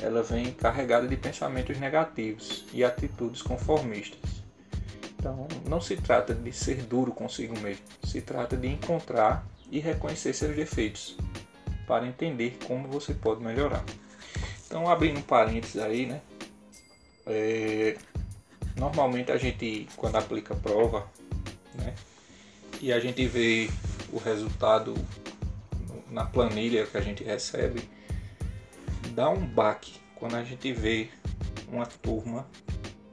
ela 0.00 0.22
vem 0.22 0.52
carregada 0.52 1.06
de 1.06 1.18
pensamentos 1.18 1.78
negativos 1.78 2.64
e 2.72 2.82
atitudes 2.82 3.42
conformistas. 3.42 4.42
Então, 5.18 5.46
não 5.68 5.82
se 5.82 5.98
trata 5.98 6.34
de 6.34 6.50
ser 6.50 6.76
duro 6.84 7.12
consigo 7.12 7.58
mesmo, 7.60 7.84
se 8.04 8.22
trata 8.22 8.56
de 8.56 8.68
encontrar 8.68 9.46
e 9.70 9.80
reconhecer 9.80 10.32
seus 10.32 10.56
defeitos 10.56 11.14
para 11.86 12.06
entender 12.06 12.56
como 12.66 12.88
você 12.88 13.12
pode 13.12 13.44
melhorar. 13.44 13.84
Então, 14.72 14.88
abrindo 14.88 15.18
um 15.18 15.22
parênteses 15.22 15.76
aí, 15.76 16.06
né? 16.06 16.22
É, 17.26 17.94
normalmente 18.74 19.30
a 19.30 19.36
gente, 19.36 19.86
quando 19.96 20.16
aplica 20.16 20.54
prova, 20.54 21.06
né, 21.74 21.94
e 22.80 22.90
a 22.90 22.98
gente 22.98 23.26
vê 23.26 23.68
o 24.10 24.16
resultado 24.16 24.94
na 26.10 26.24
planilha 26.24 26.86
que 26.86 26.96
a 26.96 27.02
gente 27.02 27.22
recebe, 27.22 27.86
dá 29.10 29.28
um 29.28 29.44
baque 29.44 30.00
quando 30.14 30.36
a 30.36 30.42
gente 30.42 30.72
vê 30.72 31.10
uma 31.68 31.84
turma, 31.84 32.48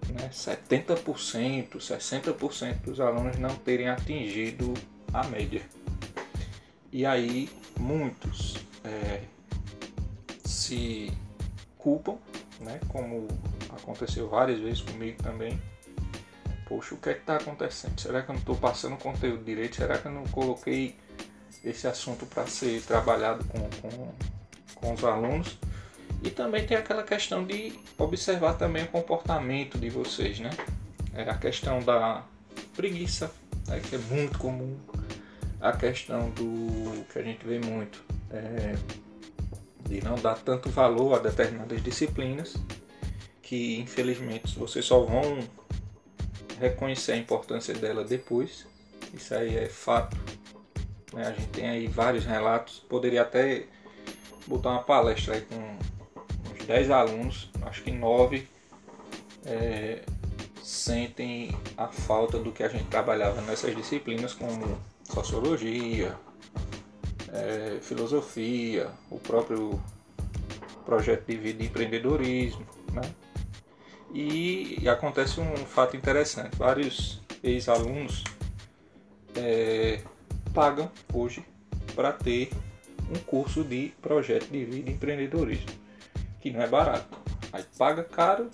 né, 0.08 0.30
70%, 0.32 1.76
60% 1.76 2.84
dos 2.84 3.02
alunos 3.02 3.38
não 3.38 3.54
terem 3.58 3.90
atingido 3.90 4.74
a 5.12 5.26
média. 5.26 5.62
E 6.90 7.06
aí 7.06 7.50
muitos 7.78 8.56
é, 8.82 9.24
se 10.46 11.12
culpam, 11.80 12.18
né? 12.60 12.80
Como 12.90 13.28
aconteceu 13.72 14.30
várias 14.30 14.60
vezes 14.60 14.82
comigo 14.82 15.22
também. 15.24 15.60
Poxa, 16.68 16.94
o 16.94 16.98
que 17.00 17.10
é 17.10 17.14
que 17.16 17.22
está 17.22 17.38
acontecendo? 17.38 18.00
Será 18.00 18.22
que 18.22 18.30
eu 18.30 18.34
não 18.34 18.40
estou 18.40 18.56
passando 18.56 18.96
conteúdo 18.98 19.44
direito? 19.44 19.78
Será 19.78 19.98
que 19.98 20.06
eu 20.06 20.12
não 20.12 20.24
coloquei 20.26 20.96
esse 21.64 21.88
assunto 21.88 22.28
para 22.28 22.46
ser 22.46 22.82
trabalhado 22.84 23.44
com, 23.46 23.60
com, 23.82 24.14
com 24.76 24.94
os 24.94 25.04
alunos? 25.04 25.58
E 26.22 26.30
também 26.30 26.68
tem 26.68 26.78
aquela 26.78 27.02
questão 27.02 27.44
de 27.44 27.74
observar 27.98 28.54
também 28.54 28.84
o 28.84 28.88
comportamento 28.88 29.80
de 29.80 29.90
vocês, 29.90 30.40
né? 30.40 30.52
É 31.16 31.24
a 31.24 31.36
questão 31.36 31.80
da 31.80 32.24
preguiça, 32.76 33.32
né? 33.68 33.80
que 33.80 33.96
é 33.96 34.00
muito 34.00 34.38
comum. 34.38 34.78
A 35.62 35.74
questão 35.74 36.30
do 36.32 37.04
que 37.06 37.20
a 37.20 37.24
gente 37.24 37.46
vê 37.46 37.60
muito, 37.60 38.04
é, 38.32 38.76
de 39.90 40.04
não 40.04 40.16
dar 40.16 40.36
tanto 40.36 40.70
valor 40.70 41.16
a 41.16 41.20
determinadas 41.20 41.82
disciplinas 41.84 42.56
que 43.42 43.80
infelizmente 43.80 44.58
vocês 44.60 44.86
só 44.86 45.02
vão 45.02 45.40
reconhecer 46.60 47.14
a 47.14 47.18
importância 47.18 47.74
dela 47.74 48.04
depois. 48.04 48.68
Isso 49.12 49.34
aí 49.34 49.58
é 49.58 49.68
fato. 49.68 50.16
Né? 51.14 51.26
A 51.26 51.32
gente 51.32 51.48
tem 51.48 51.68
aí 51.68 51.88
vários 51.88 52.26
relatos. 52.26 52.80
Poderia 52.88 53.24
até 53.24 53.66
botar 54.46 54.70
uma 54.70 54.84
palestra 54.84 55.34
aí 55.34 55.42
com 55.42 55.56
uns 55.56 56.66
10 56.68 56.92
alunos, 56.92 57.50
acho 57.64 57.82
que 57.82 57.92
9 57.92 58.48
é, 59.48 60.04
sentem 60.62 61.58
a 61.76 61.88
falta 61.88 62.38
do 62.38 62.52
que 62.52 62.62
a 62.62 62.68
gente 62.68 62.86
trabalhava 62.86 63.42
nessas 63.42 63.76
disciplinas 63.76 64.34
como 64.36 64.80
sociologia, 65.04 66.16
é, 67.34 67.80
filosofia, 67.82 68.90
o 69.10 69.20
próprio 69.20 69.82
projeto 70.86 71.26
de 71.28 71.38
vida 71.38 71.64
e 71.64 71.68
empreendedorismo. 71.68 72.66
Né? 72.92 73.02
E, 74.14 74.80
e 74.82 74.90
acontece 74.90 75.40
um 75.40 75.56
fato 75.58 75.96
interessante: 75.96 76.56
vários 76.58 77.22
ex-alunos 77.44 78.24
é, 79.36 80.02
pagam 80.54 80.92
hoje 81.14 81.46
para 81.96 82.12
ter 82.12 82.50
um 83.10 83.20
curso 83.20 83.64
de 83.64 83.94
projeto 84.02 84.48
de 84.48 84.66
vida 84.66 84.90
e 84.90 84.94
empreendedorismo, 84.94 85.70
que 86.40 86.52
não 86.52 86.62
é 86.62 86.68
barato. 86.68 87.18
Aí 87.52 87.64
paga 87.78 88.04
caro, 88.04 88.50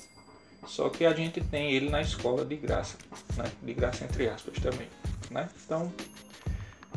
só 0.66 0.90
que 0.90 1.06
a 1.06 1.14
gente 1.14 1.42
tem 1.42 1.72
ele 1.72 1.90
na 1.90 2.02
escola 2.02 2.46
de 2.46 2.56
graça, 2.56 2.98
né? 3.36 3.46
de 3.62 3.74
graça 3.74 4.06
entre 4.06 4.30
aspas 4.30 4.58
também. 4.60 4.88
Né? 5.30 5.50
Então, 5.66 5.92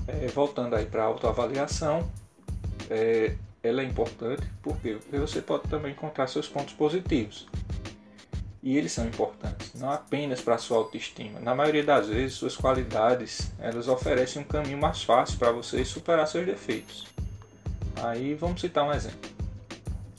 é, 0.09 0.27
voltando 0.29 0.75
aí 0.75 0.87
para 0.87 1.03
a 1.03 1.07
autoavaliação, 1.07 2.11
é, 2.89 3.37
ela 3.63 3.83
é 3.83 3.85
importante 3.85 4.43
porque, 4.63 4.99
você 5.13 5.43
pode 5.43 5.69
também 5.69 5.93
encontrar 5.93 6.27
seus 6.27 6.49
pontos 6.49 6.73
positivos. 6.73 7.47
E 8.61 8.77
eles 8.77 8.91
são 8.91 9.07
importantes, 9.07 9.73
não 9.75 9.91
apenas 9.91 10.41
para 10.41 10.57
a 10.57 10.59
sua 10.59 10.79
autoestima. 10.79 11.39
Na 11.39 11.55
maioria 11.55 11.85
das 11.85 12.09
vezes, 12.09 12.35
suas 12.35 12.57
qualidades 12.57 13.53
elas 13.59 13.87
oferecem 13.87 14.43
um 14.43 14.45
caminho 14.45 14.79
mais 14.79 15.03
fácil 15.03 15.39
para 15.39 15.53
você 15.53 15.85
superar 15.85 16.27
seus 16.27 16.45
defeitos. 16.45 17.07
Aí 18.03 18.35
vamos 18.35 18.61
citar 18.61 18.85
um 18.85 18.93
exemplo. 18.93 19.31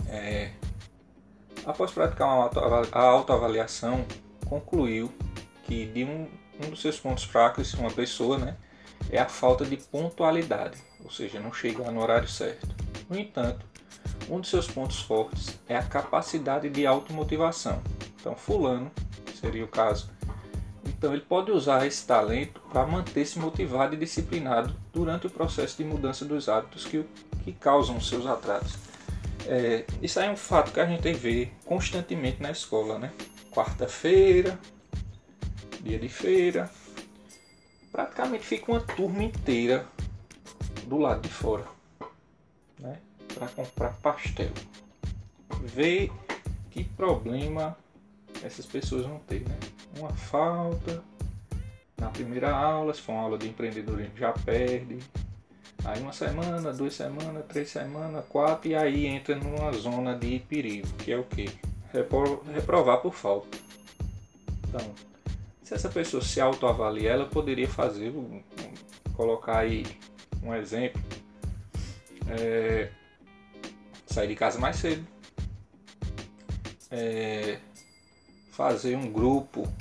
É, 0.08 0.52
após 1.66 1.92
praticar 1.92 2.28
a 2.28 3.02
autoavaliação, 3.02 4.06
concluiu 4.46 5.12
que 5.66 5.86
de 5.88 6.04
um, 6.04 6.28
um 6.64 6.70
dos 6.70 6.82
seus 6.82 7.00
pontos 7.00 7.26
fracos, 7.26 7.74
uma 7.74 7.92
pessoa, 7.92 8.38
né, 8.38 8.56
é 9.10 9.20
a 9.20 9.28
falta 9.28 9.66
de 9.66 9.78
pontualidade, 9.78 10.78
ou 11.04 11.12
seja, 11.12 11.40
não 11.40 11.54
chegar 11.54 11.92
no 11.92 12.02
horário 12.02 12.28
certo. 12.28 12.68
No 13.10 13.18
entanto, 13.18 13.66
um 14.30 14.40
dos 14.40 14.50
seus 14.50 14.68
pontos 14.68 15.00
fortes 15.02 15.60
é 15.68 15.76
a 15.76 15.84
capacidade 15.84 16.70
de 16.70 16.86
automotivação. 16.86 17.82
Então, 18.20 18.36
fulano, 18.36 18.92
seria 19.40 19.64
o 19.64 19.68
caso, 19.68 20.10
então 21.00 21.14
ele 21.14 21.22
pode 21.22 21.50
usar 21.50 21.88
esse 21.88 22.06
talento 22.06 22.60
para 22.70 22.86
manter-se 22.86 23.40
motivado 23.40 23.96
e 23.96 23.98
disciplinado 23.98 24.76
durante 24.92 25.28
o 25.28 25.30
processo 25.30 25.78
de 25.78 25.86
mudança 25.86 26.26
dos 26.26 26.50
hábitos 26.50 26.86
que, 26.86 27.06
que 27.46 27.54
causam 27.54 28.02
seus 28.02 28.26
atrasos. 28.26 28.78
É, 29.48 29.86
isso 30.02 30.20
aí 30.20 30.28
é 30.28 30.32
um 30.32 30.36
fato 30.36 30.74
que 30.74 30.80
a 30.80 30.86
gente 30.86 31.12
vê 31.14 31.52
constantemente 31.66 32.42
na 32.42 32.52
escola, 32.52 33.00
né? 33.00 33.14
Quarta-feira, 33.50 34.60
dia 35.82 35.98
de 35.98 36.10
feira, 36.10 36.70
praticamente 38.00 38.46
fica 38.46 38.72
uma 38.72 38.80
turma 38.80 39.24
inteira 39.24 39.86
do 40.86 40.98
lado 40.98 41.22
de 41.22 41.30
fora, 41.30 41.66
né? 42.80 42.98
Para 43.34 43.48
comprar 43.50 43.94
pastel. 44.02 44.52
Vê 45.62 46.10
que 46.72 46.84
problema 46.84 47.78
essas 48.42 48.66
pessoas 48.66 49.06
vão 49.06 49.20
ter, 49.20 49.42
né? 49.42 49.58
Uma 49.98 50.10
falta 50.10 51.04
na 51.98 52.10
primeira 52.10 52.56
aula, 52.56 52.94
se 52.94 53.02
for 53.02 53.12
uma 53.12 53.24
aula 53.24 53.38
de 53.38 53.50
empreendedorismo, 53.50 54.16
já 54.16 54.32
perde. 54.32 55.00
Aí 55.84 56.02
uma 56.02 56.14
semana, 56.14 56.72
duas 56.72 56.94
semanas, 56.94 57.46
três 57.48 57.70
semanas, 57.70 58.26
quatro, 58.30 58.70
e 58.70 58.76
aí 58.76 59.06
entra 59.06 59.36
numa 59.36 59.72
zona 59.74 60.16
de 60.16 60.40
perigo, 60.40 60.88
que 61.00 61.12
é 61.12 61.18
o 61.18 61.24
que? 61.24 61.50
Reprovar 62.54 63.02
por 63.02 63.14
falta. 63.14 63.58
Então, 64.68 65.09
se 65.70 65.76
essa 65.76 65.88
pessoa 65.88 66.20
se 66.24 66.42
autoavalia, 66.42 67.12
ela 67.12 67.28
poderia 67.28 67.70
fazer, 67.70 68.12
colocar 69.14 69.60
aí 69.60 69.86
um 70.42 70.52
exemplo, 70.52 71.00
é, 72.28 72.90
sair 74.08 74.30
de 74.30 74.36
casa 74.36 74.58
mais 74.58 74.78
cedo, 74.78 75.06
é, 76.90 77.60
fazer 78.52 78.96
um 78.96 79.12
grupo 79.12 79.72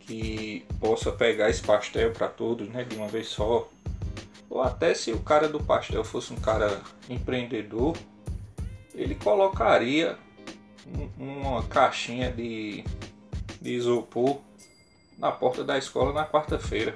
que 0.00 0.66
possa 0.78 1.10
pegar 1.10 1.48
esse 1.48 1.62
pastel 1.62 2.12
para 2.12 2.28
todos, 2.28 2.68
né, 2.68 2.84
de 2.84 2.94
uma 2.94 3.08
vez 3.08 3.28
só. 3.28 3.66
Ou 4.50 4.60
até 4.60 4.92
se 4.92 5.10
o 5.12 5.20
cara 5.20 5.48
do 5.48 5.64
pastel 5.64 6.04
fosse 6.04 6.30
um 6.30 6.36
cara 6.36 6.82
empreendedor, 7.08 7.96
ele 8.94 9.14
colocaria 9.14 10.18
uma 11.18 11.62
caixinha 11.62 12.30
de, 12.30 12.84
de 13.62 13.72
isopor 13.72 14.42
na 15.18 15.30
porta 15.32 15.64
da 15.64 15.78
escola 15.78 16.12
na 16.12 16.26
quarta-feira. 16.26 16.94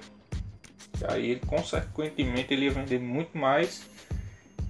Aí, 1.08 1.40
consequentemente, 1.46 2.52
ele 2.52 2.66
ia 2.66 2.72
vender 2.72 2.98
muito 2.98 3.36
mais 3.36 3.86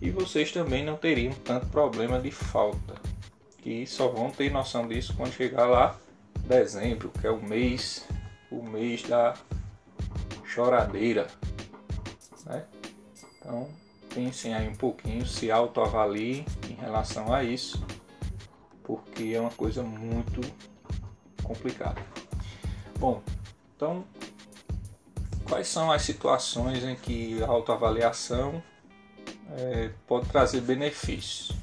e 0.00 0.10
vocês 0.10 0.52
também 0.52 0.84
não 0.84 0.96
teriam 0.96 1.32
tanto 1.44 1.66
problema 1.66 2.20
de 2.20 2.30
falta 2.30 2.94
que 3.58 3.86
só 3.86 4.08
vão 4.08 4.30
ter 4.30 4.50
noção 4.50 4.86
disso 4.86 5.14
quando 5.16 5.32
chegar 5.32 5.66
lá 5.66 5.98
dezembro, 6.46 7.10
que 7.10 7.26
é 7.26 7.30
o 7.30 7.42
mês, 7.42 8.06
o 8.50 8.62
mês 8.62 9.02
da 9.02 9.34
choradeira, 10.44 11.26
né? 12.46 12.64
Então 13.38 13.68
pensem 14.14 14.54
aí 14.54 14.66
um 14.68 14.74
pouquinho, 14.74 15.26
se 15.26 15.50
autoavaliem 15.50 16.46
em 16.68 16.74
relação 16.74 17.32
a 17.32 17.44
isso, 17.44 17.84
porque 18.82 19.32
é 19.34 19.40
uma 19.40 19.50
coisa 19.50 19.82
muito 19.82 20.40
complicada. 21.42 22.00
Bom, 22.98 23.22
então 23.78 24.04
quais 25.48 25.68
são 25.68 25.90
as 25.90 26.02
situações 26.02 26.84
em 26.84 26.94
que 26.94 27.42
a 27.42 27.46
autoavaliação 27.46 28.62
é, 29.56 29.90
pode 30.06 30.28
trazer 30.28 30.60
benefícios? 30.60 31.56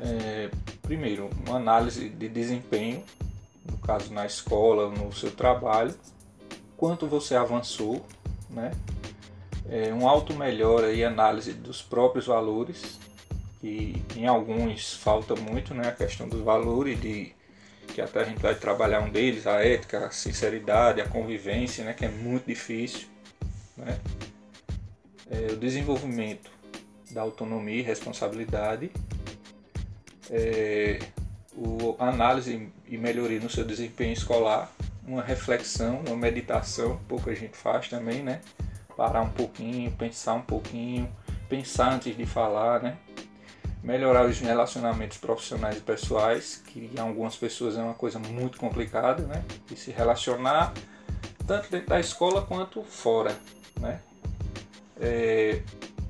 é, 0.00 0.50
primeiro, 0.82 1.30
uma 1.46 1.56
análise 1.56 2.08
de 2.08 2.28
desempenho, 2.28 3.04
no 3.70 3.76
caso 3.78 4.12
na 4.12 4.26
escola, 4.26 4.90
no 4.90 5.12
seu 5.12 5.30
trabalho, 5.30 5.94
quanto 6.76 7.06
você 7.06 7.34
avançou, 7.34 8.04
né? 8.48 8.72
É, 9.68 9.92
um 9.92 10.08
auto 10.08 10.34
melhora 10.34 10.92
e 10.92 11.04
análise 11.04 11.52
dos 11.52 11.80
próprios 11.80 12.26
valores, 12.26 12.98
que 13.60 14.02
em 14.16 14.26
alguns 14.26 14.94
falta 14.94 15.36
muito, 15.36 15.74
né? 15.74 15.88
A 15.88 15.92
questão 15.92 16.28
dos 16.28 16.40
valores 16.40 17.00
de 17.00 17.32
que 17.90 18.00
até 18.00 18.20
a 18.20 18.24
gente 18.24 18.40
vai 18.40 18.54
trabalhar 18.54 19.00
um 19.00 19.10
deles, 19.10 19.46
a 19.46 19.64
ética, 19.64 20.06
a 20.06 20.10
sinceridade, 20.10 21.00
a 21.00 21.08
convivência, 21.08 21.84
né? 21.84 21.92
Que 21.92 22.04
é 22.04 22.08
muito 22.08 22.46
difícil, 22.46 23.08
né? 23.76 23.98
É, 25.30 25.52
o 25.52 25.56
desenvolvimento 25.56 26.50
da 27.10 27.22
autonomia 27.22 27.78
e 27.78 27.82
responsabilidade 27.82 28.90
é, 30.30 30.98
o, 31.52 31.96
análise 31.98 32.70
e 32.86 32.96
melhoria 32.96 33.40
no 33.40 33.50
seu 33.50 33.64
desempenho 33.64 34.12
escolar, 34.12 34.70
uma 35.04 35.22
reflexão, 35.22 36.02
uma 36.06 36.16
meditação, 36.16 37.00
pouca 37.08 37.34
gente 37.34 37.56
faz 37.56 37.88
também, 37.88 38.22
né? 38.22 38.40
Parar 38.96 39.22
um 39.22 39.30
pouquinho, 39.30 39.90
pensar 39.92 40.34
um 40.34 40.42
pouquinho, 40.42 41.10
pensar 41.48 41.94
antes 41.94 42.16
de 42.16 42.26
falar, 42.26 42.82
né? 42.82 42.96
Melhorar 43.82 44.26
os 44.26 44.38
relacionamentos 44.38 45.16
profissionais 45.16 45.78
e 45.78 45.80
pessoais, 45.80 46.62
que 46.66 46.90
em 46.94 47.00
algumas 47.00 47.36
pessoas 47.36 47.76
é 47.76 47.82
uma 47.82 47.94
coisa 47.94 48.18
muito 48.18 48.58
complicada, 48.58 49.22
né? 49.22 49.42
De 49.66 49.76
se 49.76 49.90
relacionar 49.90 50.72
tanto 51.46 51.70
dentro 51.70 51.88
da 51.88 51.98
escola 51.98 52.42
quanto 52.42 52.82
fora, 52.82 53.36
né? 53.80 54.00
É, 55.00 55.62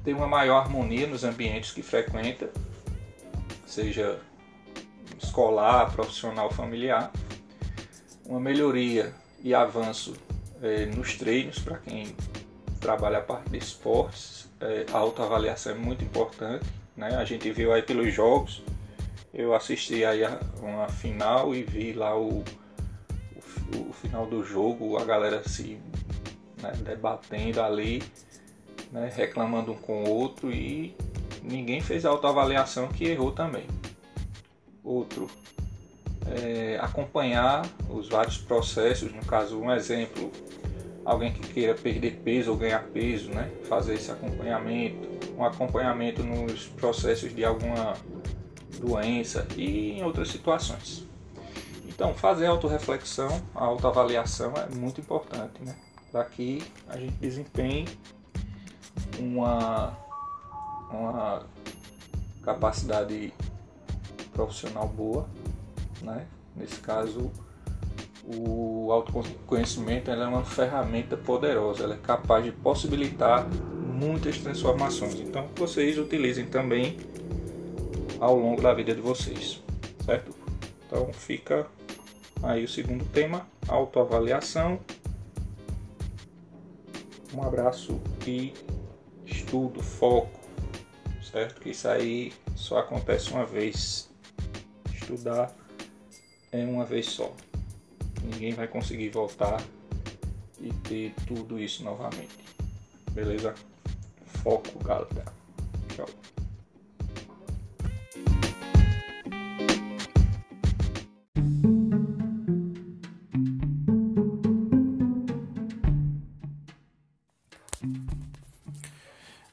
ter 0.04 0.14
uma 0.14 0.26
maior 0.26 0.58
harmonia 0.58 1.06
nos 1.06 1.24
ambientes 1.24 1.70
que 1.70 1.82
frequenta, 1.82 2.50
seja 3.66 4.18
escolar, 5.22 5.92
profissional, 5.92 6.50
familiar, 6.50 7.10
uma 8.26 8.40
melhoria 8.40 9.14
e 9.42 9.54
avanço 9.54 10.14
é, 10.62 10.86
nos 10.86 11.16
treinos 11.16 11.58
para 11.58 11.78
quem 11.78 12.14
trabalha 12.80 13.18
a 13.18 13.22
parte 13.22 13.50
de 13.50 13.58
esportes, 13.58 14.48
é, 14.60 14.86
a 14.92 14.98
autoavaliação 14.98 15.72
é 15.72 15.74
muito 15.74 16.04
importante, 16.04 16.66
né? 17.00 17.16
A 17.16 17.24
gente 17.24 17.50
viu 17.50 17.72
aí 17.72 17.82
pelos 17.82 18.12
jogos, 18.12 18.62
eu 19.32 19.54
assisti 19.54 20.04
aí 20.04 20.22
a 20.22 20.38
uma 20.60 20.86
final 20.86 21.54
e 21.54 21.62
vi 21.62 21.94
lá 21.94 22.14
o, 22.16 22.44
o, 23.74 23.88
o 23.88 23.92
final 23.94 24.26
do 24.26 24.44
jogo, 24.44 24.98
a 24.98 25.04
galera 25.04 25.42
se 25.48 25.80
né, 26.62 26.72
debatendo 26.84 27.62
ali, 27.62 28.02
né, 28.92 29.10
reclamando 29.16 29.72
um 29.72 29.76
com 29.76 30.04
o 30.04 30.10
outro 30.10 30.52
e 30.52 30.94
ninguém 31.42 31.80
fez 31.80 32.04
autoavaliação 32.04 32.88
que 32.88 33.06
errou 33.06 33.32
também. 33.32 33.66
Outro, 34.84 35.30
é, 36.26 36.78
acompanhar 36.82 37.66
os 37.88 38.10
vários 38.10 38.36
processos, 38.36 39.10
no 39.10 39.24
caso, 39.24 39.58
um 39.58 39.72
exemplo, 39.72 40.30
alguém 41.02 41.32
que 41.32 41.40
queira 41.48 41.74
perder 41.74 42.20
peso 42.22 42.50
ou 42.50 42.58
ganhar 42.58 42.82
peso, 42.92 43.30
né? 43.30 43.50
fazer 43.68 43.94
esse 43.94 44.10
acompanhamento, 44.10 45.19
um 45.36 45.44
acompanhamento 45.44 46.22
nos 46.22 46.66
processos 46.66 47.34
de 47.34 47.44
alguma 47.44 47.94
doença 48.78 49.46
e 49.56 49.92
em 49.92 50.04
outras 50.04 50.28
situações. 50.28 51.06
Então, 51.86 52.14
fazer 52.14 52.46
autorreflexão, 52.46 53.28
a 53.54 53.64
autoavaliação 53.64 54.54
é 54.56 54.74
muito 54.74 55.00
importante, 55.00 55.62
né? 55.62 55.76
Para 56.10 56.24
que 56.24 56.62
a 56.88 56.96
gente 56.96 57.12
desempenhe 57.16 57.86
uma, 59.18 59.96
uma 60.90 61.42
capacidade 62.42 63.34
profissional 64.32 64.88
boa, 64.88 65.28
né? 66.00 66.26
Nesse 66.56 66.80
caso, 66.80 67.30
o 68.24 68.90
autoconhecimento 68.92 70.10
é 70.10 70.26
uma 70.26 70.44
ferramenta 70.44 71.16
poderosa, 71.16 71.84
ela 71.84 71.94
é 71.94 71.98
capaz 71.98 72.44
de 72.44 72.52
possibilitar 72.52 73.46
muitas 74.00 74.38
transformações. 74.38 75.14
Então, 75.20 75.46
vocês 75.54 75.98
utilizem 75.98 76.46
também 76.46 76.96
ao 78.18 78.34
longo 78.34 78.62
da 78.62 78.72
vida 78.72 78.94
de 78.94 79.00
vocês, 79.00 79.62
certo? 80.04 80.34
Então, 80.86 81.12
fica 81.12 81.66
aí 82.42 82.64
o 82.64 82.68
segundo 82.68 83.04
tema, 83.12 83.46
autoavaliação. 83.68 84.80
Um 87.34 87.42
abraço 87.42 88.00
e 88.26 88.54
estudo, 89.26 89.82
foco, 89.82 90.40
certo? 91.22 91.60
Que 91.60 91.70
isso 91.70 91.86
aí 91.86 92.32
só 92.56 92.78
acontece 92.78 93.30
uma 93.30 93.44
vez. 93.44 94.08
Estudar 94.92 95.54
é 96.50 96.64
uma 96.64 96.84
vez 96.84 97.06
só. 97.06 97.32
Ninguém 98.22 98.52
vai 98.52 98.66
conseguir 98.66 99.10
voltar 99.10 99.62
e 100.60 100.72
ter 100.88 101.14
tudo 101.26 101.58
isso 101.58 101.84
novamente. 101.84 102.38
Beleza? 103.12 103.54
Foco, 104.42 104.82
galera. 104.84 105.24
Tchau. 105.88 106.06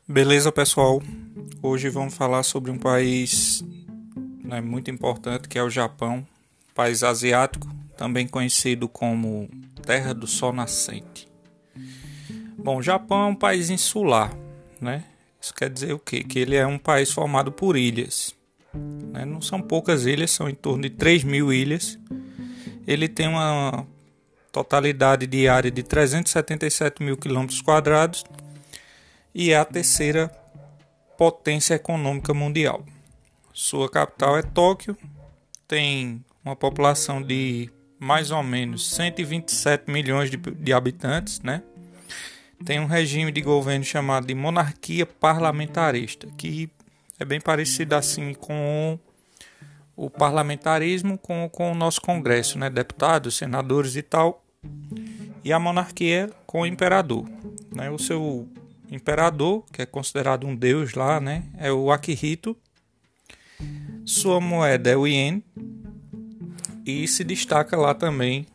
Beleza, 0.07 0.51
pessoal? 0.53 1.01
Hoje 1.61 1.89
vamos 1.89 2.13
falar 2.13 2.43
sobre 2.43 2.71
um 2.71 2.77
país 2.77 3.63
né, 4.41 4.61
muito 4.61 4.89
importante 4.89 5.49
que 5.49 5.59
é 5.59 5.63
o 5.63 5.69
Japão, 5.69 6.25
país 6.73 7.03
asiático, 7.03 7.67
também 7.97 8.25
conhecido 8.25 8.88
como 8.88 9.49
Terra 9.85 10.13
do 10.13 10.25
Sol 10.25 10.53
Nascente. 10.53 11.27
Bom, 12.57 12.77
o 12.77 12.81
Japão 12.81 13.23
é 13.23 13.25
um 13.27 13.35
país 13.35 13.69
insular, 13.69 14.31
né? 14.82 15.03
Isso 15.39 15.53
quer 15.53 15.69
dizer 15.69 15.93
o 15.93 15.99
quê? 15.99 16.23
Que 16.23 16.39
ele 16.39 16.55
é 16.55 16.65
um 16.65 16.78
país 16.78 17.11
formado 17.11 17.51
por 17.51 17.78
ilhas. 17.78 18.36
Né? 18.73 19.25
Não 19.25 19.41
são 19.41 19.61
poucas 19.61 20.05
ilhas, 20.05 20.32
são 20.32 20.49
em 20.49 20.55
torno 20.55 20.84
de 20.84 20.89
3 20.89 21.23
mil 21.23 21.53
ilhas. 21.53 21.97
Ele 22.86 23.07
tem 23.07 23.28
uma 23.28 23.86
totalidade 24.51 25.28
de 25.28 25.47
área 25.47 25.69
de 25.69 25.84
377 25.84 27.03
mil 27.03 27.17
quilômetros 27.17 27.61
quadrados 27.61 28.23
e 29.34 29.51
é 29.51 29.57
a 29.57 29.65
terceira 29.65 30.32
potência 31.17 31.75
econômica 31.75 32.34
mundial. 32.34 32.84
Sua 33.53 33.89
capital 33.89 34.38
é 34.38 34.41
Tóquio, 34.41 34.97
tem 35.67 36.23
uma 36.43 36.55
população 36.55 37.21
de 37.21 37.69
mais 37.99 38.32
ou 38.32 38.41
menos 38.41 38.89
127 38.91 39.91
milhões 39.91 40.30
de, 40.30 40.38
de 40.38 40.73
habitantes, 40.73 41.41
né? 41.41 41.61
Tem 42.65 42.79
um 42.79 42.85
regime 42.85 43.31
de 43.31 43.41
governo 43.41 43.83
chamado 43.83 44.27
de 44.27 44.33
monarquia 44.33 45.05
parlamentarista, 45.05 46.27
que 46.37 46.69
é 47.19 47.25
bem 47.25 47.39
parecido 47.39 47.95
assim 47.95 48.33
com 48.33 48.99
o 49.95 50.09
parlamentarismo 50.09 51.17
com, 51.17 51.49
com 51.51 51.71
o 51.71 51.75
nosso 51.75 51.99
Congresso, 51.99 52.59
né? 52.59 52.69
Deputados, 52.69 53.35
senadores 53.35 53.95
e 53.95 54.03
tal. 54.03 54.45
E 55.43 55.51
a 55.51 55.59
monarquia 55.59 56.29
com 56.45 56.61
o 56.61 56.65
imperador. 56.65 57.27
Né? 57.73 57.89
O 57.89 57.97
seu 57.97 58.47
imperador, 58.91 59.65
que 59.71 59.81
é 59.81 59.85
considerado 59.85 60.45
um 60.45 60.55
deus 60.55 60.93
lá, 60.93 61.19
né? 61.19 61.43
É 61.57 61.71
o 61.71 61.91
Akihito. 61.91 62.55
Sua 64.05 64.39
moeda 64.39 64.91
é 64.91 64.95
o 64.95 65.07
ien. 65.07 65.43
E 66.85 67.07
se 67.07 67.23
destaca 67.23 67.75
lá 67.75 67.93
também 67.93 68.45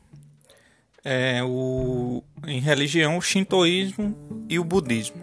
é, 1.04 1.42
o, 1.42 2.22
em 2.46 2.60
religião 2.60 3.18
o 3.18 3.22
shintoísmo 3.22 4.16
e 4.48 4.58
o 4.58 4.64
budismo. 4.64 5.22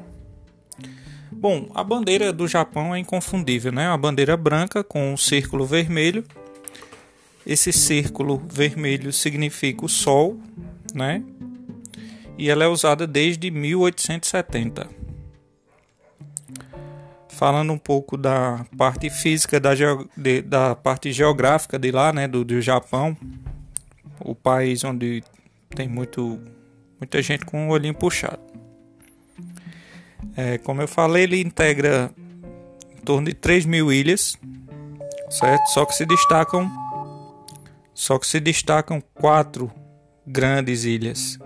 Bom, 1.32 1.70
a 1.74 1.84
bandeira 1.84 2.34
do 2.34 2.48
Japão 2.48 2.94
é 2.94 3.00
inconfundível, 3.00 3.72
né? 3.72 3.88
Uma 3.88 3.98
bandeira 3.98 4.36
branca 4.36 4.84
com 4.84 5.14
um 5.14 5.18
círculo 5.18 5.66
vermelho. 5.66 6.26
Esse 7.46 7.72
círculo 7.72 8.42
vermelho 8.46 9.14
significa 9.14 9.86
o 9.86 9.90
sol, 9.90 10.38
né? 10.94 11.24
E 12.38 12.50
ela 12.50 12.64
é 12.64 12.68
usada 12.68 13.08
desde 13.08 13.50
1870 13.50 15.00
falando 17.40 17.72
um 17.72 17.78
pouco 17.78 18.18
da 18.18 18.66
parte 18.78 19.10
física, 19.10 19.62
da, 19.62 19.72
de, 19.74 20.42
da 20.42 20.76
parte 20.76 21.14
geográfica 21.14 21.80
de 21.80 21.90
lá, 21.90 22.12
né, 22.12 22.28
do, 22.28 22.44
do 22.44 22.62
Japão, 22.62 23.16
o 24.20 24.36
país 24.36 24.84
onde 24.84 25.24
tem 25.76 25.88
muito, 25.88 26.40
muita 27.00 27.22
gente 27.22 27.46
com 27.46 27.68
o 27.68 27.72
olhinho 27.72 27.94
puxado. 27.94 28.40
É, 30.36 30.58
como 30.58 30.82
eu 30.82 30.88
falei, 30.88 31.24
ele 31.24 31.42
integra 31.42 32.12
em 32.98 33.02
torno 33.02 33.28
de 33.28 33.34
3 33.34 33.66
mil 33.66 33.92
ilhas, 33.92 34.38
certo? 35.30 35.68
Só 35.68 35.86
que 35.86 35.94
se 35.94 36.06
destacam, 36.06 36.70
só 37.94 38.18
que 38.18 38.28
se 38.28 38.40
destacam 38.40 39.02
quatro 39.14 39.72
grandes 40.26 40.84
ilhas. 40.84 41.38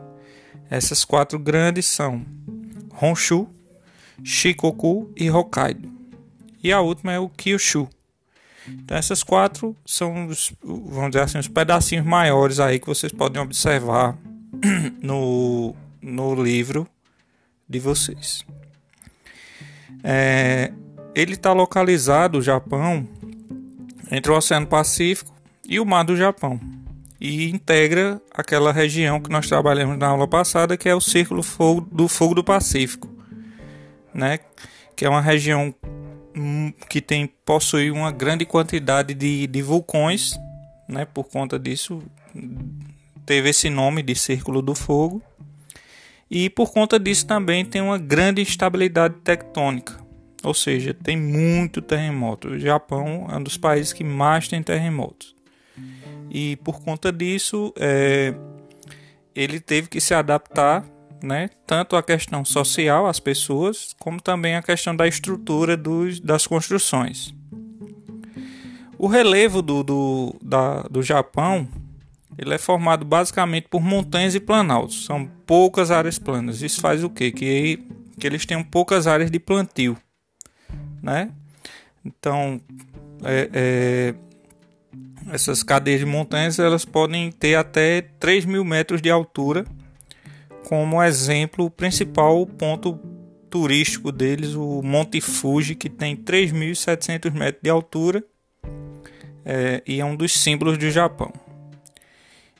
Essas 0.69 1.05
quatro 1.05 1.37
grandes 1.37 1.85
são 1.85 2.25
Honshu, 3.01 3.47
Shikoku 4.23 5.11
e 5.15 5.29
Hokkaido. 5.29 5.91
E 6.63 6.71
a 6.71 6.81
última 6.81 7.11
é 7.13 7.19
o 7.19 7.29
Kyushu. 7.29 7.89
Então 8.67 8.97
essas 8.97 9.23
quatro 9.23 9.75
são 9.85 10.27
os, 10.27 10.53
vamos 10.63 11.11
dizer 11.11 11.23
assim, 11.23 11.37
os 11.37 11.47
pedacinhos 11.47 12.05
maiores 12.05 12.59
aí 12.59 12.79
que 12.79 12.87
vocês 12.87 13.11
podem 13.11 13.41
observar 13.41 14.17
no, 15.01 15.75
no 16.01 16.41
livro 16.41 16.87
de 17.67 17.79
vocês. 17.79 18.45
É, 20.03 20.71
ele 21.15 21.33
está 21.33 21.53
localizado, 21.53 22.39
o 22.39 22.41
Japão, 22.41 23.07
entre 24.11 24.31
o 24.31 24.35
Oceano 24.35 24.67
Pacífico 24.67 25.33
e 25.67 25.79
o 25.79 25.85
Mar 25.85 26.03
do 26.03 26.15
Japão. 26.15 26.59
E 27.19 27.49
integra 27.49 28.21
aquela 28.33 28.73
região 28.73 29.19
que 29.19 29.29
nós 29.29 29.47
trabalhamos 29.47 29.97
na 29.97 30.07
aula 30.07 30.27
passada, 30.27 30.75
que 30.75 30.89
é 30.89 30.95
o 30.95 30.99
Círculo 30.99 31.41
do 31.91 32.07
Fogo 32.07 32.35
do 32.35 32.43
Pacífico 32.43 33.13
né? 34.13 34.39
Que 34.95 35.05
é 35.05 35.09
uma 35.09 35.21
região 35.21 35.73
que 36.89 37.01
tem 37.01 37.27
possui 37.45 37.91
uma 37.91 38.11
grande 38.11 38.45
quantidade 38.45 39.13
de, 39.13 39.47
de 39.47 39.61
vulcões, 39.61 40.33
né? 40.87 41.05
Por 41.05 41.25
conta 41.25 41.59
disso 41.59 42.01
teve 43.25 43.49
esse 43.49 43.69
nome 43.69 44.03
de 44.03 44.15
Círculo 44.15 44.61
do 44.61 44.75
Fogo. 44.75 45.21
E 46.29 46.49
por 46.49 46.71
conta 46.71 46.99
disso 46.99 47.27
também 47.27 47.63
tem 47.63 47.81
uma 47.81 47.97
grande 47.97 48.41
instabilidade 48.41 49.15
tectônica, 49.23 49.99
ou 50.43 50.53
seja, 50.53 50.93
tem 50.93 51.15
muito 51.15 51.79
terremoto. 51.81 52.49
O 52.49 52.59
Japão 52.59 53.27
é 53.29 53.37
um 53.37 53.43
dos 53.43 53.55
países 53.55 53.93
que 53.93 54.03
mais 54.03 54.47
tem 54.47 54.63
terremotos. 54.63 55.35
E 56.31 56.55
por 56.57 56.81
conta 56.81 57.11
disso, 57.11 57.71
é, 57.77 58.33
ele 59.35 59.59
teve 59.59 59.87
que 59.87 60.01
se 60.01 60.15
adaptar 60.15 60.83
né? 61.23 61.49
Tanto 61.65 61.95
a 61.95 62.03
questão 62.03 62.43
social, 62.43 63.07
as 63.07 63.19
pessoas, 63.19 63.95
como 63.97 64.21
também 64.21 64.55
a 64.55 64.61
questão 64.61 64.93
da 64.93 65.07
estrutura 65.07 65.77
dos, 65.77 66.19
das 66.19 66.45
construções. 66.45 67.33
O 68.97 69.07
relevo 69.07 69.61
do, 69.61 69.83
do, 69.83 70.35
da, 70.41 70.83
do 70.83 71.01
Japão 71.01 71.67
ele 72.37 72.53
é 72.53 72.57
formado 72.57 73.05
basicamente 73.05 73.67
por 73.69 73.81
montanhas 73.81 74.35
e 74.35 74.39
planaltos. 74.39 75.05
São 75.05 75.25
poucas 75.45 75.91
áreas 75.91 76.17
planas. 76.17 76.61
Isso 76.61 76.81
faz 76.81 77.03
o 77.03 77.09
quê? 77.09 77.31
Que, 77.31 77.79
que 78.19 78.27
eles 78.27 78.45
tenham 78.45 78.63
poucas 78.63 79.07
áreas 79.07 79.29
de 79.29 79.39
plantio, 79.39 79.95
né? 81.01 81.29
Então, 82.03 82.59
é, 83.23 83.49
é, 83.53 84.15
essas 85.31 85.63
cadeias 85.63 85.99
de 85.99 86.05
montanhas 86.05 86.59
elas 86.59 86.83
podem 86.83 87.31
ter 87.31 87.55
até 87.55 88.01
3 88.01 88.45
mil 88.45 88.65
metros 88.65 89.01
de 89.01 89.09
altura 89.09 89.65
como 90.67 91.01
exemplo 91.03 91.69
principal 91.69 92.45
ponto 92.45 92.99
turístico 93.49 94.11
deles, 94.11 94.55
o 94.55 94.81
Monte 94.81 95.21
Fuji, 95.21 95.75
que 95.75 95.89
tem 95.89 96.15
3.700 96.15 97.31
metros 97.31 97.61
de 97.61 97.69
altura 97.69 98.23
é, 99.45 99.83
e 99.85 99.99
é 99.99 100.05
um 100.05 100.15
dos 100.15 100.33
símbolos 100.33 100.77
do 100.77 100.89
Japão. 100.89 101.31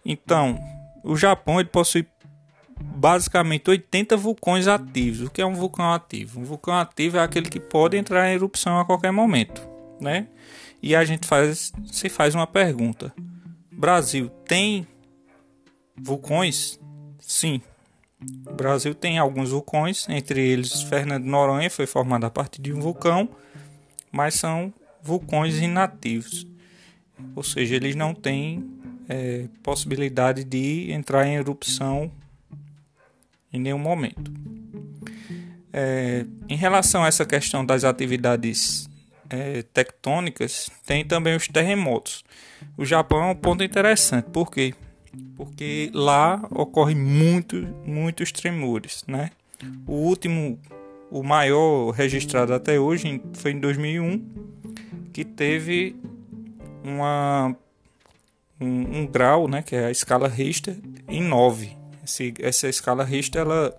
Então, 0.06 0.60
o 1.04 1.16
Japão 1.16 1.60
ele 1.60 1.70
possui 1.70 2.06
basicamente 2.80 3.70
80 3.70 4.18
vulcões 4.18 4.68
ativos. 4.68 5.28
O 5.28 5.32
que 5.32 5.41
é 5.41 5.45
um 5.45 5.56
vulcão 5.56 5.91
ativo? 5.93 6.39
Um 6.39 6.43
vulcão 6.43 6.76
ativo 6.76 7.18
é 7.18 7.22
aquele 7.22 7.49
que 7.49 7.60
pode 7.60 7.97
entrar 7.97 8.30
em 8.30 8.36
erupção 8.36 8.80
a 8.80 8.86
qualquer 8.86 9.12
momento, 9.12 9.68
né? 9.99 10.28
E 10.82 10.95
a 10.95 11.06
gente 11.06 11.26
faz, 11.26 11.72
se 11.91 12.10
faz 12.10 12.36
uma 12.36 12.45
pergunta: 12.45 13.14
Brasil 13.72 14.30
tem 14.45 14.86
vulcões? 15.95 16.80
Sim. 17.20 17.62
O 18.47 18.53
Brasil 18.53 18.93
tem 18.93 19.17
alguns 19.17 19.51
vulcões, 19.51 20.07
entre 20.09 20.41
eles 20.45 20.82
Fernando 20.84 21.26
Noronha 21.26 21.69
foi 21.69 21.86
formado 21.86 22.26
a 22.26 22.30
partir 22.30 22.61
de 22.61 22.74
um 22.74 22.80
vulcão, 22.80 23.30
mas 24.11 24.36
são 24.36 24.74
vulcões 25.01 25.59
inativos, 25.59 26.47
ou 27.36 27.43
seja, 27.43 27.76
eles 27.76 27.95
não 27.95 28.13
têm 28.13 28.69
é, 29.09 29.47
possibilidade 29.61 30.43
de 30.43 30.91
entrar 30.91 31.28
em 31.28 31.36
erupção 31.36 32.11
em 33.51 33.59
nenhum 33.59 33.80
momento. 33.80 34.32
É, 35.71 36.26
em 36.47 36.55
relação 36.55 37.03
a 37.03 37.07
essa 37.07 37.26
questão 37.26 37.65
das 37.65 37.84
atividades 37.84 38.88
é, 39.30 39.63
tectônicas, 39.63 40.69
tem 40.86 41.03
também 41.03 41.36
os 41.36 41.47
terremotos. 41.47 42.24
O 42.78 42.86
Japão 42.86 43.24
é 43.24 43.32
um 43.32 43.36
ponto 43.36 43.63
interessante, 43.63 44.30
por 44.30 44.51
quê? 44.51 44.74
Porque 45.36 45.91
lá 45.93 46.45
ocorrem 46.51 46.95
muito, 46.95 47.55
muitos 47.86 48.32
tremores, 48.32 49.03
né? 49.07 49.32
O 49.88 49.93
último, 49.93 50.59
o 51.09 51.24
maior 51.24 51.91
registrado 51.91 52.53
até 52.53 52.80
hoje 52.80 53.22
foi 53.34 53.51
em 53.51 53.59
2001, 53.59 54.26
que 55.11 55.24
teve 55.24 55.95
uma 56.84 57.55
um, 58.59 58.99
um 58.99 59.07
grau, 59.07 59.47
né, 59.47 59.61
que 59.61 59.76
é 59.76 59.86
a 59.86 59.91
escala 59.91 60.28
Richter, 60.28 60.78
em 61.07 61.22
9. 61.22 61.76
Esse, 62.03 62.34
essa 62.39 62.68
escala 62.68 63.03
Richter 63.03 63.41
ela, 63.41 63.76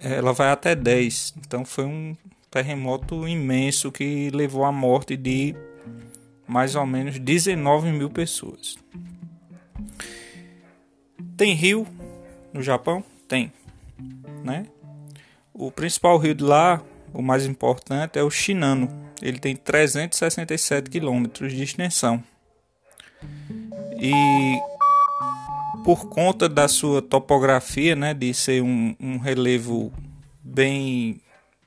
ela 0.00 0.32
vai 0.32 0.50
até 0.50 0.74
10. 0.74 1.34
Então 1.38 1.64
foi 1.64 1.84
um 1.84 2.16
terremoto 2.50 3.26
imenso 3.26 3.90
que 3.90 4.30
levou 4.30 4.64
à 4.64 4.72
morte 4.72 5.16
de 5.16 5.54
mais 6.46 6.74
ou 6.74 6.86
menos 6.86 7.18
19 7.18 7.90
mil 7.92 8.10
pessoas. 8.10 8.76
Tem 11.36 11.54
rio 11.54 11.86
no 12.52 12.62
Japão? 12.62 13.02
Tem. 13.26 13.52
Né? 14.42 14.66
O 15.52 15.70
principal 15.70 16.18
rio 16.18 16.34
de 16.34 16.44
lá, 16.44 16.82
o 17.12 17.22
mais 17.22 17.46
importante, 17.46 18.18
é 18.18 18.22
o 18.22 18.30
Shinano. 18.30 18.88
Ele 19.20 19.38
tem 19.38 19.56
367 19.56 20.90
quilômetros 20.90 21.52
de 21.52 21.62
extensão. 21.62 22.22
E 24.00 24.12
por 25.84 26.08
conta 26.08 26.48
da 26.48 26.68
sua 26.68 27.02
topografia, 27.02 27.94
né, 27.94 28.14
de 28.14 28.32
ser 28.32 28.62
um, 28.62 28.94
um 29.00 29.18
relevo 29.18 29.92
bem 30.42 31.20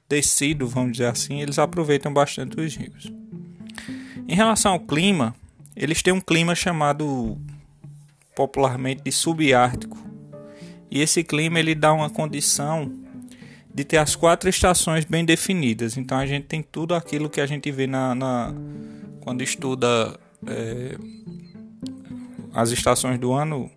descido, 0.09 0.67
vamos 0.67 0.93
dizer 0.93 1.07
assim, 1.07 1.41
eles 1.41 1.59
aproveitam 1.59 2.13
bastante 2.13 2.59
os 2.59 2.75
rios. 2.75 3.11
Em 4.27 4.35
relação 4.35 4.73
ao 4.73 4.79
clima, 4.79 5.35
eles 5.75 6.01
têm 6.01 6.13
um 6.13 6.21
clima 6.21 6.55
chamado 6.55 7.37
popularmente 8.37 9.01
de 9.01 9.11
subártico. 9.11 9.97
E 10.91 11.01
esse 11.01 11.23
clima 11.23 11.59
ele 11.59 11.73
dá 11.73 11.91
uma 11.91 12.07
condição 12.07 12.93
de 13.73 13.83
ter 13.83 13.97
as 13.97 14.15
quatro 14.15 14.47
estações 14.47 15.05
bem 15.05 15.25
definidas. 15.25 15.97
Então 15.97 16.19
a 16.19 16.25
gente 16.27 16.45
tem 16.45 16.61
tudo 16.61 16.93
aquilo 16.93 17.31
que 17.31 17.41
a 17.41 17.47
gente 17.47 17.71
vê 17.71 17.87
na, 17.87 18.13
na 18.13 18.53
quando 19.21 19.41
estuda 19.41 20.19
é, 20.45 20.95
as 22.53 22.69
estações 22.69 23.17
do 23.17 23.33
ano, 23.33 23.71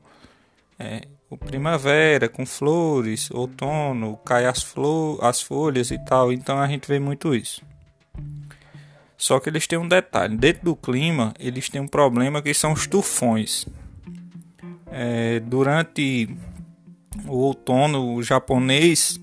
é, 0.79 1.09
o 1.31 1.39
primavera 1.39 2.29
com 2.29 2.45
flores, 2.45 3.31
outono, 3.31 4.19
cai 4.19 4.45
as, 4.45 4.63
flor, 4.63 5.25
as 5.25 5.41
folhas 5.41 5.91
e 5.91 5.99
tal, 6.05 6.31
então 6.31 6.59
a 6.59 6.67
gente 6.67 6.87
vê 6.87 6.99
muito 6.99 7.35
isso. 7.35 7.63
Só 9.17 9.41
que 9.41 9.49
eles 9.49 9.67
têm 9.67 9.79
um 9.79 9.89
detalhe, 9.89 10.37
dentro 10.37 10.65
do 10.65 10.77
clima 10.77 11.33
eles 11.39 11.71
têm 11.71 11.81
um 11.81 11.89
problema 11.89 12.43
que 12.43 12.53
são 12.53 12.73
os 12.73 12.87
tufões. 12.87 13.67
É, 14.91 15.41
durante 15.41 16.29
o 17.27 17.37
outono 17.37 18.23
japonês, 18.23 19.21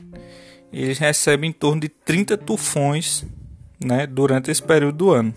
eles 0.71 0.97
recebem 0.97 1.49
em 1.49 1.53
torno 1.53 1.81
de 1.81 1.89
30 1.89 2.37
tufões 2.37 3.25
né, 3.83 4.07
durante 4.07 4.51
esse 4.51 4.61
período 4.61 4.97
do 4.97 5.11
ano. 5.11 5.33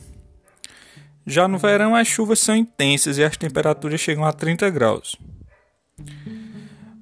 Já 1.26 1.46
no 1.46 1.58
verão, 1.58 1.94
as 1.94 2.08
chuvas 2.08 2.40
são 2.40 2.56
intensas 2.56 3.18
e 3.18 3.24
as 3.24 3.36
temperaturas 3.36 4.00
chegam 4.00 4.24
a 4.24 4.32
30 4.32 4.70
graus. 4.70 5.16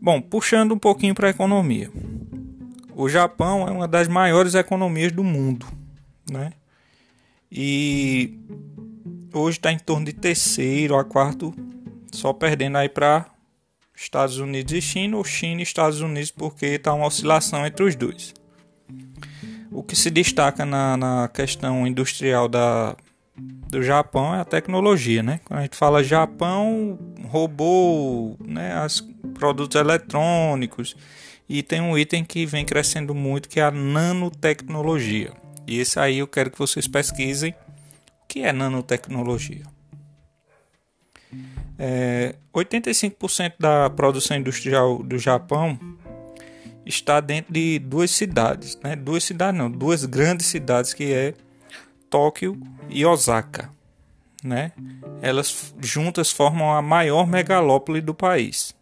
Bom, 0.00 0.20
puxando 0.20 0.72
um 0.72 0.78
pouquinho 0.78 1.14
para 1.14 1.28
a 1.28 1.30
economia. 1.30 1.90
O 2.94 3.08
Japão 3.08 3.66
é 3.66 3.70
uma 3.70 3.86
das 3.86 4.08
maiores 4.08 4.54
economias 4.54 5.12
do 5.12 5.22
mundo, 5.22 5.66
né? 6.30 6.52
E 7.50 8.38
hoje 9.32 9.58
está 9.58 9.72
em 9.72 9.78
torno 9.78 10.06
de 10.06 10.12
terceiro 10.12 10.96
a 10.96 11.04
quarto, 11.04 11.54
só 12.12 12.32
perdendo 12.32 12.78
aí 12.78 12.88
para 12.88 13.26
Estados 13.94 14.38
Unidos 14.38 14.72
e 14.72 14.80
China, 14.80 15.16
ou 15.16 15.24
China 15.24 15.60
e 15.60 15.64
Estados 15.64 16.00
Unidos, 16.00 16.30
porque 16.30 16.66
está 16.66 16.94
uma 16.94 17.06
oscilação 17.06 17.66
entre 17.66 17.84
os 17.84 17.96
dois. 17.96 18.34
O 19.70 19.82
que 19.82 19.96
se 19.96 20.10
destaca 20.10 20.64
na, 20.64 20.96
na 20.96 21.28
questão 21.28 21.86
industrial 21.86 22.48
da, 22.48 22.96
do 23.36 23.82
Japão 23.82 24.34
é 24.34 24.40
a 24.40 24.44
tecnologia, 24.44 25.22
né? 25.22 25.40
Quando 25.44 25.60
a 25.60 25.62
gente 25.62 25.76
fala 25.76 26.02
Japão, 26.02 26.98
robô, 27.24 28.36
né, 28.40 28.84
os 28.84 29.00
produtos 29.34 29.78
eletrônicos 29.78 30.96
e 31.48 31.62
tem 31.62 31.80
um 31.80 31.96
item 31.96 32.24
que 32.24 32.46
vem 32.46 32.64
crescendo 32.64 33.14
muito 33.14 33.48
que 33.48 33.60
é 33.60 33.64
a 33.64 33.70
nanotecnologia. 33.70 35.32
E 35.66 35.78
esse 35.78 35.98
aí 35.98 36.18
eu 36.18 36.26
quero 36.26 36.50
que 36.50 36.58
vocês 36.58 36.86
pesquisem 36.86 37.50
o 37.50 38.26
que 38.26 38.40
é 38.40 38.52
nanotecnologia. 38.52 39.64
É, 41.78 42.34
85% 42.52 43.54
da 43.58 43.88
produção 43.88 44.36
industrial 44.36 45.02
do 45.02 45.16
Japão 45.16 45.78
está 46.84 47.20
dentro 47.20 47.52
de 47.52 47.78
duas 47.78 48.10
cidades, 48.10 48.78
né? 48.82 48.96
Duas 48.96 49.22
cidades 49.22 49.58
não, 49.58 49.70
duas 49.70 50.04
grandes 50.04 50.46
cidades 50.46 50.92
que 50.92 51.12
é 51.12 51.34
Tóquio 52.10 52.58
e 52.88 53.04
Osaka, 53.04 53.70
né? 54.42 54.72
Elas 55.20 55.74
juntas 55.80 56.32
formam 56.32 56.72
a 56.72 56.82
maior 56.82 57.26
megalópole 57.26 58.00
do 58.00 58.14
país. 58.14 58.74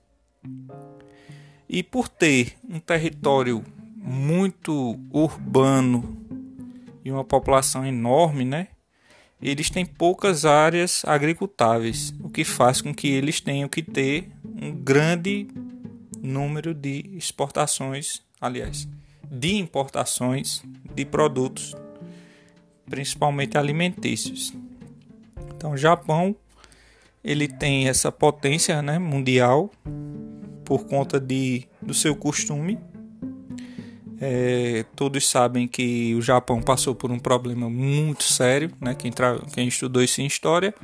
E 1.69 1.83
por 1.83 2.09
ter 2.09 2.55
um 2.69 2.79
território 2.79 3.65
muito 3.97 4.99
urbano 5.11 6.17
e 7.05 7.11
uma 7.11 7.25
população 7.25 7.85
enorme, 7.85 8.45
né? 8.45 8.69
Eles 9.41 9.69
têm 9.69 9.85
poucas 9.85 10.45
áreas 10.45 11.05
agricultáveis, 11.05 12.15
o 12.21 12.29
que 12.29 12.45
faz 12.45 12.81
com 12.81 12.95
que 12.95 13.09
eles 13.09 13.41
tenham 13.41 13.69
que 13.69 13.83
ter 13.83 14.31
um 14.45 14.73
grande 14.73 15.49
número 16.23 16.73
de 16.73 17.11
exportações, 17.13 18.23
aliás, 18.41 18.89
de 19.31 19.57
importações 19.57 20.63
de 20.95 21.05
produtos 21.05 21.75
principalmente 22.89 23.59
alimentícios. 23.59 24.55
Então, 25.55 25.73
o 25.73 25.77
Japão 25.77 26.35
ele 27.23 27.49
tem 27.49 27.89
essa 27.89 28.13
potência 28.13 28.81
né, 28.81 28.99
mundial 28.99 29.71
por 30.65 30.85
conta 30.85 31.19
de, 31.19 31.67
do 31.83 31.93
seu 31.93 32.15
costume. 32.15 32.79
É, 34.21 34.85
todos 34.95 35.29
sabem 35.29 35.69
que 35.69 36.15
o 36.15 36.23
Japão 36.23 36.63
passou 36.63 36.95
por 36.95 37.11
um 37.11 37.19
problema 37.19 37.69
muito 37.69 38.25
sério. 38.25 38.71
Né? 38.81 38.95
Quem, 38.95 39.13
quem 39.53 39.69
estudou 39.69 40.03
isso 40.03 40.21
em 40.21 40.27
história 40.27 40.75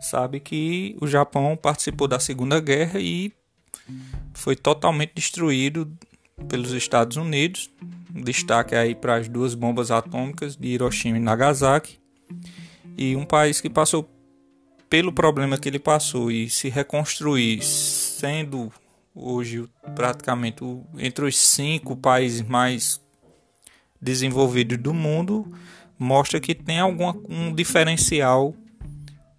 sabe 0.00 0.40
que 0.40 0.96
o 1.00 1.06
Japão 1.06 1.56
participou 1.56 2.06
da 2.06 2.18
Segunda 2.18 2.60
Guerra 2.60 3.00
e 3.00 3.32
foi 4.34 4.56
totalmente 4.56 5.12
destruído 5.14 5.90
pelos 6.48 6.72
Estados 6.72 7.16
Unidos 7.16 7.70
destaque 8.22 8.74
aí 8.74 8.94
para 8.94 9.16
as 9.16 9.28
duas 9.28 9.54
bombas 9.54 9.90
atômicas 9.90 10.56
de 10.56 10.68
Hiroshima 10.68 11.16
e 11.16 11.20
Nagasaki. 11.20 11.98
E 12.96 13.16
um 13.16 13.24
país 13.24 13.60
que 13.60 13.68
passou 13.68 14.08
pelo 14.88 15.12
problema 15.12 15.58
que 15.58 15.68
ele 15.68 15.80
passou 15.80 16.30
e 16.30 16.48
se 16.48 16.68
reconstruir, 16.68 17.62
sendo 17.62 18.72
hoje 19.14 19.68
praticamente 19.94 20.64
entre 20.98 21.24
os 21.24 21.38
cinco 21.38 21.96
países 21.96 22.42
mais 22.42 23.00
desenvolvidos 24.00 24.76
do 24.78 24.92
mundo, 24.92 25.50
mostra 25.98 26.40
que 26.40 26.54
tem 26.54 26.80
algum 26.80 27.12
um 27.28 27.54
diferencial 27.54 28.54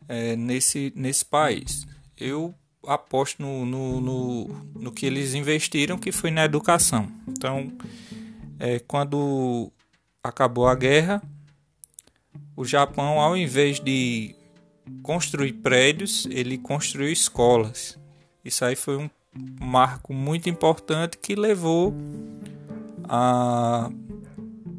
é, 0.08 0.36
nesse, 0.36 0.92
nesse 0.96 1.26
país. 1.26 1.86
Eu 2.18 2.54
aposto 2.88 3.42
no, 3.42 3.66
no, 3.66 4.02
no, 4.02 4.48
no 4.76 4.92
que 4.92 5.06
eles 5.06 5.34
investiram, 5.34 5.98
que 5.98 6.12
foi 6.12 6.32
na 6.32 6.46
educação. 6.46 7.12
Então, 7.28 7.72
é, 8.60 8.80
quando 8.80 9.72
acabou 10.24 10.68
a 10.68 10.76
guerra, 10.76 11.22
o 12.56 12.64
Japão, 12.64 13.20
ao 13.20 13.36
invés 13.36 13.80
de 13.80 14.36
construir 15.04 15.54
prédios, 15.54 16.26
ele 16.30 16.58
construiu 16.58 17.12
escolas. 17.12 17.98
Isso 18.44 18.64
aí 18.64 18.76
foi 18.76 18.98
um 18.98 19.10
marco 19.60 20.14
muito 20.14 20.50
importante 20.50 21.18
que 21.18 21.36
levou 21.36 21.94
a, 23.04 23.90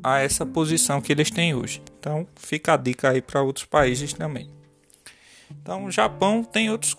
a 0.02 0.18
essa 0.20 0.46
posição 0.46 1.00
que 1.00 1.12
eles 1.12 1.30
têm 1.30 1.54
hoje. 1.54 1.82
Então, 1.98 2.26
fica 2.36 2.74
a 2.74 2.76
dica 2.76 3.10
aí 3.10 3.20
para 3.20 3.42
outros 3.42 3.66
países 3.66 4.12
também. 4.12 4.50
Então, 5.50 5.84
o 5.84 5.90
Japão 5.90 6.42
tem 6.42 6.70
outros 6.70 6.94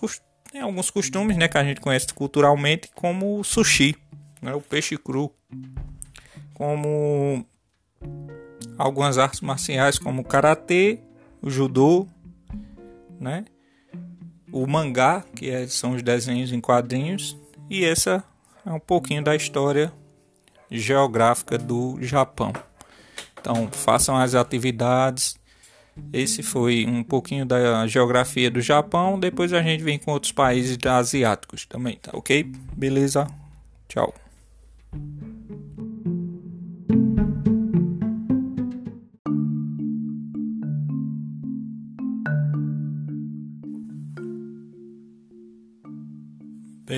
tem 0.51 0.61
alguns 0.61 0.89
costumes, 0.89 1.35
né, 1.37 1.47
que 1.47 1.57
a 1.57 1.63
gente 1.63 1.81
conhece 1.81 2.07
culturalmente, 2.13 2.89
como 2.95 3.39
o 3.39 3.43
sushi, 3.43 3.95
né, 4.41 4.53
o 4.53 4.61
peixe 4.61 4.97
cru, 4.97 5.31
como 6.53 7.45
algumas 8.77 9.17
artes 9.17 9.41
marciais, 9.41 9.99
como 9.99 10.21
o 10.21 10.25
karatê, 10.25 10.99
o 11.41 11.49
judô, 11.49 12.07
né, 13.19 13.43
o 14.51 14.65
mangá, 14.65 15.23
que 15.35 15.49
é, 15.49 15.67
são 15.67 15.91
os 15.91 16.01
desenhos 16.01 16.51
em 16.51 16.61
quadrinhos, 16.61 17.37
e 17.69 17.85
essa 17.85 18.23
é 18.65 18.71
um 18.71 18.79
pouquinho 18.79 19.23
da 19.23 19.35
história 19.35 19.91
geográfica 20.69 21.57
do 21.57 21.97
Japão. 22.01 22.53
Então, 23.39 23.69
façam 23.71 24.17
as 24.17 24.35
atividades. 24.35 25.37
Esse 26.11 26.43
foi 26.43 26.85
um 26.85 27.03
pouquinho 27.03 27.45
da 27.45 27.87
geografia 27.87 28.51
do 28.51 28.61
Japão. 28.61 29.19
Depois 29.19 29.53
a 29.53 29.61
gente 29.61 29.83
vem 29.83 29.97
com 29.97 30.11
outros 30.11 30.31
países 30.31 30.77
asiáticos 30.85 31.65
também, 31.65 31.97
tá 31.97 32.11
ok? 32.13 32.43
Beleza? 32.75 33.27
Tchau. 33.87 34.13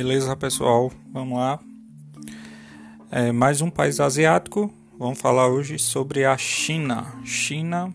Beleza, 0.10 0.36
pessoal? 0.36 0.92
Vamos 1.14 1.38
lá. 1.38 1.60
É, 3.12 3.32
mais 3.32 3.62
um 3.62 3.70
país 3.70 4.00
asiático. 4.00 4.74
Vamos 4.98 5.22
falar 5.22 5.48
hoje 5.48 5.78
sobre 5.78 6.26
a 6.26 6.36
China. 6.36 7.06
China, 7.24 7.94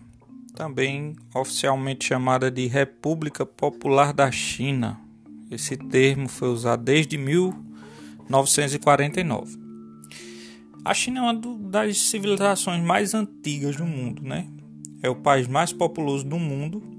também 0.55 1.17
oficialmente 1.33 2.05
chamada 2.05 2.49
de 2.49 2.67
República 2.67 3.45
Popular 3.45 4.13
da 4.13 4.31
China. 4.31 4.97
Esse 5.51 5.75
termo 5.75 6.29
foi 6.29 6.47
usado 6.47 6.85
desde 6.85 7.17
1949. 7.17 9.59
A 10.85 10.93
China 10.93 11.19
é 11.19 11.23
uma 11.23 11.33
das 11.69 11.97
civilizações 11.97 12.81
mais 12.81 13.13
antigas 13.13 13.75
do 13.75 13.83
mundo, 13.83 14.23
né? 14.23 14.47
É 15.03 15.09
o 15.09 15.17
país 15.17 15.49
mais 15.49 15.73
populoso 15.73 16.23
do 16.23 16.39
mundo 16.39 16.94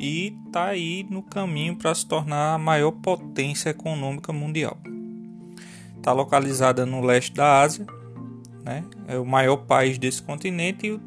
e 0.00 0.34
está 0.46 0.68
aí 0.68 1.06
no 1.08 1.22
caminho 1.22 1.76
para 1.76 1.94
se 1.94 2.06
tornar 2.06 2.54
a 2.54 2.58
maior 2.58 2.90
potência 2.90 3.68
econômica 3.68 4.32
mundial. 4.32 4.78
Está 5.94 6.12
localizada 6.12 6.86
no 6.86 7.02
leste 7.02 7.34
da 7.34 7.60
Ásia, 7.60 7.86
né? 8.64 8.82
é 9.06 9.18
o 9.18 9.26
maior 9.26 9.58
país 9.58 9.98
desse 9.98 10.22
continente 10.22 10.86
e 10.86 10.92
o 10.92 10.98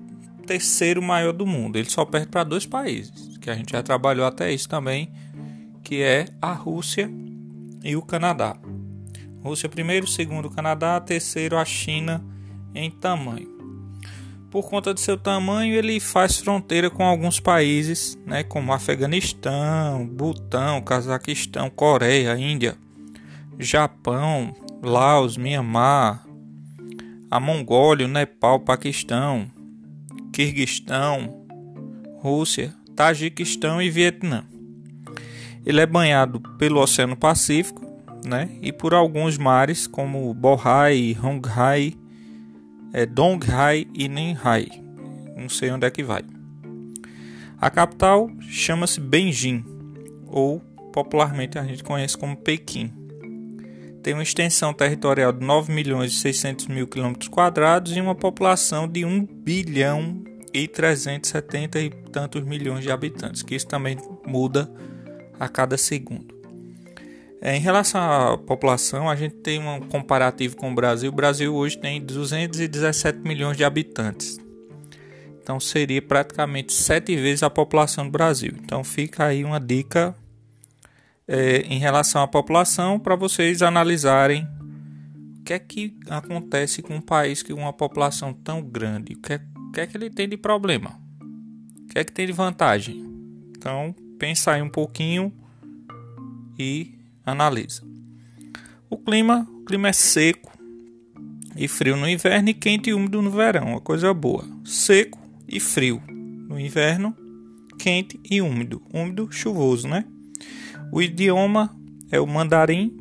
terceiro 0.45 1.01
maior 1.01 1.33
do 1.33 1.47
mundo. 1.47 1.77
Ele 1.77 1.89
só 1.89 2.05
perde 2.05 2.27
para 2.27 2.43
dois 2.43 2.67
países, 2.67 3.35
que 3.39 3.49
a 3.49 3.55
gente 3.55 3.71
já 3.71 3.81
trabalhou 3.81 4.27
até 4.27 4.53
isso 4.53 4.69
também, 4.69 5.11
que 5.83 6.03
é 6.03 6.27
a 6.39 6.53
Rússia 6.53 7.09
e 7.83 7.95
o 7.95 8.01
Canadá. 8.03 8.55
Rússia 9.41 9.67
primeiro, 9.67 10.05
segundo 10.05 10.45
o 10.45 10.51
Canadá, 10.51 11.01
terceiro 11.01 11.57
a 11.57 11.65
China 11.65 12.23
em 12.75 12.91
tamanho 12.91 13.52
por 14.53 14.69
conta 14.69 14.93
de 14.93 15.01
seu 15.01 15.17
tamanho, 15.17 15.73
ele 15.73 15.99
faz 15.99 16.37
fronteira 16.37 16.87
com 16.87 17.03
alguns 17.03 17.39
países, 17.39 18.15
né, 18.23 18.43
como 18.43 18.71
Afeganistão, 18.71 20.05
Butão, 20.05 20.79
Cazaquistão, 20.79 21.71
Coreia, 21.71 22.37
Índia, 22.37 22.77
Japão, 23.57 24.55
Laos, 24.79 25.37
Mianmar, 25.37 26.23
a 27.31 27.39
Mongólia, 27.39 28.07
Nepal, 28.07 28.59
Paquistão, 28.59 29.47
Quirguistão, 30.31 31.47
Rússia, 32.19 32.75
Tajiquistão 32.95 33.81
e 33.81 33.89
Vietnã. 33.89 34.45
Ele 35.65 35.81
é 35.81 35.85
banhado 35.87 36.39
pelo 36.59 36.79
Oceano 36.79 37.17
Pacífico, 37.17 37.81
né, 38.23 38.51
e 38.61 38.71
por 38.71 38.93
alguns 38.93 39.35
mares 39.35 39.87
como 39.87 40.31
Bohai, 40.31 41.17
Honghai 41.23 41.95
é 42.93 43.05
Donghai 43.05 43.87
e 43.93 44.07
Ninhai. 44.07 44.67
Não 45.35 45.49
sei 45.49 45.71
onde 45.71 45.85
é 45.85 45.91
que 45.91 46.03
vai. 46.03 46.23
A 47.59 47.69
capital 47.69 48.29
chama-se 48.41 48.99
Beijing, 48.99 49.65
ou 50.27 50.59
popularmente 50.93 51.57
a 51.57 51.63
gente 51.63 51.83
conhece 51.83 52.15
como 52.17 52.37
Pequim. 52.37 52.93
Tem 54.03 54.13
uma 54.13 54.21
extensão 54.21 54.73
territorial 54.73 55.31
de 55.31 55.45
9 55.45 55.73
milhões 55.73 56.11
e 56.11 56.15
600 56.15 56.67
mil 56.67 56.87
quilômetros 56.87 57.29
quadrados 57.29 57.95
e 57.95 58.01
uma 58.01 58.13
população 58.13 58.87
de 58.87 59.05
1 59.05 59.25
bilhão 59.25 60.23
e 60.53 60.67
370 60.67 61.79
e 61.79 61.89
tantos 61.89 62.43
milhões 62.43 62.83
de 62.83 62.91
habitantes, 62.91 63.41
que 63.41 63.55
isso 63.55 63.65
também 63.65 63.97
muda 64.27 64.69
a 65.39 65.47
cada 65.47 65.77
segundo. 65.77 66.32
É, 67.45 67.57
em 67.57 67.59
relação 67.59 67.99
à 67.99 68.37
população, 68.37 69.09
a 69.09 69.17
gente 69.17 69.35
tem 69.35 69.59
um 69.59 69.81
comparativo 69.81 70.55
com 70.55 70.71
o 70.71 70.73
Brasil. 70.73 71.09
O 71.09 71.13
Brasil 71.13 71.53
hoje 71.53 71.77
tem 71.77 72.01
217 72.01 73.19
milhões 73.19 73.57
de 73.57 73.65
habitantes. 73.65 74.39
Então 75.41 75.59
seria 75.59 76.01
praticamente 76.01 76.71
sete 76.71 77.13
vezes 77.17 77.43
a 77.43 77.49
população 77.49 78.05
do 78.05 78.11
Brasil. 78.11 78.53
Então 78.63 78.81
fica 78.81 79.25
aí 79.25 79.43
uma 79.43 79.59
dica 79.59 80.15
é, 81.27 81.57
em 81.63 81.79
relação 81.79 82.21
à 82.21 82.27
população 82.29 82.97
para 82.97 83.13
vocês 83.17 83.61
analisarem 83.61 84.47
o 85.41 85.43
que 85.43 85.51
é 85.51 85.59
que 85.59 85.97
acontece 86.09 86.81
com 86.81 86.95
um 86.95 87.01
país 87.01 87.43
com 87.43 87.55
uma 87.55 87.73
população 87.73 88.31
tão 88.33 88.61
grande. 88.61 89.15
O 89.15 89.19
que 89.19 89.33
é, 89.33 89.41
o 89.57 89.71
que, 89.73 89.81
é 89.81 89.85
que 89.85 89.97
ele 89.97 90.09
tem 90.09 90.29
de 90.29 90.37
problema? 90.37 90.97
O 91.21 91.87
que 91.89 91.99
é 91.99 92.05
que 92.05 92.11
tem 92.13 92.25
de 92.25 92.31
vantagem? 92.31 93.03
Então 93.49 93.93
pensa 94.17 94.53
aí 94.53 94.61
um 94.61 94.69
pouquinho 94.69 95.29
e 96.57 97.02
analisa. 97.26 97.82
O 98.89 98.97
clima, 98.97 99.47
o 99.49 99.65
clima 99.65 99.89
é 99.89 99.93
seco 99.93 100.51
e 101.55 101.67
frio 101.67 101.95
no 101.95 102.07
inverno 102.07 102.49
e 102.49 102.53
quente 102.53 102.89
e 102.89 102.93
úmido 102.93 103.21
no 103.21 103.32
verão, 103.32 103.69
uma 103.69 103.82
coisa 103.82 104.13
boa. 104.13 104.45
Seco 104.63 105.19
e 105.47 105.59
frio 105.59 106.01
no 106.07 106.59
inverno, 106.59 107.15
quente 107.78 108.19
e 108.30 108.41
úmido, 108.41 108.82
úmido, 108.93 109.28
chuvoso, 109.32 109.88
né? 109.88 110.05
O 110.91 111.01
idioma 111.01 111.76
é 112.11 112.19
o 112.19 112.28
mandarim 112.28 112.95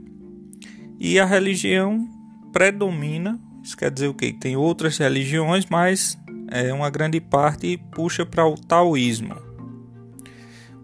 e 0.98 1.18
a 1.18 1.24
religião 1.24 2.08
predomina, 2.52 3.40
isso 3.62 3.76
quer 3.76 3.90
dizer 3.90 4.08
o 4.08 4.14
quê? 4.14 4.32
Tem 4.32 4.56
outras 4.56 4.98
religiões, 4.98 5.66
mas 5.70 6.18
é 6.50 6.72
uma 6.72 6.90
grande 6.90 7.20
parte 7.20 7.78
puxa 7.92 8.24
para 8.24 8.46
o 8.46 8.54
taoísmo. 8.54 9.34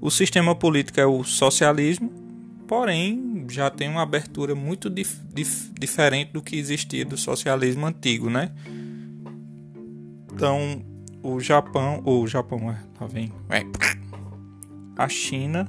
O 0.01 0.11
sistema 0.11 0.55
político 0.55 1.01
é 1.01 1.07
o 1.07 1.24
socialismo, 1.24 2.11
porém 2.66 3.28
já 3.49 3.70
tem 3.70 3.88
uma 3.88 4.03
abertura 4.03 4.55
muito 4.55 4.90
dif 4.90 5.20
dif 5.32 5.70
diferente 5.78 6.32
do 6.32 6.42
que 6.42 6.57
existia 6.57 7.05
do 7.05 7.16
socialismo 7.16 7.86
antigo, 7.86 8.28
né? 8.30 8.51
Então, 10.32 10.84
o 11.22 11.40
Japão, 11.40 12.03
ou 12.05 12.22
o 12.22 12.26
Japão, 12.26 12.70
é, 12.70 12.78
tá 12.99 13.07
vendo? 13.07 13.34
É. 13.51 13.64
A 14.96 15.09
China 15.09 15.68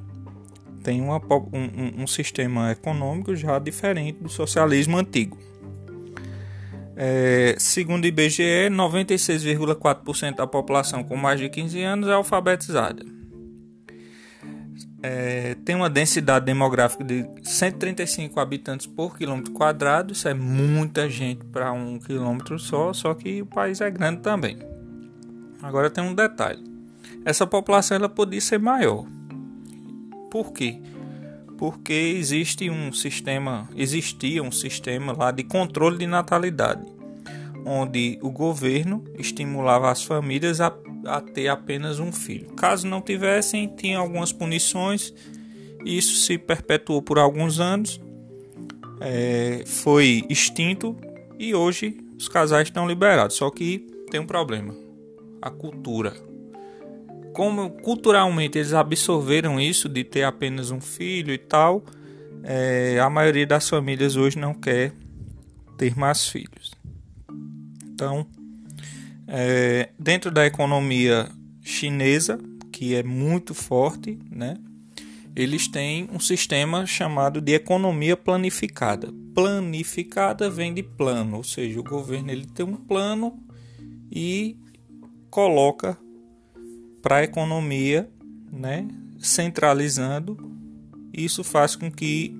tem 0.83 1.01
uma, 1.01 1.17
um, 1.17 2.03
um, 2.03 2.07
sistema 2.07 2.71
econômico 2.71 3.35
já 3.35 3.59
diferente 3.59 4.21
do 4.21 4.29
socialismo 4.29 4.97
antigo. 4.97 5.37
É, 6.95 7.55
segundo 7.57 8.03
o 8.03 8.07
IBGE, 8.07 8.69
96,4% 8.69 10.35
da 10.35 10.47
população 10.47 11.03
com 11.03 11.15
mais 11.15 11.39
de 11.39 11.49
15 11.49 11.81
anos 11.81 12.09
é 12.09 12.13
alfabetizada 12.13 13.18
é, 15.01 15.55
tem 15.63 15.75
uma 15.75 15.89
densidade 15.89 16.45
demográfica 16.45 17.03
de 17.03 17.25
135 17.43 18.39
habitantes 18.39 18.85
por 18.85 19.17
quilômetro 19.17 19.53
quadrado. 19.53 20.11
Isso 20.11 20.27
é 20.27 20.33
muita 20.33 21.09
gente 21.09 21.45
para 21.45 21.71
um 21.71 21.97
quilômetro 21.97 22.59
só, 22.59 22.91
só 22.91 23.13
que 23.13 23.41
o 23.41 23.45
país 23.45 23.79
é 23.79 23.89
grande 23.89 24.21
também. 24.21 24.59
Agora 25.61 25.89
tem 25.89 26.03
um 26.03 26.13
detalhe: 26.13 26.63
essa 27.23 27.47
população 27.47 27.95
ela 27.95 28.09
podia 28.09 28.41
ser 28.41 28.59
maior. 28.59 29.05
Por 30.29 30.51
quê? 30.51 30.81
Porque 31.57 31.93
existe 31.93 32.69
um 32.69 32.91
sistema, 32.91 33.67
existia 33.75 34.43
um 34.43 34.51
sistema 34.51 35.13
lá 35.13 35.31
de 35.31 35.43
controle 35.43 35.97
de 35.97 36.07
natalidade, 36.07 36.85
onde 37.65 38.17
o 38.21 38.31
governo 38.31 39.03
estimulava 39.17 39.91
as 39.91 40.03
famílias 40.03 40.61
a 40.61 40.71
a 41.05 41.21
ter 41.21 41.47
apenas 41.47 41.99
um 41.99 42.11
filho. 42.11 42.47
Caso 42.55 42.87
não 42.87 43.01
tivessem, 43.01 43.67
tinha 43.67 43.97
algumas 43.97 44.31
punições. 44.31 45.13
Isso 45.85 46.15
se 46.25 46.37
perpetuou 46.37 47.01
por 47.01 47.17
alguns 47.17 47.59
anos, 47.59 48.01
é, 48.99 49.63
foi 49.65 50.25
extinto 50.29 50.95
e 51.37 51.55
hoje 51.55 51.97
os 52.17 52.27
casais 52.27 52.67
estão 52.67 52.87
liberados. 52.87 53.37
Só 53.37 53.49
que 53.49 53.87
tem 54.11 54.19
um 54.19 54.25
problema: 54.25 54.75
a 55.41 55.49
cultura. 55.49 56.13
Como 57.33 57.69
culturalmente 57.69 58.57
eles 58.57 58.73
absorveram 58.73 59.59
isso 59.59 59.87
de 59.87 60.03
ter 60.03 60.23
apenas 60.23 60.71
um 60.71 60.81
filho 60.81 61.33
e 61.33 61.37
tal, 61.37 61.83
é, 62.43 62.99
a 62.99 63.09
maioria 63.09 63.47
das 63.47 63.69
famílias 63.69 64.17
hoje 64.17 64.37
não 64.37 64.53
quer 64.53 64.91
ter 65.77 65.97
mais 65.97 66.27
filhos. 66.27 66.78
Então, 67.99 68.25
é, 69.27 69.89
dentro 69.99 70.31
da 70.31 70.45
economia 70.45 71.27
chinesa, 71.61 72.39
que 72.71 72.95
é 72.95 73.03
muito 73.03 73.53
forte, 73.53 74.17
né? 74.31 74.55
Eles 75.35 75.67
têm 75.67 76.07
um 76.09 76.19
sistema 76.19 76.85
chamado 76.85 77.41
de 77.41 77.53
economia 77.53 78.15
planificada. 78.15 79.13
Planificada 79.35 80.49
vem 80.49 80.73
de 80.73 80.81
plano, 80.81 81.35
ou 81.35 81.43
seja, 81.43 81.77
o 81.77 81.83
governo 81.83 82.31
ele 82.31 82.45
tem 82.45 82.65
um 82.65 82.77
plano 82.77 83.37
e 84.09 84.55
coloca 85.29 85.97
para 87.01 87.17
a 87.17 87.23
economia, 87.23 88.09
né, 88.49 88.87
centralizando. 89.19 90.37
Isso 91.11 91.43
faz 91.43 91.75
com 91.75 91.91
que 91.91 92.33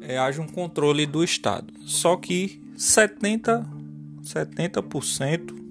é, 0.00 0.16
haja 0.16 0.40
um 0.40 0.48
controle 0.48 1.04
do 1.04 1.22
Estado. 1.22 1.74
Só 1.80 2.16
que 2.16 2.62
70, 2.74 3.81
70% 4.22 5.62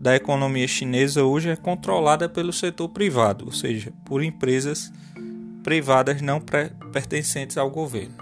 da 0.00 0.16
economia 0.16 0.66
chinesa 0.66 1.24
hoje 1.24 1.50
é 1.50 1.56
controlada 1.56 2.28
pelo 2.28 2.52
setor 2.52 2.88
privado, 2.88 3.44
ou 3.46 3.52
seja, 3.52 3.92
por 4.04 4.22
empresas 4.22 4.92
privadas 5.62 6.22
não 6.22 6.40
pertencentes 6.92 7.58
ao 7.58 7.70
governo. 7.70 8.14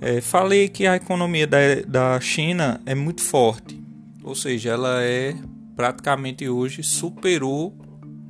É, 0.00 0.20
falei 0.20 0.68
que 0.68 0.86
a 0.86 0.96
economia 0.96 1.46
da, 1.46 1.58
da 1.86 2.20
China 2.20 2.80
é 2.86 2.94
muito 2.94 3.22
forte, 3.22 3.82
ou 4.22 4.34
seja, 4.34 4.70
ela 4.70 5.02
é 5.02 5.34
praticamente 5.76 6.48
hoje 6.48 6.82
superou 6.82 7.74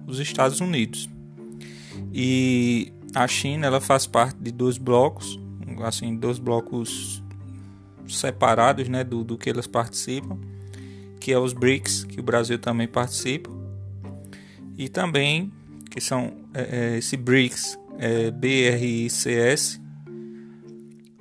os 0.06 0.18
Estados 0.20 0.60
Unidos. 0.60 1.08
E 2.12 2.92
a 3.14 3.26
China 3.26 3.66
ela 3.66 3.80
faz 3.80 4.06
parte 4.06 4.36
de 4.40 4.52
dois 4.52 4.78
blocos, 4.78 5.38
assim, 5.82 6.16
dois 6.16 6.38
blocos 6.38 7.22
separados, 8.18 8.88
né, 8.88 9.04
do, 9.04 9.22
do 9.22 9.38
que 9.38 9.50
elas 9.50 9.66
participam 9.66 10.38
que 11.20 11.32
é 11.32 11.38
os 11.38 11.52
BRICS, 11.52 12.04
que 12.04 12.18
o 12.18 12.22
Brasil 12.22 12.58
também 12.58 12.88
participa, 12.88 13.50
e 14.76 14.88
também 14.88 15.52
que 15.90 16.00
são 16.00 16.32
é, 16.54 16.94
é 16.94 16.98
esse 16.98 17.16
BRICS, 17.16 17.78
é, 17.98 18.30
BRICS, 18.30 19.78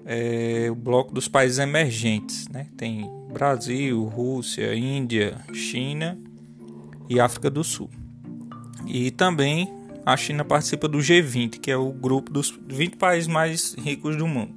é 0.06 0.68
o 0.72 0.76
bloco 0.76 1.14
dos 1.14 1.28
países 1.28 1.60
emergentes, 1.60 2.48
né? 2.48 2.68
Tem 2.78 3.08
Brasil, 3.32 4.04
Rússia, 4.06 4.74
Índia, 4.74 5.38
China 5.54 6.18
e 7.08 7.20
África 7.20 7.50
do 7.50 7.64
Sul. 7.64 7.90
E 8.88 9.12
também 9.12 9.72
a 10.04 10.18
China 10.18 10.44
participa 10.44 10.88
do 10.88 10.98
G20, 10.98 11.60
que 11.60 11.70
é 11.70 11.78
o 11.78 11.92
grupo 11.92 12.32
dos 12.32 12.58
20 12.68 12.96
países 12.96 13.28
mais 13.28 13.76
ricos 13.76 14.16
do 14.16 14.26
mundo. 14.26 14.56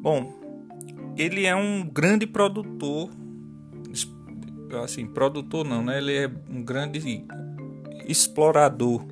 Bom, 0.00 0.41
ele 1.16 1.44
é 1.46 1.54
um 1.54 1.88
grande 1.88 2.26
produtor 2.26 3.10
assim, 4.82 5.06
produtor 5.06 5.66
não, 5.66 5.84
né? 5.84 5.98
Ele 5.98 6.14
é 6.14 6.30
um 6.48 6.62
grande 6.62 7.24
explorador 8.06 9.04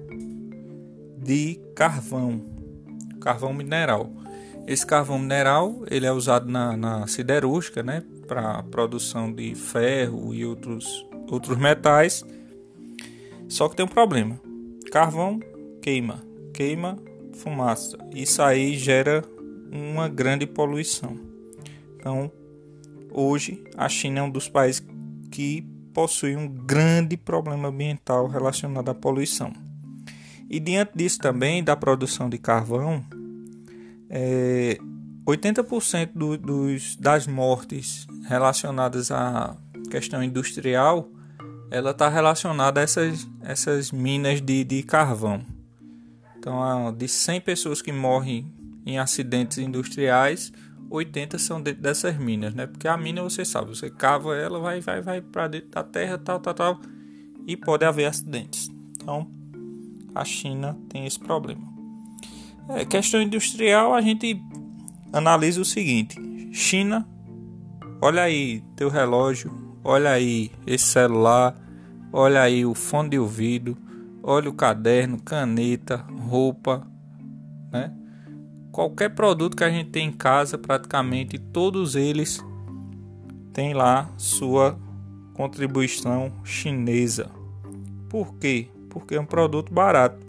de 1.19 1.61
carvão, 1.75 2.43
carvão 3.21 3.53
mineral. 3.53 4.11
Esse 4.67 4.87
carvão 4.87 5.19
mineral 5.19 5.83
ele 5.91 6.07
é 6.07 6.13
usado 6.13 6.51
na, 6.51 6.77
na 6.77 7.07
siderúrgica, 7.07 7.83
né? 7.83 8.03
Para 8.27 8.63
produção 8.65 9.33
de 9.33 9.55
ferro 9.55 10.33
e 10.33 10.45
outros, 10.45 11.07
outros 11.29 11.59
metais. 11.59 12.25
Só 13.49 13.69
que 13.69 13.77
tem 13.77 13.85
um 13.85 13.89
problema: 13.89 14.41
carvão 14.91 15.41
queima, 15.83 16.23
queima 16.55 16.97
fumaça. 17.35 17.99
Isso 18.15 18.43
aí 18.43 18.77
gera 18.77 19.25
uma 19.73 20.09
grande 20.09 20.47
poluição. 20.47 21.30
Então, 22.01 22.33
hoje 23.13 23.63
a 23.77 23.89
China 23.89 24.21
é 24.21 24.23
um 24.23 24.31
dos 24.31 24.49
países 24.49 24.83
que 25.31 25.61
possui 25.93 26.35
um 26.35 26.49
grande 26.49 27.15
problema 27.17 27.69
ambiental 27.69 28.27
relacionado 28.27 28.89
à 28.89 28.95
poluição. 28.95 29.53
E 30.49 30.59
diante 30.59 30.93
disso 30.97 31.19
também, 31.19 31.63
da 31.63 31.77
produção 31.77 32.29
de 32.29 32.39
carvão, 32.39 33.05
é, 34.09 34.79
80% 35.27 36.11
do, 36.15 36.39
dos, 36.39 36.97
das 36.97 37.27
mortes 37.27 38.07
relacionadas 38.27 39.11
à 39.11 39.55
questão 39.91 40.23
industrial, 40.23 41.07
ela 41.71 41.91
está 41.91 42.09
relacionada 42.09 42.81
a 42.81 42.83
essas, 42.83 43.29
essas 43.43 43.93
minas 43.93 44.41
de, 44.41 44.65
de 44.65 44.83
carvão. 44.83 45.45
Então, 46.39 46.93
de 46.93 47.07
100 47.07 47.43
pessoas 47.43 47.83
que 47.83 47.93
morrem 47.93 48.51
em 48.87 48.99
acidentes 48.99 49.59
industriais, 49.59 50.51
80 50.91 51.39
são 51.39 51.63
dentro 51.63 51.81
dessas 51.81 52.17
minas, 52.19 52.53
né? 52.53 52.67
Porque 52.67 52.89
a 52.89 52.97
mina 52.97 53.23
você 53.23 53.45
sabe, 53.45 53.69
você 53.69 53.89
cava 53.89 54.37
ela, 54.37 54.59
vai, 54.59 54.81
vai, 54.81 55.01
vai 55.01 55.21
para 55.21 55.47
dentro 55.47 55.71
da 55.71 55.85
terra, 55.85 56.19
tal, 56.19 56.41
tal, 56.41 56.53
tal, 56.53 56.81
e 57.47 57.57
pode 57.57 57.85
haver 57.85 58.07
acidentes. 58.07 58.69
Então, 58.95 59.31
a 60.15 60.25
China 60.25 60.77
tem 60.89 61.07
esse 61.07 61.19
problema. 61.19 61.63
É, 62.69 62.85
questão 62.85 63.23
industrial, 63.23 63.95
a 63.95 64.01
gente 64.01 64.43
analisa 65.13 65.61
o 65.61 65.65
seguinte: 65.65 66.17
China, 66.53 67.07
olha 68.03 68.23
aí 68.23 68.63
teu 68.75 68.89
relógio, 68.89 69.53
olha 69.85 70.11
aí 70.11 70.51
esse 70.67 70.87
celular, 70.87 71.55
olha 72.13 72.43
aí 72.43 72.67
o 72.67 72.75
fone 72.75 73.11
de 73.11 73.19
ouvido, 73.19 73.79
olha 74.23 74.51
o 74.51 74.55
caderno, 74.55 75.21
caneta, 75.21 76.05
roupa, 76.29 76.85
né? 77.73 77.95
Qualquer 78.71 79.11
produto 79.11 79.57
que 79.57 79.65
a 79.65 79.71
gente 79.71 79.91
tem 79.91 80.09
em 80.09 80.13
casa, 80.13 80.57
praticamente 80.57 81.39
todos 81.39 81.95
eles 81.97 82.45
têm 83.53 83.75
lá 83.75 84.11
sua 84.17 84.79
contribuição 85.35 86.33
chinesa. 86.45 87.31
Por 88.09 88.35
quê? 88.37 88.69
Porque 88.89 89.15
é 89.15 89.21
um 89.21 89.27
produto 89.27 89.73
barato. 89.73 90.27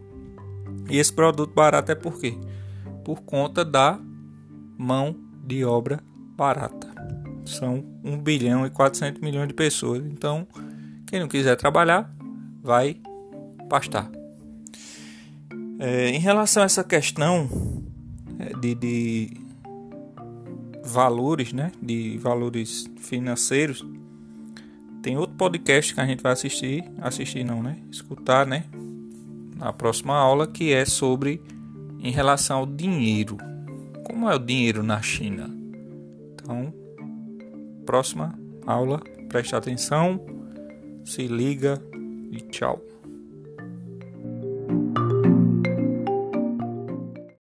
E 0.90 0.98
esse 0.98 1.12
produto 1.12 1.54
barato 1.54 1.92
é 1.92 1.96
por 1.96 2.20
quê? 2.20 2.38
Por 3.04 3.22
conta 3.22 3.64
da 3.64 4.00
mão 4.78 5.16
de 5.44 5.64
obra 5.64 6.00
barata. 6.36 6.90
São 7.46 7.84
1 8.04 8.18
bilhão 8.20 8.66
e 8.66 8.70
400 8.70 9.22
milhões 9.22 9.48
de 9.48 9.54
pessoas. 9.54 10.04
Então, 10.06 10.48
quem 11.08 11.20
não 11.20 11.28
quiser 11.28 11.56
trabalhar, 11.56 12.14
vai 12.62 12.98
pastar. 13.70 14.10
É, 15.80 16.10
em 16.10 16.20
relação 16.20 16.62
a 16.62 16.66
essa 16.66 16.84
questão 16.84 17.50
de, 18.60 18.76
de 18.76 19.38
valores, 20.84 21.54
né? 21.54 21.72
De 21.82 22.18
valores 22.18 22.90
financeiros. 22.98 23.86
Tem 25.02 25.18
outro 25.18 25.36
podcast 25.36 25.94
que 25.94 26.00
a 26.00 26.06
gente 26.06 26.22
vai 26.22 26.32
assistir, 26.32 26.84
assistir 27.00 27.44
não, 27.44 27.64
né? 27.64 27.78
Escutar, 27.90 28.46
né? 28.46 28.66
Na 29.56 29.74
próxima 29.74 30.16
aula 30.16 30.48
que 30.48 30.74
é 30.74 30.86
sobre 30.86 31.42
em 32.00 32.12
relação 32.12 32.60
ao 32.60 32.66
dinheiro. 32.66 33.38
Como 34.06 34.30
é 34.30 34.36
o 34.36 34.40
dinheiro 34.40 34.84
na 34.84 35.02
China? 35.02 35.50
Então, 36.34 36.74
próxima 37.86 38.38
aula, 38.66 39.00
preste 39.30 39.56
atenção, 39.56 40.20
se 41.06 41.28
liga 41.28 41.82
e 42.32 42.42
tchau. 42.42 42.91